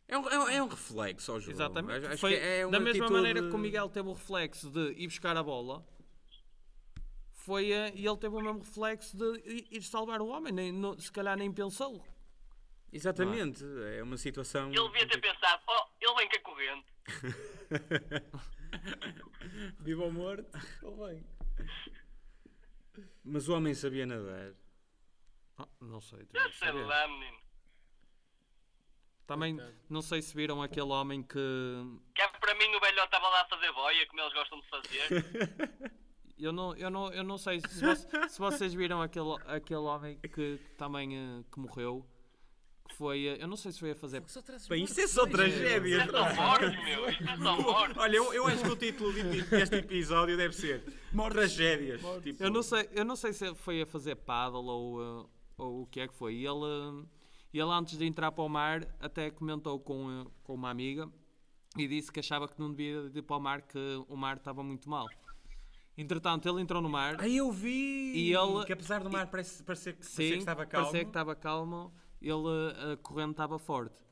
É 0.07 0.17
um, 0.17 0.29
é 0.29 0.39
um- 0.39 0.49
é 0.49 0.63
um 0.63 0.67
reflexo 0.67 1.31
ao 1.31 1.39
jogo. 1.39 1.51
Exatamente. 1.51 2.05
Acho- 2.07 2.17
Foi 2.19 2.31
que 2.33 2.39
é 2.39 2.65
uma 2.65 2.71
da 2.71 2.79
mesma 2.79 3.05
atitude- 3.05 3.13
maneira 3.13 3.41
que 3.49 3.55
o 3.55 3.57
Miguel 3.57 3.89
teve 3.89 4.07
o 4.09 4.13
reflexo 4.13 4.69
de 4.69 4.93
ir 5.01 5.07
buscar 5.07 5.35
a 5.37 5.41
bola, 5.43 5.83
foi 7.33 7.71
eh, 7.71 7.91
e 7.95 8.05
ele 8.05 8.17
teve 8.17 8.35
o 8.35 8.39
mesmo 8.41 8.59
reflexo 8.59 9.15
de 9.17 9.65
ir 9.71 9.81
salvar 9.83 10.21
o 10.21 10.27
homem, 10.27 10.51
nem, 10.53 10.71
não- 10.71 10.97
se 10.99 11.11
calhar 11.11 11.37
nem 11.37 11.51
pensou. 11.51 12.03
Exatamente, 12.95 13.63
é 13.97 14.03
uma 14.03 14.17
situação. 14.17 14.69
Ele 14.71 14.87
devia 14.89 15.07
ter 15.07 15.19
pensado, 15.19 15.61
oh, 15.67 15.85
ele 15.99 16.13
vem 16.15 16.29
com 16.29 16.37
a 16.37 16.41
corrente. 16.41 16.85
Viva 19.79 20.03
ou 20.03 20.11
morto, 20.11 20.45
ele 20.81 21.13
vem. 21.13 21.25
Mas 23.23 23.47
o 23.49 23.55
homem 23.55 23.73
sabia 23.73 24.05
nadar. 24.05 24.53
Ah, 25.57 25.67
não 25.81 26.01
sei, 26.01 26.27
Já 26.33 26.51
sei 26.51 26.71
lá, 26.71 27.07
menino. 27.07 27.37
Também 29.27 29.55
Coitado. 29.55 29.77
não 29.89 30.01
sei 30.01 30.21
se 30.21 30.35
viram 30.35 30.61
aquele 30.61 30.91
homem 30.91 31.23
que 31.23 31.39
Que 32.13 32.21
é 32.21 32.27
para 32.27 32.53
mim 32.55 32.75
o 32.75 32.79
velhote 32.79 33.05
estava 33.05 33.27
lá 33.27 33.41
a 33.41 33.45
fazer 33.45 33.71
boia, 33.73 34.05
como 34.07 34.21
eles 34.21 34.33
gostam 34.33 34.61
de 34.61 34.69
fazer. 34.69 35.09
eu 36.37 36.51
não, 36.53 36.75
eu 36.75 36.89
não, 36.91 37.11
eu 37.11 37.23
não 37.23 37.37
sei 37.37 37.59
se, 37.61 37.83
voc- 37.83 38.29
se 38.29 38.39
vocês 38.39 38.73
viram 38.73 39.01
aquele, 39.01 39.35
aquele 39.47 39.79
homem 39.79 40.19
que 40.19 40.59
também 40.77 41.17
eh, 41.17 41.43
que 41.51 41.59
morreu, 41.59 42.05
que 42.87 42.95
foi, 42.95 43.25
eh, 43.25 43.37
eu 43.41 43.47
não 43.47 43.57
sei 43.57 43.71
se 43.71 43.79
foi 43.79 43.91
a 43.91 43.95
fazer 43.95 44.21
Bem, 44.69 44.83
isso 44.83 44.99
é 45.01 45.07
só 45.07 45.25
veja. 45.25 45.37
tragédia. 45.37 45.97
Isto 46.05 46.15
é 46.15 46.29
só 46.29 46.35
morte, 46.41 46.83
meu. 46.83 47.09
Isto 47.09 47.23
é 47.29 47.37
só 47.37 47.61
morte. 47.61 47.99
Olha, 47.99 48.15
eu, 48.15 48.33
eu 48.33 48.47
acho 48.47 48.63
que 48.63 48.69
o 48.69 48.75
título 48.75 49.13
de- 49.13 49.41
deste 49.43 49.75
episódio 49.75 50.37
deve 50.37 50.53
ser 50.55 50.83
Tragédias. 51.31 52.01
Tipo, 52.23 52.43
Eu 52.43 52.51
não 52.51 52.61
sei, 52.63 52.89
eu 52.91 53.03
não 53.05 53.15
sei 53.15 53.33
se 53.33 53.53
foi 53.55 53.81
a 53.81 53.85
fazer 53.85 54.15
paddle 54.15 54.65
ou, 54.65 55.01
uh, 55.23 55.29
ou 55.57 55.81
o 55.83 55.85
que 55.87 55.99
é 55.99 56.07
que 56.07 56.13
foi. 56.13 56.35
E 56.35 56.45
ele, 56.45 56.63
uh, 56.63 57.07
ele 57.53 57.71
antes 57.71 57.97
de 57.97 58.05
entrar 58.05 58.31
para 58.31 58.43
o 58.43 58.49
mar 58.49 58.85
até 58.99 59.29
comentou 59.31 59.79
com, 59.79 60.21
uh, 60.21 60.31
com 60.43 60.53
uma 60.53 60.69
amiga 60.69 61.09
e 61.77 61.87
disse 61.87 62.11
que 62.11 62.19
achava 62.19 62.47
que 62.47 62.59
não 62.59 62.69
devia 62.71 63.11
ir 63.13 63.21
para 63.23 63.35
o 63.35 63.39
mar, 63.39 63.61
que 63.61 63.79
o 64.07 64.15
mar 64.15 64.37
estava 64.37 64.63
muito 64.63 64.89
mal. 64.89 65.07
Entretanto, 65.97 66.47
ele 66.49 66.61
entrou 66.61 66.81
no 66.81 66.89
mar. 66.89 67.15
Aí 67.19 67.37
eu 67.37 67.51
vi 67.51 68.13
E 68.15 68.33
ele- 68.33 68.65
que 68.65 68.73
apesar 68.73 69.01
do 69.01 69.09
mar 69.09 69.27
parece, 69.27 69.63
parecer, 69.63 69.93
que- 69.93 69.99
parecer 69.99 70.23
Sim, 70.23 70.31
que 70.33 70.37
estava 70.39 70.65
calmo. 70.65 70.85
parecia 70.87 71.03
que 71.05 71.09
estava 71.09 71.35
calmo. 71.35 71.93
Ele, 72.27 72.33
uh, 72.33 72.93
a 72.93 72.97
corrente 72.97 73.31
estava 73.31 73.59
forte. 73.59 74.03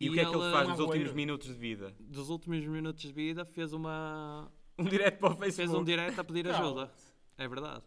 E, 0.00 0.08
o 0.08 0.12
que 0.12 0.20
é 0.20 0.24
que 0.24 0.30
ele 0.34 0.50
faz 0.52 0.68
nos 0.68 0.78
últimos 0.78 1.12
minutos 1.12 1.48
de 1.48 1.54
vida? 1.54 1.94
Dos 2.00 2.30
últimos 2.30 2.64
minutos 2.64 3.02
de 3.02 3.12
vida, 3.12 3.44
fez 3.44 3.72
uma 3.72 4.50
Um 4.78 4.84
direto 4.84 5.18
para 5.18 5.32
o 5.32 5.36
Facebook. 5.36 5.56
fez 5.56 5.74
um 5.74 5.84
direto 5.84 6.18
a 6.20 6.24
pedir 6.24 6.44
Não. 6.44 6.54
ajuda. 6.54 6.92
É 7.36 7.48
verdade. 7.48 7.82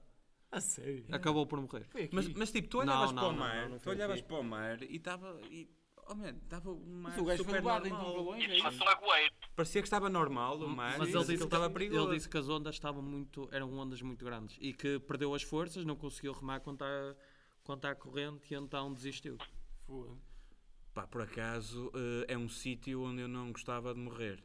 A 0.51 0.59
sério? 0.59 1.05
Acabou 1.11 1.45
por 1.47 1.59
morrer. 1.61 1.87
Mas, 2.11 2.27
mas 2.33 2.51
tipo, 2.51 2.67
tu 2.67 2.77
Não, 2.77 2.83
olhavas 2.83 3.11
não, 3.13 3.21
para 3.23 3.29
o 3.29 3.31
não, 3.31 3.39
mar, 3.39 3.61
não, 3.63 3.69
não 3.69 3.79
tu 3.79 3.89
olhavas 3.89 4.19
aqui. 4.19 4.27
para 4.27 4.37
o 4.37 4.43
mar 4.43 4.83
e 4.83 4.95
estava. 4.97 5.39
E, 5.49 5.69
oh 6.09 6.13
man, 6.15 6.35
estava 6.43 6.71
um 6.71 7.01
mar 7.01 7.17
o 7.17 7.23
gajo 7.23 7.43
super 7.43 7.63
normal. 7.63 8.35
é. 8.35 9.29
Parecia 9.55 9.81
que 9.81 9.87
estava 9.87 10.09
normal 10.09 10.57
o 10.59 10.67
mar, 10.67 10.97
Mas 10.99 11.07
ele 11.13 11.19
disse, 11.19 11.43
estava 11.45 11.67
que, 11.69 11.73
perigoso. 11.73 12.07
ele 12.07 12.15
disse 12.17 12.27
que 12.27 12.37
as 12.37 12.49
ondas 12.49 12.75
estavam 12.75 13.01
muito, 13.01 13.47
eram 13.51 13.71
ondas 13.77 14.01
muito 14.01 14.25
grandes 14.25 14.57
e 14.59 14.73
que 14.73 14.99
perdeu 14.99 15.33
as 15.33 15.43
forças, 15.43 15.85
não 15.85 15.95
conseguiu 15.95 16.33
remar 16.33 16.59
contra 16.59 16.85
a, 16.85 17.15
contra 17.63 17.91
a 17.91 17.95
corrente 17.95 18.53
e 18.53 18.57
então 18.57 18.93
desistiu. 18.93 19.37
Foda. 19.91 20.15
Pá, 20.93 21.05
por 21.05 21.21
acaso 21.21 21.91
eh, 21.93 22.33
é 22.33 22.37
um 22.37 22.47
sítio 22.47 23.03
onde 23.03 23.21
eu 23.21 23.27
não 23.27 23.51
gostava 23.51 23.93
de 23.93 23.99
morrer. 23.99 24.41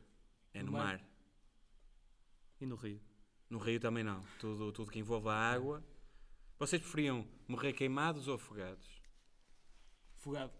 É 0.52 0.58
no 0.60 0.66
No 0.66 0.72
mar? 0.72 0.98
mar. 0.98 1.08
E 2.60 2.66
no 2.66 2.74
rio. 2.74 3.00
No 3.48 3.58
rio 3.58 3.78
também 3.78 4.02
não. 4.02 4.20
Tudo, 4.40 4.72
tudo 4.72 4.90
que 4.90 4.98
envolve 4.98 5.28
a 5.28 5.34
água. 5.34 5.84
Vocês 6.58 6.82
preferiam 6.82 7.24
morrer 7.46 7.72
queimados 7.74 8.26
ou 8.26 8.34
afogados? 8.34 8.88
Fogado. 10.16 10.52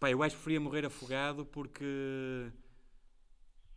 Pá, 0.00 0.10
eu 0.10 0.20
acho 0.24 0.34
que 0.34 0.40
preferia 0.42 0.60
morrer 0.60 0.84
afogado 0.84 1.46
porque 1.46 2.50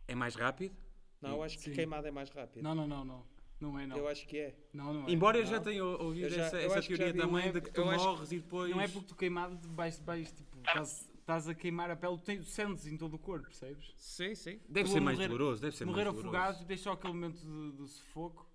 é 0.08 0.14
mais 0.16 0.34
rápido. 0.34 0.74
Não, 1.20 1.36
eu 1.36 1.42
acho 1.44 1.56
que 1.58 1.64
Sim. 1.64 1.72
queimado 1.72 2.08
é 2.08 2.10
mais 2.10 2.30
rápido. 2.30 2.64
Não, 2.64 2.74
não, 2.74 2.88
não, 2.88 3.04
não. 3.04 3.33
Não 3.60 3.78
é, 3.78 3.86
não. 3.86 3.96
Eu 3.96 4.08
acho 4.08 4.26
que 4.26 4.36
é. 4.38 4.54
Não, 4.72 4.92
não 4.92 5.08
é. 5.08 5.12
Embora 5.12 5.38
eu 5.38 5.44
não. 5.44 5.50
já 5.50 5.60
tenha 5.60 5.84
ouvido 5.84 6.28
já- 6.28 6.44
essa, 6.46 6.58
essa 6.60 6.80
que 6.82 6.96
teoria 6.96 7.14
um 7.14 7.26
também 7.28 7.52
de 7.52 7.60
que 7.60 7.70
tu 7.70 7.80
eu 7.80 7.86
morres 7.86 8.32
e 8.32 8.38
depois. 8.40 8.70
Não 8.70 8.80
é 8.80 8.88
porque 8.88 9.06
tu 9.08 9.14
queimado 9.14 9.58
vais, 9.74 9.98
vais 10.00 10.32
tipo, 10.32 10.58
estás, 10.58 11.08
estás 11.18 11.48
a 11.48 11.54
queimar 11.54 11.90
a 11.90 11.96
pele, 11.96 12.18
tu 12.18 12.24
tens- 12.24 12.48
sentes 12.48 12.86
em 12.86 12.96
todo 12.96 13.14
o 13.14 13.18
corpo, 13.18 13.46
percebes? 13.46 13.94
Sim, 13.96 14.34
sim. 14.34 14.60
Deve 14.68 14.88
tu 14.88 14.92
ser 14.92 15.00
mais 15.00 15.16
morrer- 15.16 15.28
doloroso, 15.28 15.62
deve 15.62 15.76
ser 15.76 15.84
Morrer 15.86 16.04
mais 16.04 16.16
doloroso. 16.16 16.36
afogado, 16.36 16.64
deixa 16.66 16.82
só 16.84 16.92
aquele 16.92 17.12
momento 17.14 17.38
de, 17.40 17.72
de 17.82 17.88
sufoco 17.88 18.50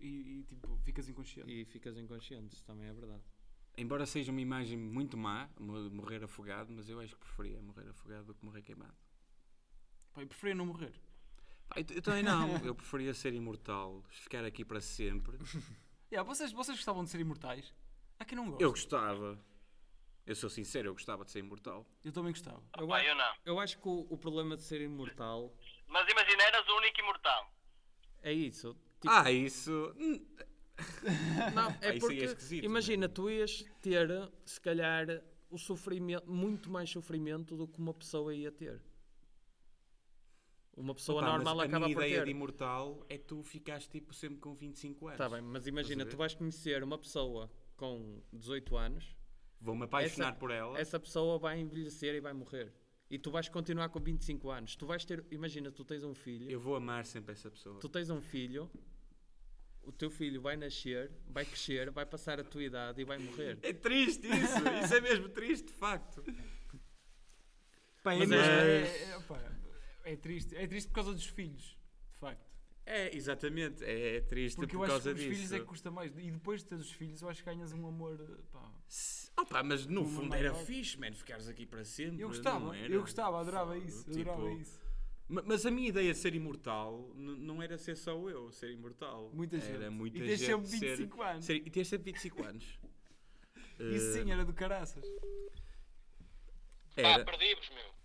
e, 0.00 0.06
e, 0.40 0.42
tipo, 0.44 0.76
ficas 0.78 1.08
inconsciente. 1.08 1.50
E 1.52 1.64
ficas 1.66 1.96
inconsciente, 1.98 2.54
isso 2.54 2.64
também 2.64 2.88
é 2.88 2.92
verdade. 2.92 3.22
Embora 3.76 4.06
seja 4.06 4.32
uma 4.32 4.40
imagem 4.40 4.76
muito 4.76 5.16
má, 5.16 5.48
mo- 5.60 5.88
morrer 5.90 6.24
afogado, 6.24 6.72
mas 6.72 6.88
eu 6.88 6.98
acho 6.98 7.14
que 7.14 7.20
preferia 7.20 7.62
morrer 7.62 7.88
afogado 7.88 8.24
do 8.24 8.34
que 8.34 8.44
morrer 8.44 8.62
queimado. 8.62 8.94
Pá, 10.12 10.22
eu 10.22 10.26
preferia 10.26 10.54
não 10.56 10.66
morrer. 10.66 10.92
Eu, 11.76 11.84
eu 11.96 12.02
também 12.02 12.22
não, 12.22 12.56
eu 12.64 12.74
preferia 12.74 13.12
ser 13.14 13.32
imortal, 13.34 14.02
ficar 14.08 14.44
aqui 14.44 14.64
para 14.64 14.80
sempre. 14.80 15.36
Yeah, 16.10 16.26
vocês, 16.26 16.50
vocês 16.52 16.78
gostavam 16.78 17.04
de 17.04 17.10
ser 17.10 17.20
imortais? 17.20 17.74
Há 18.18 18.24
quem 18.24 18.34
não 18.34 18.46
gosta. 18.48 18.64
Eu 18.64 18.70
gostava, 18.70 19.38
eu 20.24 20.34
sou 20.34 20.48
sincero, 20.48 20.88
eu 20.88 20.94
gostava 20.94 21.22
de 21.22 21.30
ser 21.30 21.40
imortal. 21.40 21.86
Eu 22.02 22.10
também 22.12 22.32
gostava. 22.32 22.62
Eu, 22.78 22.88
Pá, 22.88 22.96
a- 22.96 23.04
eu 23.04 23.14
não. 23.14 23.34
eu 23.44 23.60
acho 23.60 23.78
que 23.78 23.86
o, 23.86 24.06
o 24.08 24.16
problema 24.16 24.56
de 24.56 24.62
ser 24.62 24.80
imortal 24.80 25.54
Mas 25.86 26.08
imagina, 26.10 26.42
eras 26.44 26.66
o 26.66 26.76
único 26.78 26.98
imortal. 27.00 27.52
é 28.22 28.32
isso. 28.32 28.74
Tipo, 29.02 29.12
Ah, 29.12 29.30
isso. 29.30 29.94
hum, 29.98 30.26
não, 31.54 31.68
Ah, 31.68 31.78
é 31.82 31.94
isso 31.96 32.06
aí 32.08 32.20
é 32.20 32.20
porque, 32.20 32.24
esquisito, 32.24 32.64
imagina, 32.64 33.06
tu 33.06 33.28
ias 33.28 33.64
ter, 33.82 34.08
se 34.46 34.58
calhar, 34.62 35.06
o 35.50 35.58
sofrimento, 35.58 36.26
muito 36.30 36.70
mais 36.70 36.88
sofrimento 36.88 37.54
do 37.54 37.68
que 37.68 37.78
uma 37.78 37.92
pessoa 37.92 38.34
ia 38.34 38.50
ter. 38.50 38.80
Uma 40.78 40.94
pessoa 40.94 41.18
Opa, 41.20 41.26
mas 41.32 41.36
normal 41.38 41.60
a 41.60 41.64
acaba 41.64 41.84
por 41.86 41.90
ideia 41.92 42.18
ter. 42.20 42.24
de 42.26 42.30
imortal 42.30 43.04
é 43.08 43.18
tu 43.18 43.42
ficares 43.42 43.86
tipo 43.88 44.14
sempre 44.14 44.38
com 44.38 44.54
25 44.54 45.06
anos. 45.08 45.18
Tá 45.18 45.28
bem, 45.28 45.40
mas 45.42 45.66
imagina, 45.66 46.04
a 46.04 46.06
tu 46.06 46.16
vais 46.16 46.34
conhecer 46.34 46.82
uma 46.84 46.96
pessoa 46.96 47.50
com 47.76 48.20
18 48.32 48.76
anos, 48.76 49.16
Vou-me 49.60 49.84
apaixonar 49.84 50.28
Essa- 50.28 50.38
por 50.38 50.50
ela. 50.52 50.78
essa 50.78 51.00
pessoa 51.00 51.36
vai 51.38 51.58
envelhecer 51.58 52.14
e 52.14 52.20
vai 52.20 52.32
morrer. 52.32 52.72
E 53.10 53.18
tu 53.18 53.30
vais 53.30 53.48
continuar 53.48 53.88
com 53.88 53.98
25 53.98 54.50
anos. 54.50 54.76
Tu 54.76 54.86
vais 54.86 55.04
ter, 55.04 55.24
imagina, 55.32 55.72
tu 55.72 55.84
tens 55.84 56.04
um 56.04 56.14
filho, 56.14 56.48
Eu 56.48 56.60
vou 56.60 56.76
amar 56.76 57.04
sempre 57.04 57.32
essa 57.32 57.50
pessoa. 57.50 57.80
tu 57.80 57.88
tens 57.88 58.08
um 58.10 58.20
filho, 58.20 58.70
o 59.82 59.90
teu 59.90 60.10
filho 60.10 60.40
vai 60.40 60.56
nascer, 60.56 61.10
vai 61.28 61.44
crescer, 61.44 61.90
vai 61.90 62.06
passar 62.06 62.38
a 62.38 62.44
tua 62.44 62.62
idade 62.62 63.00
e 63.00 63.04
vai 63.04 63.18
morrer. 63.18 63.58
É 63.62 63.72
triste 63.72 64.28
isso, 64.28 64.58
isso 64.84 64.94
é 64.94 65.00
mesmo 65.00 65.28
triste, 65.30 65.66
de 65.66 65.72
facto. 65.72 66.22
Pá, 68.02 68.14
é, 68.14 68.18
Mas 68.18 68.28
mesmo- 68.28 68.44
é- 68.44 69.10
é, 69.10 69.14
é, 70.12 70.16
pá, 70.16 70.22
triste. 70.22 70.56
É 70.56 70.66
triste 70.66 70.88
por 70.88 70.94
causa 70.94 71.12
dos 71.12 71.26
filhos, 71.26 71.76
de 72.12 72.18
facto. 72.18 72.48
É, 72.86 73.14
exatamente, 73.14 73.84
é, 73.84 74.16
é 74.16 74.20
triste 74.22 74.56
Porque 74.56 74.72
por 74.74 74.78
eu 74.78 74.84
acho 74.84 74.92
causa 74.92 75.10
que 75.10 75.16
os 75.16 75.20
disso. 75.24 75.34
filhos 75.36 75.52
é 75.52 75.58
que 75.60 75.64
custa 75.66 75.90
mais. 75.90 76.16
E 76.16 76.30
depois 76.30 76.62
de 76.62 76.68
teres 76.68 76.84
os 76.86 76.92
filhos, 76.92 77.20
eu 77.20 77.28
acho 77.28 77.42
que 77.44 77.50
ganhas 77.50 77.72
um 77.72 77.86
amor. 77.86 78.16
Pá. 78.50 78.72
S- 78.88 79.30
Opa, 79.38 79.62
mas 79.62 79.86
no 79.86 80.00
Uma 80.02 80.10
fundo 80.22 80.34
era 80.34 80.52
maior. 80.52 80.64
fixe, 80.64 80.98
man, 80.98 81.12
ficares 81.12 81.46
aqui 81.48 81.66
para 81.66 81.84
sempre. 81.84 82.20
Eu 82.22 82.28
gostava, 82.28 82.74
era? 82.76 82.92
eu 82.92 83.00
gostava, 83.02 83.38
adorava 83.40 83.74
Fogo, 83.74 83.86
isso. 83.86 84.04
tipo, 84.10 84.30
Adorava 84.30 84.50
isso. 84.52 84.80
Ma- 85.28 85.42
Mas 85.46 85.66
a 85.66 85.70
minha 85.70 85.88
ideia 85.90 86.10
de 86.12 86.18
ser 86.18 86.34
imortal 86.34 87.12
não 87.14 87.62
era 87.62 87.76
ser 87.76 87.94
só 87.94 88.12
eu, 88.28 88.50
ser 88.50 88.70
imortal. 88.72 89.30
Muita 89.34 89.56
era 89.58 89.66
gente. 89.84 89.90
muita 89.90 90.16
E 90.18 90.20
tens 90.22 90.40
gente 90.40 90.46
sempre 90.48 90.66
ser- 90.68 90.96
25 90.96 91.22
anos. 91.22 91.44
ser- 91.44 91.54
e 91.66 91.70
ter 91.70 91.84
sempre 91.84 92.10
25 92.12 92.42
anos. 92.44 92.64
Isso 93.78 94.06
Eh, 94.18 94.22
sim 94.24 94.32
era 94.32 94.44
do 94.46 94.54
caraças. 94.54 95.04
Pá, 96.96 97.02
era. 97.02 97.24
perdi-vos, 97.24 97.68
meu. 97.70 97.97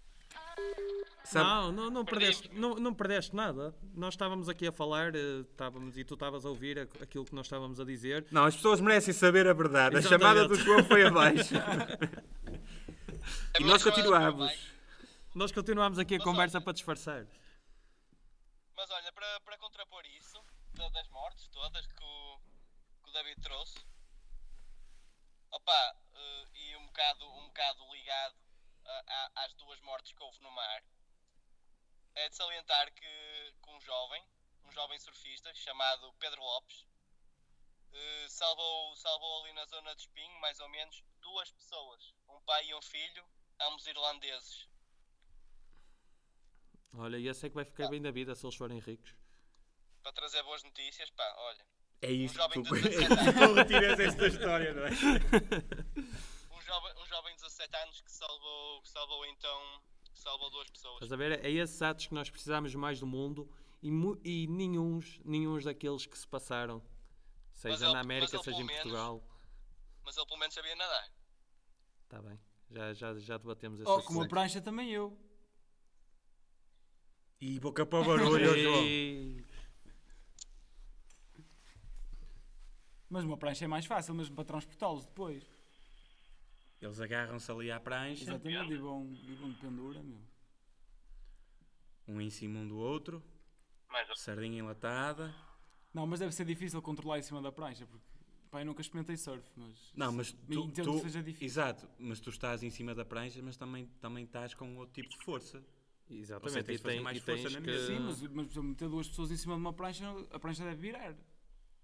Sabe- 1.26 1.46
Não, 1.50 1.72
não, 1.72 1.90
não, 1.90 2.06
perdeste, 2.06 2.50
não, 2.54 2.76
não 2.76 2.94
perdeste 2.94 3.36
nada. 3.36 3.74
Nós 3.96 4.14
estávamos 4.14 4.50
aqui 4.50 4.68
a 4.68 4.72
falar 4.72 5.16
eh, 5.16 5.40
estávamos, 5.50 5.98
e 5.98 6.04
tu 6.04 6.14
estavas 6.16 6.46
a 6.46 6.50
ouvir 6.50 6.80
aqu- 6.80 7.02
aquilo 7.02 7.26
que 7.26 7.34
nós 7.34 7.46
estávamos 7.46 7.80
a 7.80 7.86
dizer. 7.86 8.28
Não, 8.30 8.44
as 8.46 8.56
pessoas 8.56 8.80
merecem 8.82 9.14
saber 9.14 9.48
a 9.48 9.54
verdade. 9.54 9.96
A 9.96 10.00
Exatamente. 10.00 10.22
chamada 10.22 10.48
do 10.48 10.56
João 10.56 10.84
foi 10.84 11.06
abaixo. 11.06 11.54
E 13.60 13.64
nós 13.64 13.82
trabalho. 13.82 14.50
Nós 15.34 15.52
continuámos 15.52 15.98
aqui 15.98 16.16
a 16.16 16.18
Mas 16.18 16.26
conversa 16.26 16.58
olha- 16.58 16.64
para 16.66 16.74
disfarçar. 16.74 17.26
Mas 18.76 18.90
olha, 18.90 19.12
para, 19.14 19.40
para 19.42 19.58
contrapor 19.58 20.04
isso, 20.18 20.44
da- 20.74 20.90
das 20.90 21.08
mortes 21.10 21.48
todas 21.48 21.86
que 21.88 22.04
o, 22.04 22.40
que 23.04 23.10
o 23.10 23.14
David 23.14 23.40
trouxe, 23.42 23.80
opa, 25.52 25.96
eh, 26.16 26.46
e 26.56 26.76
um 26.78 26.86
bocado, 26.88 27.26
um 27.38 27.48
bocado 27.48 27.80
ligado 27.94 28.36
a- 28.86 29.04
a- 29.08 29.46
às 29.46 29.54
duas 29.56 29.80
mortes 29.82 30.12
que 30.14 30.24
houve 30.24 30.42
no 30.42 30.52
mar, 30.52 30.84
é 32.16 32.30
de 32.30 32.36
salientar 32.36 32.94
que, 32.94 33.54
que 33.64 33.70
um 33.72 33.82
jovem, 33.82 34.24
um 34.66 34.72
jovem 34.72 35.00
surfista 35.00 35.54
chamado 35.56 36.14
Pedro 36.20 36.42
Lopes, 36.42 36.86
eh, 37.92 38.28
salvou, 38.30 38.96
salvou 38.96 39.44
ali 39.44 39.54
na 39.54 39.66
zona 39.66 39.96
de 39.96 40.02
Espinho, 40.02 40.40
mais 40.40 40.60
ou 40.60 40.70
menos, 40.70 41.04
duas 41.22 41.52
pessoas, 41.52 42.14
um 42.30 42.40
pai 42.42 42.66
e 42.68 42.76
um 42.76 42.82
filho, 42.82 43.26
ambos 43.62 43.86
irlandeses. 43.88 44.68
Olha, 46.96 47.18
e 47.18 47.28
esse 47.28 47.46
é 47.46 47.50
que 47.50 47.56
vai 47.56 47.66
ficar 47.66 47.88
bem 47.90 48.02
da 48.02 48.12
vida 48.12 48.36
se 48.36 48.46
eles 48.46 48.56
forem 48.56 48.80
ricos. 48.80 49.16
Para 50.04 50.14
trazer 50.14 50.44
boas 50.44 50.62
notícias, 50.64 51.10
pá, 51.12 51.36
olha. 51.38 51.66
É 52.02 52.12
isto 52.12 52.36
jovem 52.36 52.62
que 52.62 52.70
tu, 52.70 52.76
de 52.76 52.88
é 52.88 52.92
17 53.08 53.34
que 53.34 53.40
tu 53.48 53.54
retiras 53.54 54.00
esta 54.00 54.28
história, 54.28 54.74
não 54.74 54.86
é? 54.86 54.90
um 56.78 56.82
jovem, 56.82 57.04
um 57.04 57.06
jovem 57.08 57.36
de 57.36 57.42
17 57.42 57.76
anos 57.78 58.02
que 58.02 58.12
salvou, 58.12 58.82
que 58.82 58.90
salvou 58.90 59.26
então 59.28 59.82
que 60.14 60.20
salvou 60.20 60.50
duas 60.50 60.70
pessoas. 60.70 60.94
Estás 60.96 61.12
a 61.12 61.16
ver? 61.16 61.44
É 61.46 61.50
esses 61.52 61.82
atos 61.82 62.08
que 62.08 62.14
nós 62.14 62.30
precisamos 62.30 62.74
mais 62.76 63.00
do 63.00 63.08
mundo 63.08 63.50
e, 63.82 63.90
e 64.24 64.48
nenhuns, 64.48 65.20
nenhuns 65.26 65.64
daqueles 65.66 66.06
que 66.06 66.18
se 66.18 66.28
passaram, 66.28 66.82
seja 67.52 67.86
ele- 67.86 67.94
na 67.94 68.00
América, 68.02 68.36
ele 68.36 68.44
seja 68.44 68.58
em 68.62 68.64
menos- 68.64 68.82
Portugal. 68.84 69.24
Mas 70.04 70.18
ele 70.18 70.26
pelo 70.28 70.40
menos 70.40 70.54
sabia 70.54 70.76
nadar. 70.76 71.12
Está 72.04 72.22
bem, 72.22 72.40
já, 72.70 72.94
já, 72.94 73.20
já 73.20 73.38
debatemos 73.38 73.80
esse 73.80 73.90
Oh, 73.90 74.02
com 74.04 74.14
uma 74.14 74.28
prancha 74.28 74.62
também 74.62 74.92
eu. 74.92 75.18
E 77.42 77.60
boca 77.60 77.86
para 77.86 78.00
o 78.00 78.06
barulho, 78.06 78.58
João. 78.58 78.84
Mas 83.10 83.24
uma 83.26 83.38
prancha 83.38 83.66
é 83.66 83.68
mais 83.68 83.86
fácil 83.86 84.14
mesmo 84.14 84.36
para 84.36 84.46
transportá-los 84.46 85.06
depois. 85.06 85.44
Eles 86.84 87.00
agarram-se 87.00 87.50
ali 87.50 87.72
à 87.72 87.80
prancha, 87.80 88.24
Exatamente, 88.24 88.74
e 88.74 88.78
vão, 88.78 89.06
e 89.24 89.34
vão 89.36 89.50
de 89.52 89.56
pendura, 89.56 90.04
meu. 90.04 90.18
um 92.08 92.20
em 92.20 92.30
cima 92.30 92.60
um 92.60 92.68
do 92.68 92.78
outro, 92.78 93.24
Mas 93.90 94.08
sardinha 94.20 94.60
enlatada. 94.60 95.34
Não, 95.94 96.06
mas 96.06 96.20
deve 96.20 96.34
ser 96.34 96.46
difícil 96.46 96.82
controlar 96.82 97.20
em 97.20 97.22
cima 97.22 97.42
da 97.42 97.52
prancha, 97.54 97.86
porque 97.88 98.06
eu 98.52 98.66
nunca 98.66 98.82
experimentei 98.82 99.16
surf, 99.16 99.50
mas. 99.56 99.94
Não, 99.96 100.12
mas 100.12 100.34
tu, 100.34 100.60
entendo 100.66 100.92
tu- 100.92 100.96
que 100.96 101.02
seja 101.04 101.24
difícil. 101.24 101.46
Exato, 101.46 101.88
mas 101.98 102.20
tu 102.20 102.30
estás 102.30 102.64
em 102.64 102.70
cima 102.70 102.94
da 102.94 103.06
prancha, 103.06 103.42
mas 103.42 103.56
também, 103.56 103.86
também 104.02 104.26
estás 104.26 104.54
com 104.54 104.76
outro 104.76 104.94
tipo 104.94 105.10
de 105.10 105.18
força. 105.24 105.58
Ou 105.60 105.64
seja, 106.10 106.20
Exatamente, 106.22 106.66
tens 106.66 106.80
e, 106.82 106.84
tem, 106.84 107.00
mais 107.00 107.18
e 107.18 107.22
tens 107.22 107.42
força 107.42 107.58
na 107.58 107.66
que... 107.66 107.72
mesa. 107.72 107.88
Sim, 107.88 108.00
mas, 108.02 108.22
mas 108.24 108.48
exemplo, 108.52 108.64
meter 108.64 108.90
duas 108.90 109.08
pessoas 109.08 109.32
em 109.32 109.38
cima 109.38 109.54
de 109.54 109.62
uma 109.62 109.72
prancha, 109.74 110.04
a 110.32 110.40
prancha 110.40 110.64
deve 110.66 110.76
virar. 110.82 111.16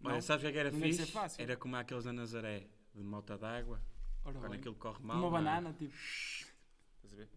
Olha, 0.04 0.22
sabes 0.22 0.44
o 0.44 0.46
que 0.46 0.48
é 0.50 0.52
que 0.52 0.58
era 0.60 0.72
fixe? 0.72 1.06
fácil. 1.06 1.42
Era 1.42 1.56
como 1.56 1.76
aqueles 1.78 2.04
da 2.04 2.12
Nazaré, 2.12 2.68
de 2.94 3.04
mota 3.04 3.38
d'água, 3.38 3.82
Ora 4.26 4.34
quando 4.40 4.50
bem. 4.52 4.60
aquilo 4.60 4.76
corre 4.76 5.04
mal. 5.04 5.18
Uma 5.18 5.28
é? 5.28 5.32
banana, 5.32 5.74
tipo. 5.74 5.94
Estás 5.96 7.14
a 7.14 7.16
ver? 7.16 7.30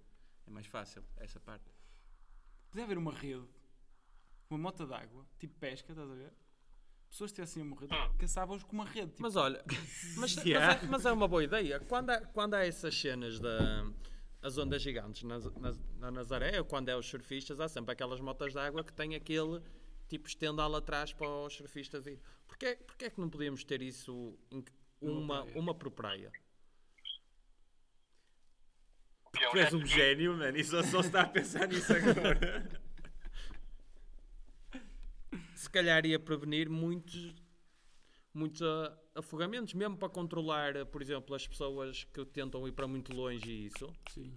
É 0.47 0.51
mais 0.51 0.67
fácil, 0.67 1.05
essa 1.17 1.39
parte. 1.41 1.71
Podia 2.71 2.85
haver 2.85 2.99
uma 2.99 3.13
rede, 3.13 3.47
uma 4.51 4.59
mota 4.59 4.87
d'água, 4.87 5.27
tipo 5.39 5.55
pesca, 5.59 5.93
estás 5.93 6.11
a 6.11 6.15
ver? 6.15 6.33
Pessoas 7.11 7.31
que 7.31 7.43
estivessem 7.43 7.63
a 7.63 7.67
morrer, 7.67 7.89
caçavam-os 8.19 8.63
com 8.65 8.73
uma 8.73 8.87
rede. 8.87 9.11
Tipo, 9.11 9.23
Mas 9.23 9.37
olha, 9.37 9.63
mas, 10.17 10.17
mas 10.17 10.37
Yeah. 10.45 10.83
é, 10.83 10.87
mas 10.87 11.05
é 11.05 11.13
uma 11.13 11.29
boa 11.29 11.45
ideia. 11.45 11.79
Quando 11.81 12.11
há, 12.11 12.21
quando 12.27 12.55
há 12.55 12.65
essas 12.67 12.99
cenas 12.99 13.39
da 13.39 13.87
as 14.41 14.59
ondas 14.59 14.83
gigantes 14.83 15.23
na, 15.23 15.39
na, 15.39 15.73
na 15.99 16.11
Nazaré, 16.11 16.59
ou 16.59 16.65
quando 16.65 16.89
é 16.89 16.97
os 16.97 17.07
surfistas, 17.07 17.61
há 17.61 17.69
sempre 17.69 17.93
aquelas 17.93 18.21
motas 18.21 18.53
de 18.53 18.59
água 18.59 18.83
que 18.83 18.93
têm 18.93 19.15
aquele 19.15 19.63
tipo 20.09 20.27
estendal 20.27 20.75
atrás 20.75 21.13
para 21.13 21.29
os 21.29 21.55
surfistas 21.55 22.07
ir. 22.07 22.19
Porquê, 22.49 22.77
porquê 22.87 23.05
é 23.05 23.11
que 23.11 23.21
não 23.21 23.31
podíamos 23.31 23.63
ter 23.63 23.81
isso 23.83 24.37
em 24.51 24.65
uma, 25.01 25.45
uma 25.55 25.75
por 25.75 25.91
praia? 25.91 26.33
Tu 29.51 29.59
és 29.59 29.73
um 29.75 29.85
gênio, 29.85 30.37
mano, 30.37 30.57
e 30.57 30.65
só, 30.65 30.83
só 30.83 31.01
se 31.03 31.09
está 31.09 31.23
a 31.23 31.27
pensar 31.29 31.67
nisso 31.69 31.93
agora. 31.95 32.69
Se 35.55 35.69
calhar 35.71 36.05
ia 36.07 36.19
prevenir 36.19 36.69
muitos, 36.69 37.35
muitos 38.35 38.63
ah, 38.63 38.97
afogamentos, 39.15 39.75
mesmo 39.75 39.97
para 39.97 40.09
controlar, 40.09 40.77
ah, 40.77 40.87
por 40.87 41.01
exemplo, 41.03 41.35
as 41.35 41.47
pessoas 41.47 42.05
que 42.05 42.25
tentam 42.27 42.67
ir 42.67 42.73
para 42.73 42.87
muito 42.87 43.15
longe 43.15 43.51
e 43.51 43.67
isso. 43.67 43.93
sim. 44.11 44.33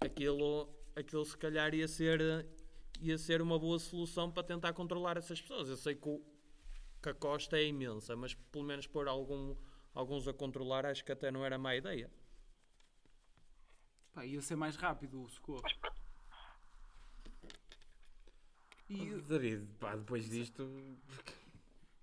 aquilo, 0.00 0.68
aquilo 0.94 1.24
se 1.24 1.36
calhar 1.36 1.74
ia 1.74 1.88
ser, 1.88 2.20
eh, 2.20 2.46
ia 3.00 3.16
ser 3.18 3.40
uma 3.42 3.58
boa 3.58 3.78
solução 3.78 4.30
para 4.30 4.42
tentar 4.42 4.72
controlar 4.72 5.16
essas 5.16 5.40
pessoas. 5.40 5.68
Eu 5.68 5.76
sei 5.76 5.94
que, 5.94 6.08
o- 6.08 6.22
que 7.02 7.08
a 7.08 7.14
costa 7.14 7.56
é 7.56 7.64
imensa, 7.66 8.14
mas 8.16 8.34
pelo 8.34 8.64
menos 8.64 8.86
pôr 8.86 9.08
algum, 9.08 9.56
alguns 9.94 10.28
a 10.28 10.32
controlar 10.32 10.84
acho 10.86 11.04
que 11.04 11.12
até 11.12 11.30
não 11.30 11.44
era 11.44 11.58
má 11.58 11.74
ideia. 11.74 12.10
Pá, 14.14 14.24
ia 14.24 14.40
ser 14.40 14.56
mais 14.56 14.76
rápido 14.76 15.22
o 15.22 15.28
socorro. 15.28 15.62
E 18.88 19.20
David, 19.22 19.66
pá, 19.80 19.96
depois 19.96 20.28
disto, 20.28 20.62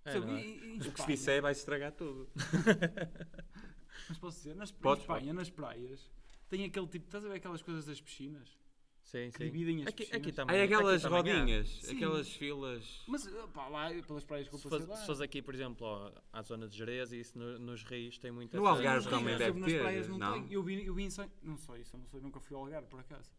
É, 0.03 0.11
sabe, 0.13 0.31
é? 0.31 0.45
e 0.45 0.75
em 0.75 0.81
o 0.81 0.91
que 0.91 1.01
se 1.01 1.07
disser 1.07 1.41
vai 1.41 1.53
estragar 1.53 1.93
tudo. 1.93 2.29
Mas 4.09 4.17
posso 4.17 4.37
dizer, 4.37 4.55
nas, 4.55 4.71
em 4.71 4.75
Podes, 4.75 5.03
Espanha, 5.03 5.31
nas 5.31 5.49
praias, 5.49 6.11
tem 6.49 6.65
aquele 6.65 6.87
tipo, 6.87 7.05
estás 7.05 7.23
a 7.23 7.29
ver 7.29 7.35
aquelas 7.35 7.61
coisas 7.61 7.85
das 7.85 8.01
piscinas? 8.01 8.57
Sim, 9.03 9.29
Que 9.31 9.37
sim. 9.39 9.43
dividem 9.45 9.81
as 9.81 9.87
Aqui, 9.87 9.97
piscinas. 10.05 10.21
aqui 10.21 10.31
também. 10.31 10.55
Aí 10.55 10.61
aquelas 10.63 11.03
aqui 11.05 11.13
há. 11.13 11.17
rodinhas, 11.17 11.69
Sim. 11.81 11.95
aquelas 11.97 12.29
filas. 12.29 13.03
Mas 13.07 13.27
pá, 13.53 13.67
lá 13.67 13.89
pelas 14.07 14.23
praias 14.23 14.47
que 14.47 14.55
eu 14.55 14.59
Se 14.59 14.69
passei 14.69 14.87
lá. 14.87 14.95
se 14.95 15.05
fores 15.05 15.19
aqui, 15.21 15.41
por 15.41 15.53
exemplo, 15.53 15.85
ó, 15.85 16.11
à 16.31 16.41
zona 16.41 16.67
de 16.67 16.77
Jerez 16.77 17.11
e 17.11 17.19
isso 17.19 17.37
no- 17.37 17.59
nos 17.59 17.83
rios 17.83 18.17
tem 18.17 18.31
muita 18.31 18.57
No 18.57 18.65
Algarve 18.67 19.09
também 19.09 19.37
deve 19.37 19.61
ter, 19.65 19.79
praias 19.81 20.07
não, 20.07 20.17
não? 20.17 20.33
tem. 20.43 20.53
Eu 20.53 20.63
vi, 20.63 20.85
eu 20.85 20.93
vi 20.93 21.03
em 21.03 21.09
San... 21.09 21.29
Não 21.41 21.57
sei, 21.57 21.81
isso 21.81 21.95
eu 21.95 21.99
não 21.99 22.07
sei, 22.07 22.21
nunca 22.21 22.39
fui 22.39 22.55
ao 22.55 22.63
Algarve 22.63 22.87
por 22.87 22.99
acaso. 23.01 23.29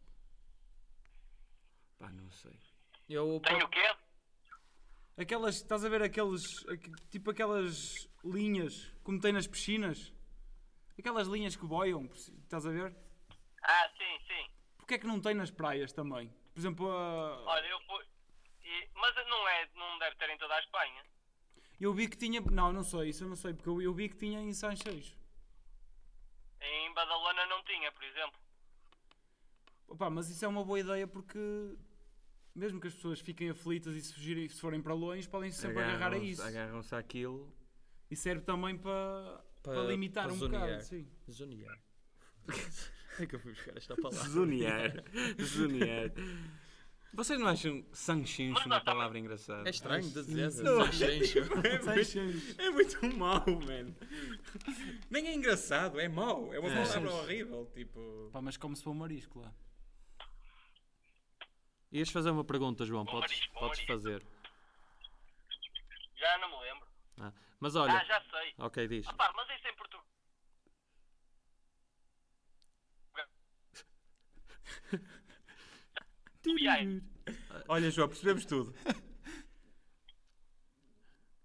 Pá, 1.97 2.11
não 2.11 2.29
sei. 2.29 2.53
Eu, 3.09 3.41
Tem 3.43 3.63
o 3.63 3.67
quê? 3.69 3.95
Aquelas, 5.17 5.55
estás 5.55 5.83
a 5.85 5.89
ver 5.89 6.01
aqueles, 6.03 6.67
aqu- 6.67 6.91
tipo 7.09 7.31
aquelas 7.31 8.09
linhas, 8.23 8.91
como 9.03 9.19
tem 9.19 9.31
nas 9.31 9.47
piscinas? 9.47 10.13
Aquelas 10.99 11.27
linhas 11.27 11.55
que 11.55 11.65
boiam, 11.65 12.05
estás 12.13 12.65
a 12.65 12.69
ver? 12.71 12.95
Ah, 13.63 13.89
sim. 13.97 14.22
Porquê 14.83 14.95
é 14.95 14.97
que 14.97 15.07
não 15.07 15.21
tem 15.21 15.33
nas 15.33 15.49
praias 15.49 15.93
também? 15.93 16.27
Por 16.53 16.59
exemplo, 16.59 16.91
a- 16.91 17.41
Olha, 17.45 17.65
eu 17.67 17.79
fui. 17.87 18.03
e- 18.65 18.89
Mas 18.95 19.15
não, 19.15 19.47
é, 19.47 19.69
não 19.75 19.97
deve 19.97 20.15
ter 20.17 20.29
em 20.29 20.37
toda 20.37 20.53
a 20.53 20.59
Espanha. 20.59 21.03
eu 21.79 21.93
vi 21.93 22.09
que 22.09 22.17
tinha, 22.17 22.41
não, 22.41 22.73
não 22.73 22.83
sei, 22.83 23.09
isso 23.09 23.23
eu 23.23 23.29
não 23.29 23.35
sei, 23.37 23.53
porque 23.53 23.69
eu, 23.69 23.81
eu 23.81 23.93
vi 23.93 24.09
que 24.09 24.17
tinha 24.17 24.41
em 24.41 24.53
Sancheiros. 24.53 25.15
Em 26.59 26.93
Badalona 26.93 27.45
não 27.45 27.63
tinha, 27.63 27.91
por 27.93 28.03
exemplo. 28.03 28.37
Opa, 29.87 30.09
mas 30.09 30.29
isso 30.29 30.43
é 30.43 30.47
uma 30.49 30.65
boa 30.65 30.79
ideia 30.79 31.07
porque 31.07 31.39
mesmo 32.53 32.79
que 32.81 32.87
as 32.87 32.93
pessoas 32.93 33.21
fiquem 33.21 33.49
aflitas 33.49 33.95
e 33.95 34.01
se, 34.01 34.13
fugirem, 34.13 34.47
se 34.49 34.59
forem 34.59 34.81
para 34.81 34.93
longe, 34.93 35.29
podem 35.29 35.49
sempre 35.51 35.81
agarrar 35.81 36.11
a 36.13 36.17
isso. 36.17 36.41
Agarram-se 36.43 36.93
àquilo. 36.93 37.55
E 38.11 38.15
serve 38.17 38.41
também 38.43 38.77
para, 38.77 39.41
para, 39.63 39.73
Para- 39.75 39.83
limitar 39.83 40.25
para 40.25 40.33
um 40.33 40.37
zonear. 40.37 40.61
bocado. 40.63 40.83
Sim. 40.83 41.09
Zonear. 41.31 41.79
é 43.19 43.25
que 43.25 43.35
eu 43.35 43.39
fui 43.39 43.53
buscar 43.53 43.77
esta 43.77 43.95
palavra. 43.95 44.29
Zonear. 44.29 45.03
Zonear. 45.41 46.11
Vocês 47.15 47.39
não 47.39 47.47
acham 47.47 47.85
sanchincho 47.93 48.53
Mas 48.55 48.65
uma 48.65 48.81
palavra 48.81 49.19
engraçada? 49.19 49.67
É 49.67 49.71
estranho 49.71 50.01
de 50.03 50.13
dizer. 50.13 50.63
Não. 50.63 50.83
Sancheixo. 50.91 51.39
Sancheiros. 51.83 52.57
É 52.59 52.69
muito 52.71 53.15
mau, 53.17 53.43
man. 53.47 53.93
Nem 55.11 55.27
é 55.27 55.33
engraçado, 55.35 55.99
é 55.99 56.07
mau. 56.09 56.51
É 56.53 56.59
uma 56.59 56.69
É. 56.69 56.75
palavra 56.75 57.11
horrível. 57.13 57.69
Tipo. 57.73 58.29
Pá, 58.33 58.41
mas 58.41 58.57
como 58.57 58.75
se 58.75 58.83
for 58.83 58.95
marisco 58.95 59.39
lá. 59.41 59.53
Ias 61.91 62.09
fazer 62.09 62.31
uma 62.31 62.43
pergunta, 62.43 62.83
João. 62.83 63.05
Podes, 63.05 63.29
marisco, 63.29 63.53
podes 63.53 63.77
marisco. 63.79 63.87
fazer. 63.93 64.25
Já 66.17 66.37
não 66.39 66.49
me 66.49 66.65
lembro. 66.65 66.87
Ah, 67.19 67.31
Mas 67.59 67.75
olha. 67.75 67.93
Ah, 67.93 68.03
já 68.05 68.21
sei. 68.21 68.53
Ok, 68.57 68.87
diz. 68.87 69.05
Pá, 69.05 69.31
mas 69.35 69.47
isso 69.59 69.67
em 69.67 69.75
Portugal. 69.75 70.02
Olha, 77.67 77.89
João, 77.89 78.07
percebemos 78.07 78.45
tudo. 78.45 78.73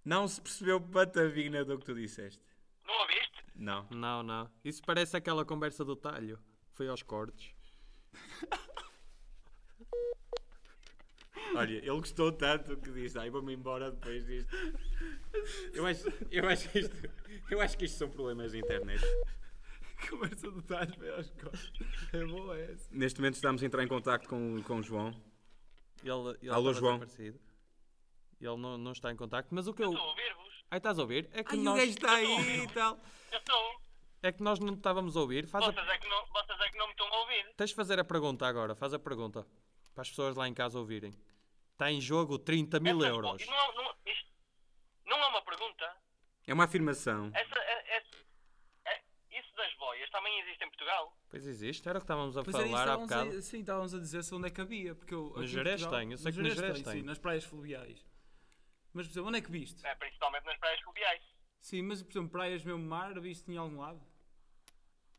Não 0.04 0.26
se 0.26 0.40
percebeu 0.40 0.80
patavina 0.80 1.64
do 1.64 1.78
que 1.78 1.84
tu 1.84 1.94
disseste. 1.94 2.42
Não 2.86 2.94
ouviste? 3.00 3.44
Não. 3.54 3.86
Não, 3.90 4.22
não. 4.22 4.50
Isso 4.64 4.82
parece 4.84 5.16
aquela 5.16 5.44
conversa 5.44 5.84
do 5.84 5.94
talho. 5.94 6.38
Foi 6.72 6.88
aos 6.88 7.02
cortes. 7.02 7.54
Olha, 11.54 11.76
ele 11.76 11.90
gostou 11.90 12.30
tanto 12.32 12.76
que 12.76 12.90
disse, 12.90 13.18
ai, 13.18 13.30
vou-me 13.30 13.54
embora 13.54 13.90
depois 13.90 14.24
disto. 14.26 14.54
Eu 15.72 15.86
acho, 15.86 16.04
eu, 16.30 16.48
acho 16.48 16.78
isto, 16.78 16.96
eu 17.50 17.60
acho 17.60 17.76
que 17.76 17.84
isto 17.84 17.98
são 17.98 18.08
problemas 18.08 18.52
de 18.52 18.58
internet. 18.58 19.02
Conversa 20.10 20.50
do 20.50 20.62
talho 20.62 20.94
foi 20.96 21.10
às 21.14 21.30
costas. 21.30 21.86
É 22.12 22.24
boa 22.24 22.58
essa. 22.58 22.88
Neste 22.90 23.20
momento 23.20 23.34
estamos 23.34 23.62
a 23.62 23.66
entrar 23.66 23.82
em 23.82 23.88
contacto 23.88 24.28
com, 24.28 24.62
com 24.62 24.76
o 24.78 24.82
João. 24.82 25.08
Ele, 26.02 26.38
ele 26.42 26.50
Alô, 26.50 26.72
João. 26.72 27.00
Ele 28.40 28.56
não, 28.56 28.78
não 28.78 28.92
está 28.92 29.10
em 29.10 29.16
contacto. 29.16 29.52
Mas 29.54 29.66
o 29.66 29.74
que 29.74 29.82
eu. 29.82 29.90
Estou 29.90 30.06
a 30.06 30.10
ouvir-vos. 30.10 30.64
Aí 30.70 30.78
estás 30.78 30.98
a 30.98 31.02
ouvir? 31.02 31.28
É 31.32 31.42
que, 31.42 31.52
Ai, 31.54 31.58
o 31.58 31.62
nós, 31.62 31.78
gajo 31.78 31.90
está 31.90 32.14
aí 32.14 32.62
e 32.64 32.68
tal. 32.68 32.98
Eu 33.32 33.38
estou. 33.38 33.80
é 34.22 34.32
que 34.32 34.42
nós 34.42 34.58
não 34.60 34.74
estávamos 34.74 35.16
a 35.16 35.20
ouvir. 35.20 35.46
Faz 35.48 35.64
a- 35.64 35.72
Vocês 35.72 35.88
é, 35.88 35.98
que 35.98 36.08
não, 36.08 36.26
vocês 36.26 36.60
é 36.60 36.68
que 36.70 36.78
não 36.78 36.86
me 36.86 36.92
estão 36.92 37.06
a 37.12 37.20
ouvir. 37.20 37.54
Tens 37.56 37.70
de 37.70 37.76
fazer 37.76 37.98
a 37.98 38.04
pergunta 38.04 38.46
agora. 38.46 38.74
Faz 38.76 38.94
a 38.94 38.98
pergunta. 38.98 39.46
Para 39.94 40.02
as 40.02 40.10
pessoas 40.10 40.36
lá 40.36 40.46
em 40.46 40.54
casa 40.54 40.78
ouvirem. 40.78 41.12
Está 41.72 41.90
em 41.90 42.00
jogo 42.00 42.38
30 42.38 42.78
mil 42.80 42.98
Essas 42.98 43.08
euros. 43.08 43.46
Não, 43.46 43.74
não, 43.74 43.94
isto 44.06 44.28
não 45.06 45.16
é 45.18 45.26
uma 45.26 45.42
pergunta. 45.42 45.96
É 46.46 46.54
uma 46.54 46.64
afirmação. 46.64 47.30
Essa, 47.34 47.58
é, 47.58 47.72
é- 47.72 47.96
é- 47.96 48.02
isso 48.02 48.07
também 50.10 50.38
existe 50.40 50.64
em 50.64 50.68
Portugal. 50.68 51.16
Pois 51.30 51.46
existe. 51.46 51.88
Era 51.88 51.98
o 51.98 52.00
que 52.00 52.04
estávamos 52.04 52.36
a 52.36 52.42
Pois 52.44 52.56
isso, 52.56 52.66
falar 52.66 52.88
há 52.88 52.96
bocado. 52.96 53.36
a, 53.36 53.42
sim, 53.42 53.60
estávamos 53.60 53.94
a 53.94 53.98
dizer 53.98 54.22
se 54.24 54.34
onde 54.34 54.48
é 54.48 54.50
que 54.50 54.60
havia. 54.60 54.94
Porque 54.94 55.14
eu, 55.14 55.32
em 55.42 55.46
Jerez 55.46 55.84
tem, 55.86 56.12
eu 56.12 56.18
sei 56.18 56.32
que 56.32 56.38
no 56.42 56.50
Jerez 56.50 56.82
tem. 56.82 57.00
Sim, 57.00 57.02
nas 57.02 57.18
praias 57.18 57.44
fluviais. 57.44 58.04
Mas, 58.92 59.06
por 59.06 59.12
exemplo, 59.12 59.28
onde 59.28 59.38
é 59.38 59.42
que 59.42 59.50
viste? 59.50 59.86
É, 59.86 59.94
principalmente 59.96 60.44
nas 60.44 60.58
praias 60.58 60.80
fluviais. 60.80 61.22
Sim, 61.60 61.82
mas, 61.82 62.02
por 62.02 62.10
exemplo, 62.10 62.30
praias 62.30 62.64
mesmo 62.64 62.82
mar, 62.82 63.18
viste 63.20 63.50
em 63.52 63.56
algum 63.56 63.78
lado? 63.80 64.00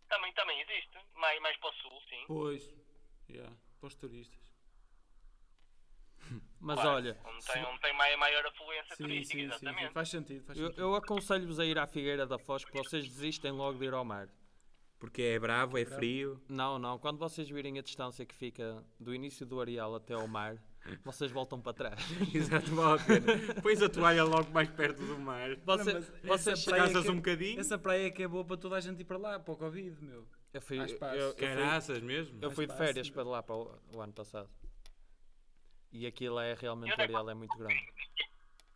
Também, 0.08 0.34
também 0.34 0.60
existe. 0.62 0.98
Mais, 1.16 1.40
mais 1.42 1.56
para 1.58 1.70
o 1.70 1.74
sul, 1.74 2.02
sim. 2.10 2.24
Pois. 2.28 2.76
Yeah, 3.30 3.56
para 3.80 3.88
os 3.88 3.96
turistas. 3.96 4.40
Mas 6.60 6.76
Claro, 6.80 6.96
olha, 6.98 7.18
Onde 7.26 7.44
se- 7.44 7.54
tem, 7.54 7.64
onde 7.66 7.80
tem 7.82 7.94
maior, 7.94 8.18
maior 8.18 8.46
afluência 8.46 8.96
Sim, 8.96 9.04
turística, 9.04 9.38
sim, 9.38 9.40
sim, 9.40 9.46
exatamente. 9.46 9.88
sim. 9.88 9.94
Faz 9.94 10.10
sentido, 10.10 10.46
faz 10.46 10.58
eu, 10.60 10.72
eu 10.72 10.96
aconselho-vos 10.96 11.60
a 11.60 11.66
ir 11.66 11.78
à 11.78 11.88
Figueira 11.88 12.26
da 12.26 12.38
Foz 12.40 12.66
que 12.66 12.74
vocês 12.74 13.06
desistem 13.08 13.52
logo 13.52 13.78
de 13.80 13.86
ir 13.86 13.94
ao 13.94 14.04
mar. 14.04 14.28
Porque 15.00 15.22
é 15.22 15.40
bravo, 15.40 15.78
é 15.78 15.86
frio. 15.86 16.42
Não, 16.50 16.78
não. 16.78 17.00
Quando 17.00 17.18
vocês 17.18 17.50
virem 17.50 17.80
a 17.80 17.82
distância 17.82 18.26
que 18.26 18.36
fica 18.36 18.84
do 19.00 19.16
início 19.16 19.46
do 19.46 19.62
areal 19.62 19.96
até 19.96 20.14
ao 20.14 20.28
mar, 20.28 20.62
vocês 21.06 21.32
voltam 21.32 21.62
para 21.62 21.74
trás. 21.74 22.02
Exato, 22.36 22.76
vale 22.76 23.02
a 23.02 23.06
pena. 23.06 23.62
Pões 23.62 23.82
a 23.82 23.88
toalha 23.90 24.26
logo 24.26 24.52
mais 24.52 24.70
perto 24.70 25.02
do 25.02 25.18
mar. 25.18 25.56
Você- 25.66 25.94
mas 25.94 26.06
vocês 26.24 26.60
Descansas 26.66 27.04
que- 27.06 27.12
um 27.12 27.16
bocadinho. 27.16 27.60
Essa 27.62 27.78
praia 27.78 28.08
é 28.08 28.12
que 28.12 28.24
é 28.24 28.28
boa 28.28 28.44
para 28.44 28.58
toda 28.58 28.76
a 28.76 28.80
gente 28.82 29.00
ir 29.00 29.06
para 29.06 29.18
lá, 29.18 29.40
para 29.40 29.54
o 29.54 29.58
Covid, 29.58 30.04
meu. 30.04 30.28
Eu 30.52 30.62
fui, 30.62 30.78
eu, 30.80 30.82
eu 30.84 31.32
fui, 31.34 31.48
Caraças 31.48 32.02
mesmo. 32.02 32.40
eu 32.42 32.52
fui 32.52 32.68
de 32.68 32.76
férias 32.76 33.10
para 33.10 33.24
lá 33.24 33.42
para 33.42 33.56
o, 33.56 33.80
o 33.94 34.02
ano 34.02 34.12
passado. 34.12 34.50
E 35.92 36.06
aquilo 36.06 36.40
é 36.40 36.56
realmente, 36.56 36.92
o 36.98 37.02
areal 37.02 37.30
é 37.30 37.34
muito 37.34 37.58
grande. 37.58 37.80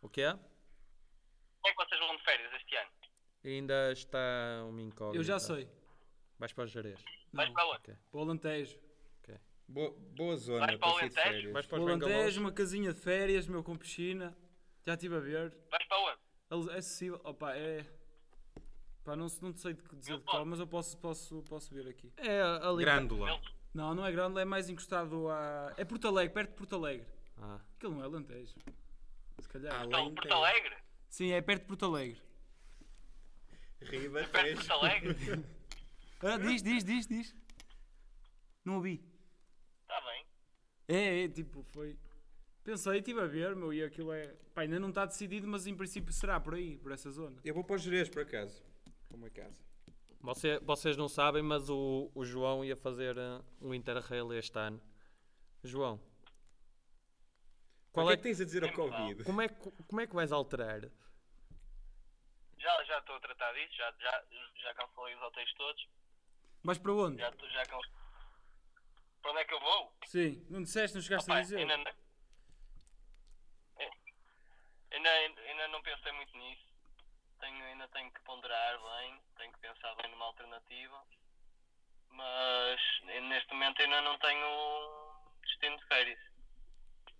O 0.00 0.08
que 0.08 0.22
é? 0.22 0.32
Como 0.32 0.42
é 1.66 1.70
que 1.70 1.76
vocês 1.84 2.00
vão 2.00 2.16
de 2.16 2.22
férias 2.24 2.52
este 2.54 2.76
ano? 2.76 2.90
Ainda 3.44 3.92
está 3.92 4.64
uma 4.68 4.80
incógnita. 4.80 5.18
Eu 5.18 5.22
já 5.24 5.38
sei. 5.38 5.68
Vais 6.38 6.52
para 6.52 6.64
o 6.64 6.66
Jerez. 6.66 7.00
Vais 7.32 7.50
para 7.50 7.66
onde? 7.66 7.76
Ok. 7.78 7.94
Para 8.10 8.18
o 8.20 8.22
Alentejo. 8.22 8.78
Boa, 9.66 9.96
boa 10.14 10.36
zona 10.36 10.66
Vais 10.66 10.76
para 10.78 10.88
o 10.88 10.92
Alentejo? 10.98 11.14
férias. 11.22 11.52
Vais 11.52 11.66
para 11.66 11.78
o 11.80 11.84
os 11.84 11.90
Alentejo, 11.90 12.40
uma 12.42 12.52
casinha 12.52 12.92
de 12.92 13.00
férias, 13.00 13.46
meu, 13.48 13.64
com 13.64 13.74
piscina. 13.76 14.36
Já 14.86 14.92
estive 14.92 15.16
a 15.16 15.20
ver. 15.20 15.56
Vais 15.70 15.86
para 15.86 15.98
onde? 16.00 16.18
Al- 16.50 16.70
É 16.70 16.78
acessível. 16.78 17.18
Opa, 17.24 17.54
é... 17.56 17.86
Pá, 19.04 19.16
não, 19.16 19.26
não 19.40 19.56
sei 19.56 19.74
dizer 19.94 20.18
de 20.18 20.24
qual, 20.24 20.44
mas 20.44 20.60
eu 20.60 20.66
posso, 20.66 20.98
posso, 20.98 21.42
posso 21.48 21.72
ver 21.74 21.88
aqui. 21.88 22.12
É 22.18 22.42
ali. 22.42 22.84
Grândola. 22.84 23.40
Não, 23.72 23.94
não 23.94 24.04
é 24.04 24.12
grande, 24.12 24.38
é 24.38 24.44
mais 24.44 24.68
encostado 24.68 25.28
a... 25.30 25.72
É 25.78 25.84
Porto 25.84 26.08
Alegre, 26.08 26.32
perto 26.34 26.50
de 26.50 26.56
Porto 26.56 26.74
Alegre. 26.76 27.06
Ah. 27.38 27.58
Aquilo 27.76 27.94
não 27.94 28.02
é 28.02 28.04
Alentejo. 28.04 28.54
Se 29.40 29.48
calhar. 29.48 29.74
Ah, 29.80 29.84
Então, 29.86 30.14
Porto 30.14 30.32
Alegre? 30.32 30.76
Sim, 31.08 31.32
é 31.32 31.40
perto 31.40 31.62
de 31.62 31.68
Porto 31.68 31.86
Alegre. 31.86 32.22
Riba 33.80 34.20
É 34.20 34.26
perto 34.26 34.46
de 34.48 34.54
Porto 34.56 34.72
Alegre? 34.72 35.16
Ah, 36.24 36.38
diz, 36.38 36.62
diz, 36.62 36.82
diz, 36.84 37.06
diz. 37.06 37.34
Não 38.64 38.76
ouvi. 38.76 39.04
Está 39.82 40.00
bem. 40.00 40.26
É, 40.88 41.24
é, 41.24 41.28
tipo, 41.28 41.62
foi. 41.72 41.98
Pensei, 42.62 42.98
estive 42.98 43.20
a 43.20 43.26
ver, 43.26 43.54
meu, 43.54 43.72
e 43.74 43.82
aquilo 43.84 44.12
é. 44.12 44.26
Pá, 44.54 44.62
ainda 44.62 44.80
não 44.80 44.88
está 44.88 45.04
decidido, 45.04 45.46
mas 45.46 45.66
em 45.66 45.76
princípio 45.76 46.12
será 46.12 46.40
por 46.40 46.54
aí, 46.54 46.78
por 46.78 46.92
essa 46.92 47.10
zona. 47.10 47.38
Eu 47.44 47.52
vou 47.54 47.62
para 47.62 47.76
os 47.76 47.82
Jerez, 47.82 48.08
por 48.08 48.22
acaso. 48.22 48.64
Para 49.08 49.16
uma 49.16 49.28
casa. 49.30 49.62
Você- 50.20 50.58
vocês 50.60 50.96
não 50.96 51.08
sabem, 51.08 51.42
mas 51.42 51.68
o, 51.68 52.10
o 52.14 52.24
João 52.24 52.64
ia 52.64 52.74
fazer 52.76 53.18
eh, 53.18 53.42
um 53.60 53.74
Interrail 53.74 54.32
este 54.32 54.58
ano. 54.58 54.80
João, 55.62 55.98
Qual 57.92 58.06
Qual 58.06 58.10
é 58.10 58.14
é 58.14 58.16
que 58.16 58.22
tens 58.22 58.40
a 58.40 58.44
dizer 58.44 58.64
ao 58.64 58.72
Covid? 58.72 59.22
como 59.24 59.42
é, 59.42 59.48
que- 59.48 59.70
como 59.86 60.00
é 60.00 60.06
que 60.06 60.14
vais 60.14 60.32
alterar? 60.32 60.80
Já, 62.58 62.84
já 62.84 62.98
estou 62.98 63.16
a 63.16 63.20
tratar 63.20 63.52
disso, 63.52 63.74
já, 63.76 63.92
já, 64.00 64.24
já 64.62 64.74
cancelei 64.74 65.14
os 65.14 65.22
hotéis 65.22 65.52
todos. 65.54 65.86
Vais 66.64 66.78
para 66.78 66.92
onde? 66.92 67.20
Já, 67.20 67.30
para 67.30 69.30
onde 69.30 69.40
é 69.40 69.44
que 69.44 69.54
eu 69.54 69.60
vou? 69.60 69.92
Sim, 70.06 70.46
não 70.48 70.62
disseste, 70.62 70.96
não 70.96 71.02
chegaste 71.02 71.30
Opa, 71.30 71.38
a 71.38 71.42
dizer. 71.42 71.58
Ainda, 71.58 71.94
é, 75.08 75.20
ainda, 75.26 75.40
ainda 75.42 75.68
não 75.68 75.82
pensei 75.82 76.12
muito 76.12 76.36
nisso. 76.38 76.64
Tenho, 77.38 77.64
ainda 77.64 77.86
tenho 77.88 78.10
que 78.10 78.20
ponderar 78.22 78.78
bem, 78.78 79.20
tenho 79.36 79.52
que 79.52 79.58
pensar 79.58 79.94
bem 79.96 80.10
numa 80.10 80.24
alternativa. 80.24 81.04
Mas 82.10 82.80
neste 83.02 83.52
momento 83.52 83.82
ainda 83.82 84.00
não 84.00 84.18
tenho 84.18 85.12
destino 85.42 85.76
de 85.76 85.84
férias. 85.86 86.20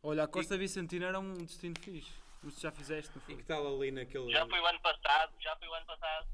Olha, 0.02 0.24
a 0.24 0.28
Costa 0.28 0.54
e... 0.54 0.58
Vicentina 0.58 1.06
era 1.06 1.18
um 1.18 1.34
destino 1.34 1.74
fixe. 1.80 2.22
Mas 2.42 2.60
já 2.60 2.70
fizeste, 2.70 3.14
não 3.14 3.22
foi? 3.22 3.34
E 3.34 3.36
que 3.38 3.44
tal 3.44 3.66
ali 3.66 3.90
naquele. 3.90 4.30
Já 4.30 4.46
foi 4.46 4.60
o 4.60 4.66
ano 4.66 4.80
passado, 4.80 5.34
já 5.40 5.56
foi 5.56 5.68
o 5.68 5.74
ano 5.74 5.86
passado. 5.86 6.28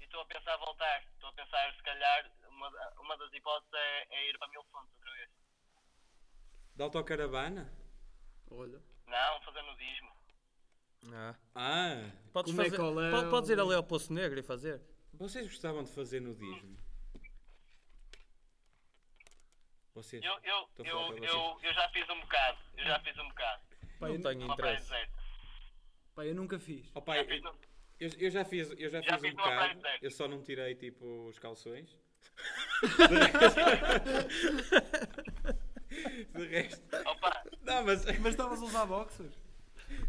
E 0.00 0.04
estou 0.04 0.20
a 0.20 0.26
pensar 0.26 0.56
voltar. 0.56 1.02
Estou 1.14 1.28
a 1.28 1.32
pensar, 1.32 1.74
se 1.74 1.82
calhar, 1.82 2.30
uma, 2.56 2.68
uma 3.00 3.16
das 3.18 3.32
hipóteses 3.32 3.72
é, 3.74 4.06
é 4.16 4.30
ir 4.30 4.38
para 4.38 4.48
Mil 4.48 4.62
Fontes 4.64 4.90
outra 4.96 5.12
vez. 5.12 5.30
De 6.74 6.82
autocaravana? 6.82 7.72
Olha. 8.50 8.82
Não, 9.06 9.40
fazer 9.42 9.62
nudismo. 9.62 10.16
Ah. 11.12 11.34
Ah! 11.54 12.10
Podes, 12.32 12.52
Como 12.52 12.62
é 12.62 12.64
fazer, 12.64 12.76
que 12.76 12.82
é 12.82 13.22
po- 13.22 13.30
podes 13.30 13.50
ir 13.50 13.60
ali 13.60 13.74
ao 13.74 13.84
Poço 13.84 14.12
Negro 14.12 14.38
e 14.38 14.42
fazer. 14.42 14.82
Vocês 15.12 15.46
gostavam 15.46 15.84
de 15.84 15.92
fazer 15.92 16.20
nudismo? 16.20 16.76
Vocês? 19.94 20.22
Eu, 20.22 20.32
eu, 20.42 20.68
eu, 20.78 21.06
para 21.06 21.26
eu, 21.26 21.58
eu 21.62 21.72
já 21.74 21.88
fiz 21.90 22.08
um 22.10 22.20
bocado. 22.20 22.58
Eu 22.76 22.84
já 22.84 23.00
fiz 23.00 23.16
um 23.18 23.28
bocado. 23.28 23.62
Pá, 23.98 24.08
não 24.08 24.14
eu, 24.16 24.20
tenho 24.22 24.42
interesse. 24.52 24.92
pá, 26.14 26.26
eu 26.26 26.34
nunca 26.34 26.58
fiz. 26.58 26.90
Oh, 26.94 27.00
pai, 27.00 27.18
Já 27.20 27.24
fiz 27.24 27.42
no- 27.42 27.58
eu, 27.98 28.10
eu 28.18 28.30
já 28.30 28.44
fiz, 28.44 28.70
eu 28.78 28.90
já 28.90 29.00
Já 29.00 29.12
fiz 29.18 29.20
fiz 29.22 29.32
um 29.32 29.36
bocado. 29.36 29.80
Eu 30.02 30.10
só 30.10 30.28
não 30.28 30.42
tirei 30.42 30.74
tipo 30.74 31.28
os 31.28 31.38
calções. 31.38 31.98
De 36.34 36.46
resto. 36.46 36.82
Opa, 37.06 37.42
Não, 37.62 37.84
mas. 37.84 38.04
Mas 38.04 38.26
estavas 38.26 38.60
a 38.60 38.64
usar 38.64 38.86
boxers? 38.86 39.32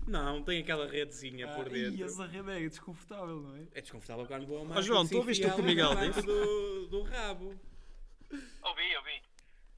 Não, 0.07 0.41
tem 0.43 0.59
aquela 0.61 0.88
redezinha 0.88 1.47
por 1.49 1.68
Ah, 1.68 1.70
dentro. 1.70 1.95
E 1.95 2.03
essa 2.03 2.26
rede 2.26 2.49
é 2.51 2.59
desconfortável, 2.59 3.41
não 3.41 3.55
é? 3.55 3.61
É 3.74 3.82
desconfortável 3.82 4.26
quando 4.26 4.47
vou 4.47 4.65
a 4.72 4.78
Ó, 4.78 4.82
João, 4.82 5.07
tu 5.07 5.18
ouviste 5.18 5.45
o 5.45 5.53
que 5.53 5.61
o 5.61 5.63
Miguel 5.63 5.95
disse? 5.95 6.22
Do, 6.24 6.88
do 6.88 7.03
rabo. 7.03 7.59
ouvi, 8.32 8.97
ouvi. 8.97 9.22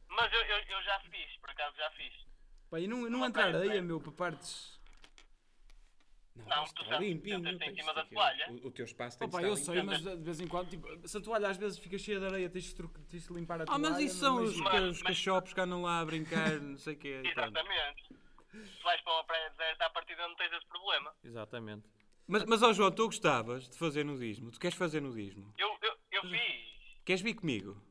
Mas 0.07 0.31
eu, 0.33 0.39
eu, 0.39 0.57
eu 0.57 0.83
já 0.83 0.99
fiz, 1.11 1.35
por 1.41 1.49
acaso 1.49 1.75
já 1.77 1.89
fiz. 1.91 2.13
Pá, 2.69 2.79
e 2.79 2.87
não, 2.87 3.01
não 3.01 3.09
Numa 3.09 3.27
entra 3.27 3.45
areia, 3.45 3.81
meu, 3.81 3.99
para 3.99 4.11
partes. 4.11 4.78
Não, 6.47 6.63
está 6.63 6.83
tu 6.83 6.89
já 6.89 6.97
limpinho. 6.99 7.47
em 7.47 7.75
cima 7.75 7.93
da 7.93 8.03
que- 8.03 8.13
toalha. 8.15 8.47
O, 8.51 8.67
o 8.67 8.71
teu 8.71 8.85
espaço 8.85 9.17
tem 9.17 9.25
Oh, 9.27 9.29
de 9.29 9.31
pá, 9.35 9.41
estar 9.41 9.49
eu 9.49 9.55
sei, 9.57 9.75
limpinho. 9.81 9.85
mas 10.03 10.17
de 10.17 10.23
vez 10.23 10.39
em 10.39 10.47
quando, 10.47 10.69
tipo, 10.69 11.07
se 11.07 11.17
a 11.17 11.21
toalha 11.21 11.49
às 11.49 11.57
vezes 11.57 11.77
fica 11.79 11.97
cheia 11.97 12.19
de 12.19 12.25
areia, 12.25 12.49
tens 12.49 12.63
de, 12.65 12.75
tru- 12.75 12.91
tens 13.09 13.27
de 13.27 13.33
limpar 13.33 13.59
a 13.59 13.63
Ah, 13.63 13.65
toalha. 13.67 13.81
mas 13.89 13.99
isso 13.99 14.19
são 14.19 14.35
não 14.37 14.43
os. 14.43 14.57
Mas- 14.57 14.73
os 14.83 15.01
mas- 15.01 15.01
cachopos 15.03 15.53
que 15.53 15.61
andam 15.61 15.81
lá 15.83 15.99
a 15.99 16.05
brincar, 16.05 16.51
não 16.59 16.77
sei 16.77 16.93
o 16.93 16.97
quê. 16.97 17.21
Exatamente. 17.25 18.03
Se 18.51 18.83
vais 18.83 18.99
para 19.01 19.13
uma 19.13 19.23
praia 19.23 19.49
deserta, 19.51 19.85
à 19.85 19.89
partida 19.91 20.27
não 20.27 20.35
tens 20.35 20.51
esse 20.53 20.65
problema. 20.65 21.13
Exatamente. 21.23 21.87
Mas, 22.27 22.45
mas 22.45 22.61
ó 22.63 22.73
João, 22.73 22.91
tu 22.91 23.05
gostavas 23.05 23.69
de 23.69 23.77
fazer 23.77 24.03
nudismo? 24.03 24.51
Tu 24.51 24.59
queres 24.59 24.77
fazer 24.77 25.01
nudismo? 25.01 25.53
Eu, 25.57 25.69
eu, 25.81 25.95
eu 26.11 26.21
fiz. 26.23 27.01
Queres 27.05 27.21
vir 27.21 27.33
comigo? 27.35 27.81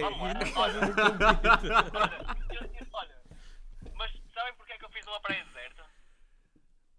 Vamos 0.00 0.18
lá. 0.18 0.28
Olha, 0.56 0.80
olha, 1.94 2.54
eu- 2.54 2.86
olha, 2.92 3.22
mas 3.94 4.12
sabem 4.32 4.54
porque 4.56 4.72
é 4.72 4.78
que 4.78 4.84
eu 4.84 4.88
fiz 4.90 5.06
uma 5.06 5.20
praia 5.20 5.44
deserta? 5.44 5.83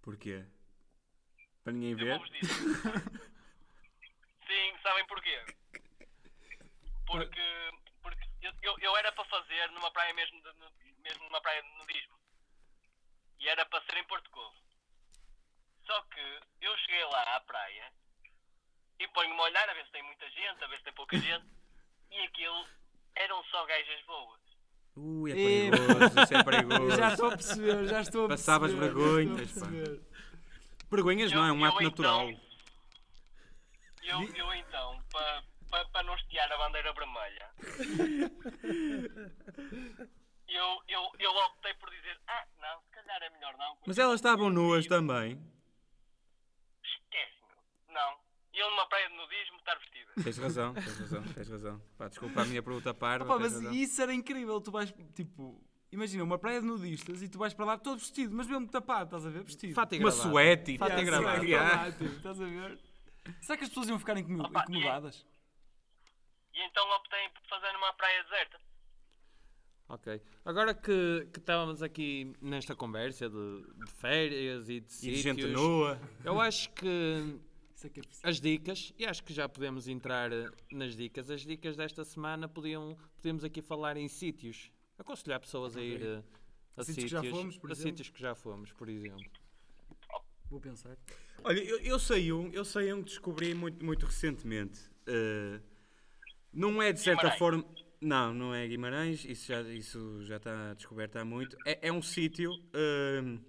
Porquê? 0.05 0.45
Para 1.63 1.73
ninguém 1.73 1.95
ver? 1.95 2.21
Sim, 4.45 4.77
sabem 4.83 5.03
porquê? 5.07 5.43
Porque, 7.07 7.71
porque 8.03 8.29
eu, 8.61 8.77
eu, 8.81 8.95
era 8.97 9.11
para 9.11 9.25
fazer 9.25 9.71
numa 9.71 9.89
praia 9.89 10.13
mesmo, 10.13 10.39
de, 10.43 10.53
mesmo 11.01 11.23
numa 11.23 11.41
praia 11.41 11.63
de 11.63 11.69
nudismo. 11.79 12.19
E 13.39 13.49
era 13.49 13.65
para 13.65 13.83
ser 13.85 13.97
em 13.97 14.03
Porto 14.03 14.29
Covo. 14.29 14.55
Só 15.87 15.99
que 16.03 16.39
eu 16.61 16.77
cheguei 16.77 17.03
lá 17.05 17.35
à 17.37 17.39
praia 17.41 17.91
e 18.99 19.07
ponho-me 19.07 19.39
a 19.39 19.43
olhar 19.45 19.67
a 19.67 19.73
ver 19.73 19.85
se 19.85 19.91
tem 19.91 20.03
muita 20.03 20.29
gente, 20.29 20.63
a 20.63 20.67
ver 20.67 20.77
se 20.77 20.83
tem 20.83 20.93
pouca 20.93 21.17
gente. 21.17 21.47
E 22.11 22.19
aquilo 22.19 22.67
eram 23.15 23.43
só 23.45 23.65
gajas 23.65 24.03
boas. 24.03 24.44
Ui, 24.97 25.31
é 25.31 25.35
perigoso, 25.35 26.21
isso 26.21 26.33
é 26.33 26.43
perigoso. 26.43 26.95
já 26.97 27.07
estou 27.09 27.27
a 27.27 27.31
perceber, 27.31 27.87
já 27.87 28.01
estou 28.01 28.25
a 28.25 28.27
perceber. 28.29 28.43
Passavas 28.43 28.73
vergonhas, 28.73 29.51
pá. 29.51 29.67
Vergonhas 30.89 31.31
não, 31.31 31.45
é 31.45 31.51
um 31.51 31.65
ato 31.65 31.81
eu 31.81 31.89
natural. 31.89 32.29
então- 32.29 32.45
Eu, 34.03 34.35
eu 34.35 34.53
então, 34.53 35.01
para 35.11 35.43
pa, 35.69 35.85
pa 35.85 36.03
não 36.03 36.15
estiar 36.15 36.49
a 36.51 36.57
bandeira 36.57 36.93
vermelha, 36.93 37.49
eu, 40.47 40.81
eu, 40.87 41.11
eu 41.19 41.31
optei 41.45 41.73
por 41.75 41.89
dizer, 41.89 42.17
ah, 42.27 42.45
não, 42.61 42.79
se 42.81 42.89
calhar 42.91 43.21
é 43.23 43.29
melhor 43.31 43.55
não. 43.57 43.77
Mas 43.85 43.97
elas 43.97 44.15
estavam 44.15 44.49
nuas 44.49 44.85
também. 44.87 45.41
Esquece-me. 46.83 47.93
Não. 47.93 48.17
Eu 48.53 48.69
numa 48.71 48.85
praia 48.87 49.09
de 49.09 49.15
nudismo 49.15 49.57
estar 49.57 49.75
vestida. 49.79 49.94
Tens 50.23 50.37
razão, 50.37 50.73
tens 50.73 50.97
razão, 50.99 51.23
tens 51.33 51.49
razão. 51.49 51.81
Pá, 51.97 52.07
desculpa 52.07 52.41
a 52.41 52.45
minha 52.45 52.63
pergunta 52.63 52.93
parva. 52.93 53.25
Opa, 53.25 53.39
mas 53.43 53.53
razão. 53.53 53.73
isso 53.73 54.01
era 54.01 54.13
incrível, 54.13 54.59
tu 54.61 54.71
vais, 54.71 54.93
tipo, 55.13 55.61
imagina 55.91 56.23
uma 56.23 56.37
praia 56.37 56.61
de 56.61 56.67
nudistas 56.67 57.21
e 57.21 57.27
tu 57.27 57.37
vais 57.37 57.53
para 57.53 57.65
lá 57.65 57.77
todo 57.77 57.99
vestido, 57.99 58.33
mas 58.35 58.47
mesmo 58.47 58.67
tapado, 58.67 59.05
estás 59.05 59.25
a 59.25 59.29
ver? 59.29 59.43
Vestido. 59.43 59.73
Fato 59.73 59.93
e 59.95 59.99
Uma 59.99 60.11
suéte 60.11 60.73
e 60.73 60.77
Fato 60.77 60.91
e 60.91 61.01
Yeah, 61.01 61.11
gravata. 61.21 61.45
Yeah. 61.45 61.87
Estás 61.89 62.39
a 62.41 62.45
ver? 62.45 62.79
Será 63.41 63.57
que 63.57 63.63
as 63.63 63.69
pessoas 63.69 63.89
iam 63.89 63.99
ficar 63.99 64.17
incomo- 64.17 64.43
Opa, 64.43 64.61
e- 64.67 64.71
incomodadas? 64.71 65.25
E 66.53 66.61
então 66.65 66.89
optei 66.95 67.27
por 67.29 67.41
fazer 67.49 67.73
numa 67.73 67.91
praia 67.93 68.23
deserta. 68.23 68.57
Ok. 69.89 70.21
Agora 70.45 70.73
que, 70.73 71.27
que 71.31 71.39
estávamos 71.39 71.83
aqui 71.83 72.33
nesta 72.41 72.73
conversa 72.75 73.29
de, 73.29 73.63
de 73.85 73.91
férias 73.91 74.63
e 74.63 74.65
de 74.67 74.75
E 74.77 74.79
de 74.81 74.91
sítios, 74.93 75.19
gente 75.19 75.45
nua. 75.47 75.99
eu 76.23 76.39
acho 76.41 76.69
que 76.71 77.37
Isso 77.75 77.87
é 77.87 77.89
que 77.89 77.99
é 77.99 78.03
preciso. 78.03 78.27
as 78.27 78.39
dicas, 78.39 78.93
e 78.97 79.05
acho 79.05 79.23
que 79.23 79.33
já 79.33 79.49
podemos 79.49 79.87
entrar 79.87 80.31
eh, 80.31 80.49
nas 80.71 80.95
dicas, 80.95 81.29
as 81.29 81.41
dicas 81.41 81.75
desta 81.75 82.05
semana 82.05 82.47
podiam, 82.47 82.97
podemos 83.17 83.43
aqui 83.43 83.61
falar 83.61 83.97
em 83.97 84.07
sítios. 84.07 84.71
Aconselhar 84.97 85.39
pessoas 85.41 85.75
a 85.75 85.81
ir 85.81 86.01
eh, 86.01 86.23
a 86.77 86.83
Sítios 86.83 87.11
sítios, 87.11 87.21
que 87.21 87.27
já 87.29 87.35
fomos, 87.35 87.57
por 87.57 87.69
a 87.69 87.73
exemplo? 87.73 87.89
sítios 87.89 88.09
que 88.09 88.21
já 88.21 88.35
fomos, 88.35 88.71
por 88.71 88.87
exemplo. 88.89 89.29
Vou 90.49 90.59
pensar. 90.61 90.97
Olha, 91.43 91.59
eu, 91.59 91.79
eu 91.81 91.99
sei 91.99 92.31
um, 92.31 92.49
eu 92.51 92.63
sei 92.63 92.93
um 92.93 92.99
que 93.03 93.09
descobri 93.09 93.53
muito, 93.53 93.83
muito 93.83 94.05
recentemente. 94.05 94.79
Uh, 95.07 95.61
não 96.53 96.81
é 96.81 96.93
de 96.93 96.99
certa 96.99 97.29
Guimarães. 97.31 97.39
forma. 97.39 97.65
Não, 97.99 98.33
não 98.33 98.53
é 98.53 98.67
Guimarães, 98.67 99.25
isso 99.25 99.47
já, 99.47 99.61
isso 99.63 100.23
já 100.25 100.37
está 100.37 100.73
descoberto 100.75 101.15
há 101.17 101.25
muito. 101.25 101.57
É, 101.65 101.87
é 101.87 101.91
um 101.91 102.01
sítio. 102.01 102.51
uh, 102.53 103.39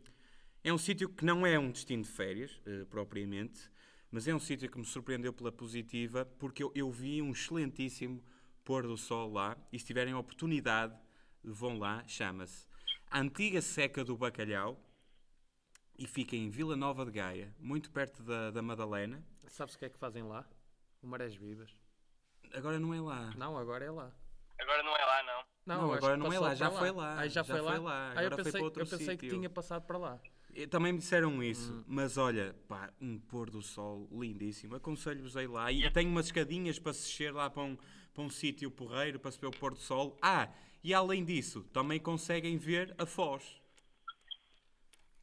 é 0.65 0.73
um 0.73 0.79
sítio 0.79 1.09
que 1.09 1.25
não 1.25 1.47
é 1.47 1.57
um 1.59 1.71
destino 1.71 2.03
de 2.03 2.09
férias, 2.09 2.61
uh, 2.67 2.87
propriamente, 2.87 3.71
mas 4.17 4.27
é 4.27 4.35
um 4.35 4.41
sítio 4.41 4.71
que 4.71 4.79
me 4.79 4.85
surpreendeu 4.87 5.31
pela 5.31 5.53
positiva, 5.53 6.25
porque 6.39 6.63
eu, 6.63 6.73
eu 6.75 6.91
vi 6.91 7.21
um 7.21 7.33
excelentíssimo 7.33 8.25
pôr 8.65 8.87
do 8.87 8.97
sol 8.97 9.31
lá, 9.31 9.55
e 9.71 9.79
se 9.79 9.85
tiverem 9.85 10.15
a 10.15 10.19
oportunidade, 10.19 10.99
vão 11.45 11.79
lá, 11.79 12.03
chama-se 12.07 12.67
a 13.11 13.21
Antiga 13.21 13.61
Seca 13.61 14.03
do 14.03 14.17
Bacalhau, 14.17 14.81
e 15.99 16.07
fica 16.07 16.35
em 16.35 16.49
Vila 16.49 16.75
Nova 16.75 17.05
de 17.05 17.11
Gaia, 17.11 17.55
muito 17.59 17.91
perto 17.91 18.23
da, 18.23 18.51
da 18.51 18.63
Madalena. 18.63 19.23
Sabes 19.49 19.75
o 19.75 19.79
que 19.79 19.85
é 19.85 19.91
que 19.91 19.99
fazem 19.99 20.23
lá? 20.23 20.47
O 21.03 21.07
Marés 21.07 21.35
Vivas. 21.35 21.71
Agora 22.55 22.81
não 22.81 22.95
é 22.95 23.01
lá. 23.03 23.35
Não, 23.37 23.59
agora 23.59 23.85
é 23.85 23.91
lá. 23.91 24.11
Agora 24.59 24.83
não 24.83 24.97
é 24.97 25.05
lá, 25.05 25.23
não. 25.25 25.45
Não, 25.67 25.83
Não, 25.89 25.93
agora 25.93 26.17
não 26.17 26.33
é 26.33 26.39
lá, 26.39 26.55
já 26.55 26.71
para 26.71 26.79
foi 26.79 26.91
lá. 26.91 27.19
Aí 27.19 27.29
já, 27.29 27.43
Já 27.43 27.53
foi, 27.53 27.61
lá? 27.61 27.71
foi 27.73 27.81
lá, 27.81 28.09
Aí 28.13 28.15
eu 28.15 28.19
agora 28.19 28.31
foi 28.37 28.45
pensei, 28.45 28.53
para 28.53 28.65
outro 28.65 28.83
eu 28.83 28.87
pensei 28.87 29.17
que 29.19 29.29
tinha 29.29 29.51
passado 29.51 29.83
para 29.83 29.99
lá. 29.99 30.19
Também 30.71 30.93
me 30.93 30.99
disseram 30.99 31.43
isso, 31.43 31.85
mas 31.87 32.17
olha, 32.17 32.55
pá, 32.67 32.91
um 33.01 33.19
pôr 33.19 33.51
do 33.51 33.61
sol 33.61 34.09
lindíssimo. 34.13 34.75
Aconselho-vos 34.77 35.37
a 35.37 35.43
ir 35.43 35.49
lá. 35.49 35.71
E 35.71 35.91
tem 35.91 36.07
umas 36.07 36.27
escadinhas 36.27 36.79
para 36.79 36.93
se 36.95 37.03
descer 37.09 37.35
lá 37.35 37.51
para 37.51 37.63
um, 37.63 37.77
para 38.15 38.23
um 38.23 38.31
sítio 38.31 38.71
porreiro, 38.71 39.19
para 39.21 39.31
se 39.31 39.39
ver 39.39 39.49
o 39.49 39.51
pôr 39.51 39.75
do 39.75 39.81
sol. 39.81 40.17
Ah, 40.23 40.49
e 40.83 40.95
além 40.95 41.25
disso, 41.25 41.63
também 41.73 42.01
conseguem 42.01 42.57
ver 42.57 42.95
a 42.97 43.05
Foz. 43.05 43.61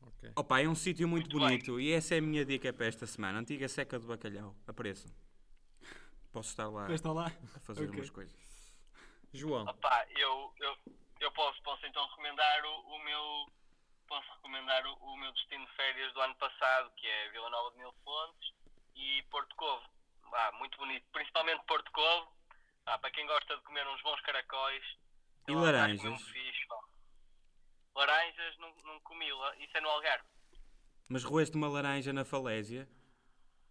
Ok. 0.01 0.31
Opa, 0.35 0.59
é 0.61 0.67
um 0.67 0.75
sítio 0.75 1.07
muito, 1.07 1.23
Muito 1.31 1.39
bem. 1.39 1.57
bonito 1.57 1.79
e 1.79 1.91
essa 1.91 2.15
é 2.15 2.17
a 2.19 2.21
minha 2.21 2.45
dica 2.45 2.71
para 2.73 2.85
esta 2.85 3.07
semana. 3.07 3.39
Antiga 3.39 3.67
Seca 3.67 3.97
do 3.97 4.07
Bacalhau. 4.07 4.55
Apareçam. 4.67 5.11
Posso 6.31 6.49
estar 6.49 6.67
lá 6.67 6.91
estar 6.93 7.11
lá? 7.11 7.31
a 7.55 7.59
fazer 7.59 7.85
Ok. 7.85 7.95
umas 7.95 8.09
coisas. 8.09 8.35
João, 9.31 9.65
Opa, 9.65 10.05
eu, 10.15 10.53
eu, 10.59 10.77
eu 11.21 11.31
posso, 11.31 11.61
posso 11.63 11.83
então 11.87 12.05
recomendar 12.09 12.63
o, 12.65 12.95
o 12.95 13.03
meu. 13.03 13.51
Posso 14.13 14.31
recomendar 14.33 14.85
o, 14.85 14.93
o 14.93 15.17
meu 15.17 15.31
destino 15.31 15.65
de 15.65 15.71
férias 15.71 16.13
do 16.13 16.21
ano 16.21 16.35
passado, 16.35 16.91
que 16.97 17.07
é 17.07 17.29
Vila 17.29 17.49
Nova 17.49 17.71
de 17.71 17.79
Mil 17.79 17.91
Fontes 18.03 18.53
e 18.95 19.23
Porto 19.23 19.55
Covo. 19.55 19.83
Ah, 20.33 20.51
muito 20.59 20.77
bonito. 20.77 21.03
Principalmente 21.11 21.65
Porto 21.65 21.91
Covo. 21.91 22.31
Ah, 22.85 22.99
para 22.99 23.09
quem 23.09 23.25
gosta 23.25 23.57
de 23.57 23.63
comer 23.63 23.87
uns 23.87 23.99
bons 24.03 24.21
caracóis. 24.21 24.83
E 24.85 25.45
que 25.45 25.55
laranjas? 25.55 26.21
fixe. 26.27 26.67
Laranjas 27.95 28.55
não, 28.59 28.71
não 28.83 28.99
comi, 28.99 29.25
isso 29.57 29.77
é 29.77 29.81
no 29.81 29.89
Algarve. 29.89 30.27
Mas 31.09 31.23
roeste 31.23 31.57
uma 31.57 31.67
laranja 31.67 32.13
na 32.13 32.23
falésia? 32.23 32.87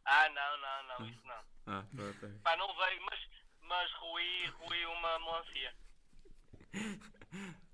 Ah, 0.05 0.29
não, 0.29 0.59
não, 0.59 0.83
não, 0.99 1.07
isso 1.07 1.25
não. 1.25 1.45
Ah, 1.69 1.85
pronto. 1.95 2.27
é. 2.27 2.39
Pá, 2.43 2.57
não 2.57 2.67
veio, 2.75 3.01
mas, 3.03 3.29
mas 3.61 3.93
ruí, 3.93 4.47
ruí 4.47 4.87
uma 4.87 5.19
melancia. 5.21 5.77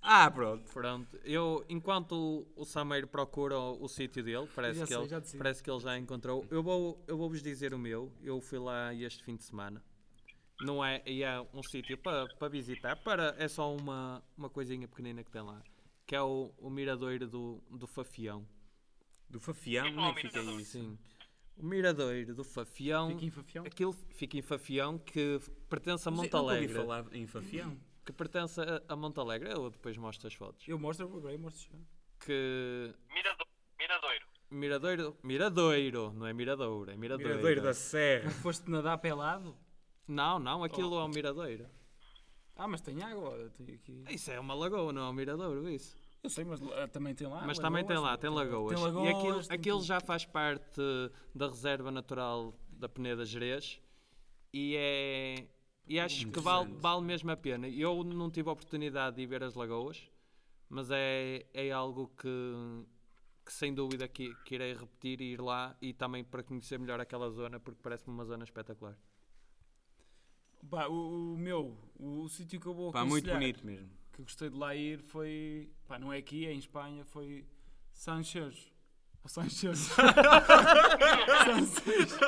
Ah, 0.00 0.30
pronto. 0.30 0.70
pronto. 0.72 1.18
Eu, 1.24 1.64
enquanto 1.68 2.12
o, 2.56 2.62
o 2.62 2.64
Sameiro 2.64 3.06
procura 3.06 3.58
o, 3.58 3.82
o 3.84 3.88
sítio 3.88 4.22
dele, 4.22 4.48
parece, 4.54 4.78
Já 4.80 4.86
que 4.86 4.92
sei, 4.92 4.98
ele, 5.02 5.08
já 5.08 5.20
te 5.20 5.28
sigo. 5.28 5.38
parece 5.42 5.62
que 5.62 5.70
ele 5.70 5.80
já 5.80 5.98
encontrou. 5.98 6.46
Eu 6.50 6.62
vou, 6.62 7.02
eu 7.06 7.16
vou-vos 7.18 7.42
dizer 7.42 7.74
o 7.74 7.78
meu. 7.78 8.12
Eu 8.22 8.40
fui 8.40 8.58
lá 8.58 8.94
este 8.94 9.22
fim 9.24 9.36
de 9.36 9.42
semana. 9.44 9.82
Não 10.60 10.84
é, 10.84 11.02
e 11.06 11.22
é 11.22 11.40
um 11.54 11.62
sítio 11.62 11.96
para 11.98 12.26
para 12.36 12.48
visitar, 12.48 12.96
para, 12.96 13.34
é 13.38 13.46
só 13.46 13.72
uma, 13.76 14.20
uma 14.36 14.50
coisinha 14.50 14.88
pequenina 14.88 15.22
que 15.22 15.30
tem 15.30 15.40
lá, 15.40 15.62
que 16.04 16.16
é 16.16 16.22
o, 16.22 16.52
o 16.58 16.68
miradouro 16.68 17.28
do, 17.28 17.62
do 17.70 17.86
Fafião. 17.86 18.44
Do 19.30 19.38
Fafião, 19.38 19.86
onde 19.86 20.00
é 20.00 20.14
que 20.14 20.20
fica 20.22 20.40
isso? 20.40 20.72
Sim. 20.72 20.98
O 21.56 21.64
miradouro 21.64 22.34
do 22.34 22.42
Fafião, 22.42 23.08
Fica 23.10 23.24
em 23.26 23.30
Fafião. 23.30 23.64
aquilo 23.66 23.92
fica 24.10 24.36
em 24.36 24.42
Fafião 24.42 24.98
que 24.98 25.38
pertence 25.68 26.08
a 26.08 26.10
Mas 26.10 26.24
eu 26.24 26.30
falar 26.30 27.04
em 27.12 27.26
Fafião. 27.26 27.76
Que 28.08 28.12
pertence 28.14 28.58
a, 28.58 28.80
a 28.88 28.96
Monte 28.96 29.20
Alegre, 29.20 29.50
eu 29.50 29.68
depois 29.68 29.94
mostro 29.98 30.28
as 30.28 30.32
fotos. 30.32 30.66
Eu 30.66 30.78
mostro, 30.78 31.28
eu 31.28 31.38
mostro 31.38 31.70
já. 31.70 31.78
Que 32.24 32.90
Mirado, 33.12 33.44
Miradoiro. 33.78 34.26
Miradouro, 34.50 35.16
Miradouro, 35.22 36.12
não 36.14 36.26
é 36.26 36.32
Miradouro, 36.32 36.90
é 36.90 36.96
Miradouro. 36.96 37.34
Miradouro 37.34 37.60
da 37.60 37.74
Serra. 37.74 38.30
Foste 38.30 38.70
nadar 38.70 38.96
pelado? 38.96 39.54
Não, 40.06 40.38
não, 40.38 40.64
aquilo 40.64 40.98
é 40.98 41.04
um 41.04 41.08
Miradouro. 41.08 41.66
Ah, 42.56 42.66
mas 42.66 42.80
tem 42.80 43.02
água. 43.02 43.50
Tem 43.50 43.74
aqui. 43.74 44.02
Isso 44.08 44.30
é 44.30 44.40
uma 44.40 44.54
lagoa, 44.54 44.90
não 44.90 45.02
é 45.02 45.10
um 45.10 45.12
Miradouro, 45.12 45.68
isso. 45.68 45.94
Eu 46.22 46.30
sei, 46.30 46.46
mas 46.46 46.62
ah, 46.62 46.88
também 46.88 47.14
tem 47.14 47.26
lá. 47.26 47.42
Mas 47.46 47.58
também 47.58 47.84
tem 47.84 47.98
lá, 47.98 48.12
lagoas, 48.12 48.20
tem 48.20 48.30
lagoas. 48.30 48.72
Tem 48.72 48.80
e 48.80 48.86
lagoas. 48.86 49.18
aquilo, 49.18 49.48
tem 49.48 49.58
aquilo 49.58 49.82
já 49.82 50.00
faz 50.00 50.24
parte 50.24 50.80
da 51.34 51.46
Reserva 51.46 51.90
Natural 51.90 52.54
da 52.70 52.88
Peneda 52.88 53.26
Gerês 53.26 53.78
e 54.50 54.76
é. 54.78 55.46
E 55.88 55.98
acho 55.98 56.28
que 56.28 56.40
vale, 56.40 56.70
vale 56.74 57.02
mesmo 57.02 57.30
a 57.30 57.36
pena. 57.36 57.68
Eu 57.68 58.04
não 58.04 58.30
tive 58.30 58.48
a 58.48 58.52
oportunidade 58.52 59.16
de 59.16 59.22
ir 59.22 59.26
ver 59.26 59.42
as 59.42 59.54
lagoas, 59.54 60.08
mas 60.68 60.90
é, 60.90 61.46
é 61.54 61.70
algo 61.70 62.08
que, 62.08 62.28
que 63.44 63.52
sem 63.52 63.72
dúvida 63.74 64.06
que, 64.06 64.34
que 64.44 64.54
irei 64.56 64.74
repetir 64.74 65.20
e 65.22 65.32
ir 65.32 65.40
lá 65.40 65.76
e 65.80 65.94
também 65.94 66.22
para 66.22 66.42
conhecer 66.42 66.78
melhor 66.78 67.00
aquela 67.00 67.30
zona, 67.30 67.58
porque 67.58 67.80
parece-me 67.82 68.12
uma 68.14 68.24
zona 68.24 68.44
espetacular. 68.44 68.98
Pá, 70.68 70.86
o, 70.88 71.34
o 71.34 71.38
meu, 71.38 71.76
o, 71.96 72.22
o 72.24 72.28
sítio 72.28 72.60
que 72.60 72.66
eu 72.66 72.74
vou 72.74 72.92
Pá, 72.92 73.04
muito 73.04 73.30
aconselhar, 73.30 73.38
bonito 73.40 73.64
mesmo. 73.64 73.90
que 74.12 74.22
gostei 74.22 74.50
de 74.50 74.56
lá 74.56 74.74
ir 74.74 75.00
foi. 75.00 75.72
Pá, 75.86 75.98
não 75.98 76.12
é 76.12 76.18
aqui, 76.18 76.46
é 76.46 76.52
em 76.52 76.58
Espanha, 76.58 77.04
foi 77.04 77.46
Sanches. 77.92 78.72
Ou 79.28 79.42
Sanches. 79.44 79.78
Sanches. 81.28 82.18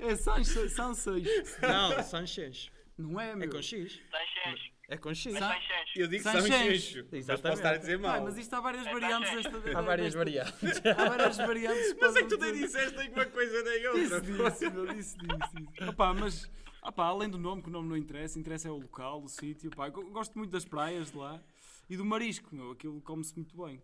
É 0.00 0.16
Sanches. 0.16 0.72
Sanches. 0.72 1.58
Não, 1.62 2.02
Sanchez. 2.02 2.70
Não 2.96 3.20
é, 3.20 3.30
É 3.30 3.36
meu? 3.36 3.48
com 3.48 3.62
X. 3.62 4.00
Sanchez. 4.10 4.60
É 4.88 4.96
com 4.96 5.14
X. 5.14 5.32
Mas 5.32 5.38
Sa- 5.42 5.48
Sanchez. 5.54 5.90
Eu 5.96 6.08
digo 6.08 6.22
Sanches. 6.24 6.48
Sanches. 6.48 7.04
Mas 7.28 7.40
posso 7.40 7.54
estar 7.54 7.74
a 7.74 7.76
dizer 7.76 7.98
mal. 7.98 8.24
mas 8.24 8.36
isto 8.38 8.52
há 8.54 8.60
várias 8.60 8.86
É 8.86 8.92
variantes 8.92 9.28
Sanches. 9.30 9.52
desta. 9.52 9.78
Há 9.78 9.82
várias 9.82 10.14
desta- 10.14 10.18
variantes. 10.18 10.82
Há 10.86 11.04
várias 11.08 11.36
variantes. 11.36 11.96
Mas 12.00 12.16
é 12.16 12.22
que 12.22 12.28
tu 12.28 12.38
nem 12.38 12.52
disseste 12.54 12.96
nem 12.98 13.10
uma 13.10 13.24
coisa 13.26 13.62
nem 13.62 13.86
outra. 13.86 14.20
Disse, 14.20 14.20
disse, 14.20 14.70
meu, 14.70 14.86
disse, 14.86 15.16
disse, 15.16 15.54
disse. 15.76 15.84
Opá, 15.88 16.12
mas, 16.12 16.50
opá, 16.82 17.04
além 17.06 17.28
do 17.30 17.38
nome, 17.38 17.62
que 17.62 17.68
o 17.68 17.72
nome 17.72 17.88
não 17.88 17.96
interessa, 17.96 18.36
interessa 18.38 18.66
é 18.66 18.70
o 18.72 18.78
local, 18.78 19.22
o 19.22 19.28
sítio. 19.28 19.70
Gosto 20.10 20.36
muito 20.36 20.50
das 20.50 20.64
praias 20.64 21.12
de 21.12 21.16
lá 21.18 21.40
e 21.88 21.96
do 21.96 22.04
marisco, 22.04 22.48
meu, 22.52 22.72
aquilo 22.72 23.00
come-se 23.02 23.34
muito 23.36 23.56
bem. 23.64 23.80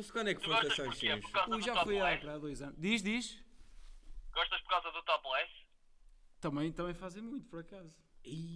Mas 0.00 0.10
quando 0.10 0.28
é 0.28 0.34
que 0.34 0.42
foste 0.42 0.66
a 0.66 0.76
causa 1.34 1.54
Eu 1.54 1.60
já 1.60 1.84
fui 1.84 2.00
há, 2.00 2.14
há 2.14 2.38
dois 2.38 2.62
anos. 2.62 2.74
Diz, 2.78 3.02
diz. 3.02 3.38
Gostas 4.32 4.58
por 4.62 4.70
causa 4.70 4.90
do 4.92 5.02
topless? 5.02 5.52
Também, 6.40 6.72
também 6.72 6.94
fazem 6.94 7.22
muito, 7.22 7.46
por 7.50 7.60
acaso. 7.60 7.94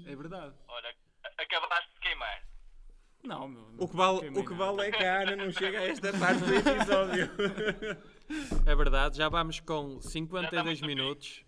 É 0.07 0.16
verdade. 0.16 0.57
Olha, 0.66 0.97
acabaste 1.36 1.92
de 1.92 2.01
queimar. 2.01 2.42
Não, 3.24 3.47
meu. 3.47 3.74
O 3.78 3.86
que 3.86 3.95
vale, 3.95 4.28
o 4.30 4.47
que 4.47 4.55
vale 4.55 4.88
é 4.88 4.90
que 4.90 5.05
a 5.05 5.20
Ana 5.20 5.36
não 5.36 5.53
chega 5.53 5.80
a 5.80 5.86
esta 5.86 6.18
parte 6.18 6.40
do 6.40 6.55
episódio. 6.55 7.30
É 8.66 8.74
verdade, 8.74 9.18
já 9.18 9.28
vamos 9.28 9.61
com 9.61 10.01
Já 10.01 10.09
52 10.09 10.45
estamos 10.51 10.80
no 10.80 10.86
minutos. 10.86 11.45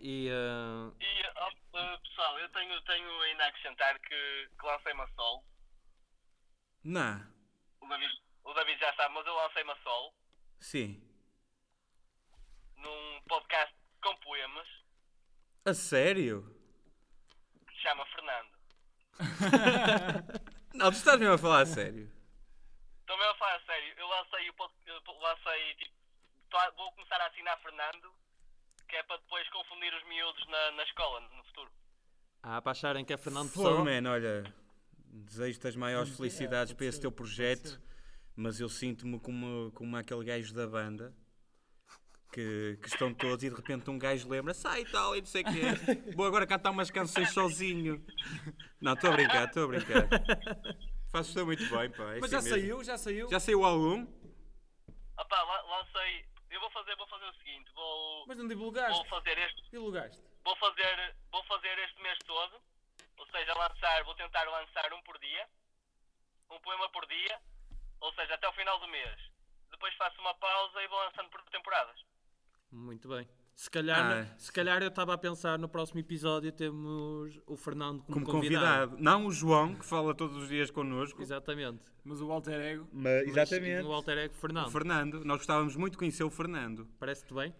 E 0.00 0.30
ah, 0.30 0.92
E, 1.00 1.04
eh, 1.04 1.98
pessoal, 1.98 2.38
eu 2.38 2.48
tenho, 2.50 2.80
tenho 2.82 3.20
ainda 3.22 3.42
a 3.42 3.48
acrescentar 3.48 3.98
que, 3.98 4.48
que 4.56 4.66
lancei-me 4.66 5.00
a 5.00 5.08
sol. 5.08 5.44
Não. 6.84 7.26
O 7.80 7.88
David, 7.88 8.20
o 8.44 8.54
David 8.54 8.78
já 8.80 8.92
sabe, 8.94 9.14
mas 9.14 9.26
eu 9.26 9.34
lancei-me 9.34 9.70
a 9.70 9.76
sol 9.82 10.14
Sim. 10.60 11.02
num 12.76 13.20
podcast 13.28 13.74
com 14.02 14.16
poemas 14.18 14.66
A 15.64 15.74
sério? 15.74 16.42
que 17.66 17.74
se 17.74 17.80
chama 17.82 18.04
Fernando. 18.06 18.50
Não, 20.74 20.90
tu 20.90 20.96
estás 20.96 21.18
mesmo 21.18 21.34
a 21.34 21.38
falar 21.38 21.60
a 21.62 21.66
sério. 21.66 22.10
Estou 23.00 23.16
mesmo 23.18 23.32
a 23.32 23.36
falar 23.36 23.56
a 23.56 23.60
sério. 23.66 23.94
Eu 23.98 24.06
lancei 24.08 24.48
o 24.48 24.54
pod- 24.54 24.72
eu 24.86 25.00
lancei, 25.18 25.74
tipo, 25.74 25.92
vou 26.76 26.92
começar 26.92 27.16
a 27.20 27.26
assinar 27.26 27.58
Fernando, 27.60 28.12
que 28.88 28.96
é 28.96 29.02
para 29.02 29.16
depois 29.18 29.48
confundir 29.50 29.92
os 29.94 30.04
miúdos 30.08 30.46
na, 30.48 30.70
na 30.72 30.82
escola 30.84 31.20
no 31.20 31.44
futuro. 31.44 31.70
ah, 32.42 32.62
para 32.62 32.72
acharem 32.72 33.04
que 33.04 33.12
é 33.12 33.16
Fernando 33.18 33.48
Pessoa. 33.50 33.84
man, 33.84 34.10
olha, 34.10 34.42
desejo-te 35.06 35.66
as 35.68 35.76
maiores 35.76 36.16
felicidades 36.16 36.72
pode 36.72 36.78
para 36.78 36.86
esse 36.86 37.00
teu 37.00 37.10
pode 37.12 37.16
projeto, 37.22 37.68
ser. 37.68 37.80
Mas 38.40 38.58
eu 38.60 38.68
sinto-me 38.68 39.20
como, 39.20 39.70
como 39.72 39.96
aquele 39.96 40.24
gajo 40.24 40.52
da 40.54 40.66
banda. 40.66 41.14
Que, 42.32 42.78
que 42.80 42.86
estão 42.86 43.12
todos 43.12 43.42
e 43.42 43.50
de 43.50 43.56
repente 43.56 43.90
um 43.90 43.98
gajo 43.98 44.28
lembra 44.28 44.54
sai 44.54 44.82
e 44.82 44.84
tal 44.84 45.16
e 45.16 45.18
não 45.20 45.26
sei 45.26 45.42
o 45.42 45.44
quê. 45.46 46.12
Vou 46.14 46.24
agora 46.24 46.46
cantar 46.46 46.70
umas 46.70 46.88
canções 46.88 47.30
sozinho. 47.32 48.04
Não, 48.80 48.92
estou 48.94 49.10
a 49.10 49.14
brincar, 49.14 49.48
estou 49.48 49.64
a 49.64 49.66
brincar. 49.66 50.06
Fazes 51.10 51.32
te 51.34 51.42
muito 51.42 51.68
bem, 51.68 51.90
pá. 51.90 52.14
é 52.14 52.20
Mas 52.20 52.32
assim 52.32 52.48
já 52.50 52.54
mesmo. 52.54 52.68
saiu, 52.68 52.84
já 52.84 52.96
saiu. 52.98 53.28
Já 53.30 53.40
saiu 53.40 53.60
o 53.60 53.64
álbum? 53.64 54.06
Opá, 55.18 55.42
la- 55.42 55.62
lancei. 55.62 56.24
Eu 56.50 56.60
vou 56.60 56.70
fazer, 56.70 56.94
vou 56.94 57.06
fazer 57.08 57.24
o 57.26 57.34
seguinte, 57.34 57.68
vou, 57.74 58.26
Mas 58.28 58.36
não 58.36 58.44
vou 58.46 58.54
divulgaste. 58.54 59.08
fazer 59.08 59.36
este. 59.38 59.70
Divulgaste. 59.72 60.22
Vou 60.44 60.56
fazer, 60.56 61.16
vou 61.32 61.42
fazer 61.44 61.78
este 61.80 62.00
mês 62.00 62.18
todo, 62.24 62.60
ou 63.18 63.26
seja, 63.26 63.54
lançar, 63.54 64.04
vou 64.04 64.14
tentar 64.14 64.44
lançar 64.44 64.92
um 64.94 65.02
por 65.02 65.18
dia, 65.18 65.48
um 66.50 66.60
poema 66.60 66.88
por 66.90 67.04
dia, 67.08 67.38
ou 68.00 68.12
seja, 68.14 68.34
até 68.34 68.48
o 68.48 68.52
final 68.52 68.78
do 68.80 68.88
mês. 68.88 69.20
Depois 69.70 69.94
faço 69.94 70.20
uma 70.20 70.34
pausa 70.34 70.82
e 70.82 70.88
vou 70.88 70.98
lançando 70.98 71.30
por 71.30 71.42
temporadas. 71.50 71.96
Muito 72.72 73.08
bem. 73.08 73.28
Se 73.54 73.70
calhar, 73.70 74.26
Ah, 74.32 74.38
se 74.38 74.50
calhar 74.52 74.80
eu 74.82 74.88
estava 74.88 75.12
a 75.12 75.18
pensar 75.18 75.58
no 75.58 75.68
próximo 75.68 76.00
episódio 76.00 76.50
temos 76.50 77.38
o 77.46 77.56
Fernando 77.56 78.02
como, 78.04 78.24
Como 78.24 78.26
convidado. 78.26 78.96
Não 78.98 79.26
o 79.26 79.30
João, 79.32 79.74
que 79.74 79.84
fala 79.84 80.14
todos 80.14 80.34
os 80.36 80.48
dias 80.48 80.70
connosco. 80.70 81.20
Exatamente. 81.20 81.84
Mas 82.04 82.20
o 82.22 82.30
alter 82.32 82.58
ego. 82.60 82.88
Mas, 82.92 83.26
Mas 83.34 83.50
No 83.84 83.92
alter 83.92 84.16
ego 84.18 84.34
Fernando. 84.34 84.68
O 84.68 84.70
Fernando. 84.70 85.24
Nós 85.24 85.38
gostávamos 85.38 85.76
muito 85.76 85.92
de 85.92 85.98
conhecer 85.98 86.24
o 86.24 86.30
Fernando. 86.30 86.86
Parece-te 86.98 87.34
bem? 87.34 87.54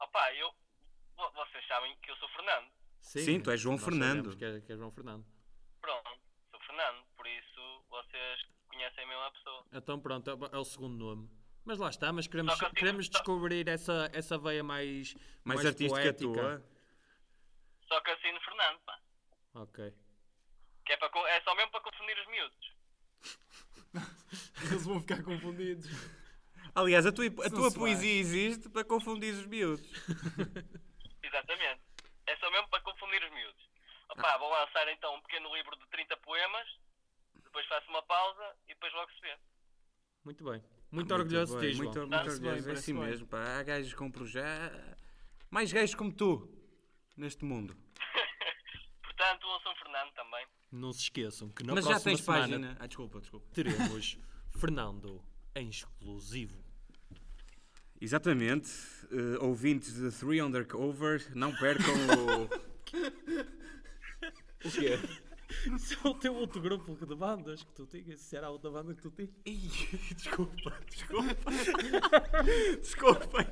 Opá, 0.00 0.32
eu. 0.34 0.50
vo- 1.16 1.30
Vocês 1.32 1.66
sabem 1.66 1.94
que 2.02 2.10
eu 2.10 2.16
sou 2.16 2.28
Fernando. 2.30 2.70
Sim, 3.00 3.40
tu 3.40 3.50
és 3.50 3.60
João 3.60 3.74
nós 3.76 3.84
Fernando. 3.84 4.36
Que 4.36 4.44
é, 4.44 4.60
que 4.60 4.72
é 4.72 4.76
João 4.76 4.90
Fernando. 4.90 5.24
Pronto, 5.80 6.10
sou 6.50 6.60
Fernando, 6.60 7.04
por 7.16 7.26
isso 7.26 7.84
vocês 7.90 8.40
conhecem 8.76 9.04
a 9.04 9.06
mesma 9.06 9.30
pessoa. 9.32 9.64
Então 9.72 10.00
pronto, 10.00 10.30
é 10.30 10.34
o- 10.34 10.46
é 10.52 10.58
o 10.58 10.64
segundo 10.64 10.96
nome. 10.96 11.30
Mas 11.64 11.78
lá 11.78 11.88
está, 11.88 12.12
mas 12.12 12.26
queremos, 12.28 12.54
que 12.54 12.70
queremos 12.70 13.06
só- 13.06 13.12
descobrir 13.12 13.66
essa, 13.68 14.08
essa 14.12 14.38
veia 14.38 14.62
mais, 14.62 15.14
Mais, 15.44 15.64
artística 15.66 16.00
poética. 16.00 16.32
tua. 16.32 16.62
Só 17.88 18.00
que 18.02 18.10
assino 18.10 18.40
Fernando, 18.40 18.78
pá. 18.80 18.98
Ok. 19.54 19.94
Que 20.84 20.92
é, 20.92 20.96
para, 20.96 21.10
é 21.30 21.40
só 21.42 21.54
mesmo 21.56 21.70
para 21.72 21.80
confundir 21.80 22.16
os 22.20 22.26
miúdos. 22.28 22.72
Eles 24.70 24.84
vão 24.86 25.00
ficar 25.00 25.22
confundidos. 25.24 25.86
Aliás, 26.74 27.06
a 27.06 27.12
tua, 27.12 27.24
a 27.26 27.50
tua 27.50 27.72
poesia 27.72 28.20
existe 28.20 28.68
para 28.68 28.84
confundir 28.84 29.32
os 29.34 29.46
miúdos. 29.46 29.82
Exatamente. 31.22 31.80
É 32.26 32.36
só 32.36 32.50
mesmo 32.50 32.68
para 32.68 32.80
confundir 32.82 33.22
os 33.24 33.30
miúdos. 33.32 33.66
Opá, 34.10 34.36
vou 34.38 34.50
lançar 34.50 34.86
então 34.92 35.14
um 35.16 35.22
pequeno 35.22 35.52
livro 35.56 35.76
de 35.76 35.86
30 35.88 36.16
poemas, 36.18 36.68
depois 37.56 37.66
faço 37.68 37.88
uma 37.88 38.02
pausa 38.02 38.54
e 38.66 38.74
depois 38.74 38.92
logo 38.92 39.10
se 39.12 39.20
vê. 39.22 39.34
Muito 40.24 40.44
bem. 40.44 40.62
Muito, 40.90 41.14
orgulhoso 41.14 41.58
bem, 41.58 41.62
de 41.62 41.68
ti, 41.68 41.74
João. 41.76 41.84
Muito, 41.86 42.00
muito 42.00 42.14
orgulhoso, 42.30 42.68
é 42.68 42.72
assim 42.72 42.92
bem. 42.94 43.04
mesmo. 43.04 43.26
Pá. 43.26 43.58
Há 43.58 43.62
gajos 43.62 43.94
com 43.94 44.10
projeto. 44.10 44.76
Mais 45.50 45.72
gajos 45.72 45.94
como 45.94 46.12
tu 46.12 46.52
neste 47.16 47.46
mundo. 47.46 47.74
Portanto, 49.02 49.46
ouçam 49.46 49.74
Fernando 49.76 50.12
também. 50.12 50.46
Não 50.70 50.92
se 50.92 51.04
esqueçam 51.04 51.48
que 51.48 51.64
na 51.64 51.72
Mas 51.74 51.84
já 51.84 51.92
próxima 51.92 52.10
tens 52.10 52.20
semana 52.24 52.42
página. 52.42 52.76
Ah, 52.78 52.86
desculpa, 52.86 53.20
desculpa. 53.20 53.46
teremos 53.54 54.18
Fernando 54.60 55.24
em 55.54 55.70
exclusivo. 55.70 56.62
Exatamente. 57.98 58.68
Eh, 59.10 59.38
ouvintes 59.40 59.94
de 59.94 60.10
Three 60.10 60.42
Undercover, 60.42 61.34
não 61.34 61.56
percam 61.56 61.94
o. 61.94 62.44
o 64.68 64.70
quê? 64.70 64.98
Se 65.78 65.94
é 65.94 66.08
o 66.08 66.14
teu 66.14 66.34
outro 66.34 66.60
grupo 66.60 66.94
de 67.06 67.14
bandas 67.14 67.62
que 67.62 67.72
tu 67.72 67.86
tinhas, 67.86 68.20
se 68.20 68.36
era 68.36 68.46
a 68.46 68.50
outra 68.50 68.70
banda 68.70 68.94
que 68.94 69.02
tu 69.02 69.10
tinhas. 69.10 69.30
Ih, 69.44 69.68
desculpa, 70.14 70.72
desculpa. 70.90 71.50
Desculpem. 72.80 73.46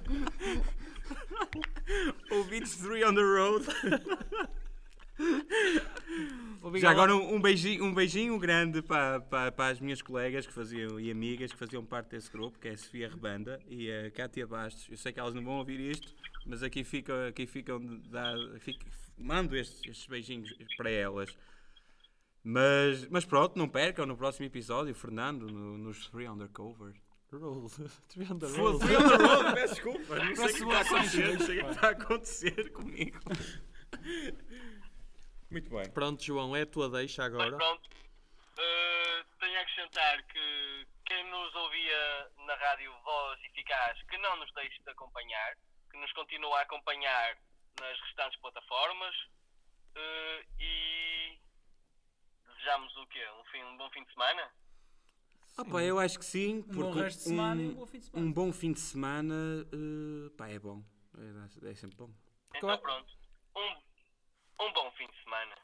Ouvintes 2.30 2.76
de 2.76 2.82
Three 2.84 3.04
on 3.04 3.14
the 3.14 3.20
Road. 3.22 3.66
Já 6.80 6.90
agora 6.90 7.14
um, 7.14 7.34
um 7.34 7.40
beijinho, 7.40 7.84
um 7.84 7.94
beijinho 7.94 8.38
grande 8.38 8.80
para, 8.82 9.20
para, 9.20 9.52
para 9.52 9.72
as 9.72 9.80
minhas 9.80 10.00
colegas 10.02 10.46
que 10.46 10.52
faziam, 10.52 10.98
e 10.98 11.10
amigas 11.10 11.52
que 11.52 11.58
faziam 11.58 11.84
parte 11.84 12.10
desse 12.10 12.30
grupo, 12.30 12.58
que 12.58 12.68
é 12.68 12.72
a 12.72 12.76
Sofia 12.76 13.08
Rebanda 13.08 13.60
e 13.68 13.90
a 13.92 14.10
Cátia 14.10 14.46
Bastos. 14.46 14.86
Eu 14.90 14.96
sei 14.96 15.12
que 15.12 15.20
elas 15.20 15.34
não 15.34 15.44
vão 15.44 15.58
ouvir 15.58 15.78
isto, 15.80 16.14
mas 16.46 16.62
aqui 16.62 16.82
ficam, 16.84 17.26
aqui 17.28 17.46
ficam 17.46 17.80
dá- 18.10 18.34
fico- 18.60 18.84
mando 19.18 19.56
estes, 19.56 19.80
estes 19.88 20.06
beijinhos 20.06 20.52
para 20.76 20.90
elas. 20.90 21.36
Mas, 22.46 23.08
mas 23.08 23.24
pronto, 23.24 23.56
não 23.58 23.66
percam 23.68 24.04
no 24.04 24.16
próximo 24.16 24.44
episódio, 24.46 24.94
Fernando, 24.94 25.46
no- 25.46 25.78
nos 25.78 26.08
Three 26.08 26.28
Undercover. 26.28 26.92
Rule. 27.32 27.68
Three 28.08 28.26
on 28.30 28.38
the 28.38 28.46
Foda, 28.46 28.58
rule. 28.60 28.78
Three 28.78 28.96
on 28.96 29.08
the 29.08 29.16
road, 29.16 29.54
peço 29.54 29.74
desculpa, 29.74 30.14
não 30.16 30.36
sei 30.36 30.44
o 30.44 30.68
que 30.68 30.74
está 30.74 30.78
a 30.78 30.80
acontecer, 30.82 31.32
não 31.38 31.46
sei 31.46 31.58
o 31.58 31.64
que 31.64 31.70
está 31.72 31.86
a 31.86 31.90
acontecer 31.90 32.72
comigo. 32.72 33.18
Muito 35.50 35.70
bem. 35.70 35.90
Pronto, 35.90 36.22
João, 36.22 36.54
é 36.54 36.62
a 36.62 36.66
tua 36.66 36.88
deixa 36.90 37.22
Mas 37.22 37.32
agora. 37.34 37.56
pronto, 37.56 37.88
eh, 38.58 39.24
tenho 39.40 39.58
a 39.58 39.62
acrescentar 39.62 40.22
que 40.26 40.86
quem 41.06 41.30
nos 41.30 41.54
ouvia 41.54 42.30
na 42.46 42.54
rádio 42.54 42.92
Voz 43.04 43.40
Eficaz, 43.44 44.00
que 44.08 44.18
não 44.18 44.36
nos 44.36 44.52
deixe 44.54 44.82
de 44.82 44.90
acompanhar, 44.90 45.56
que 45.90 45.96
nos 45.98 46.12
continue 46.12 46.52
a 46.54 46.60
acompanhar 46.62 47.36
nas 47.80 48.00
restantes 48.00 48.38
plataformas 48.40 49.14
eh, 49.96 50.44
e 50.60 51.38
desejamos 52.64 52.96
o 52.96 53.06
quê? 53.08 53.20
Um, 53.38 53.44
fim, 53.44 53.62
um 53.62 53.76
bom 53.76 53.90
fim 53.90 54.02
de 54.04 54.12
semana? 54.12 54.50
Ah, 55.56 55.82
eu 55.82 55.98
acho 55.98 56.18
que 56.18 56.24
sim, 56.24 56.62
porque 56.62 56.80
um 56.82 56.90
bom, 56.90 56.92
resto 56.92 57.18
de 57.18 57.24
semana 57.24 57.62
e 57.62 57.68
um 57.68 57.74
bom 57.74 57.86
fim 57.86 57.98
de 57.98 58.06
semana, 58.06 58.26
um 58.26 58.32
bom 58.32 58.52
fim 58.52 58.72
de 58.72 58.80
semana 58.80 59.34
uh, 59.72 60.30
pá, 60.30 60.48
é 60.48 60.58
bom. 60.58 60.82
É, 61.62 61.70
é 61.70 61.74
sempre 61.74 61.96
bom. 61.96 62.10
Então 62.54 62.76
pronto, 62.78 63.12
um, 63.54 64.64
um 64.64 64.72
bom 64.72 64.90
fim 64.92 65.06
de 65.06 65.22
semana. 65.22 65.54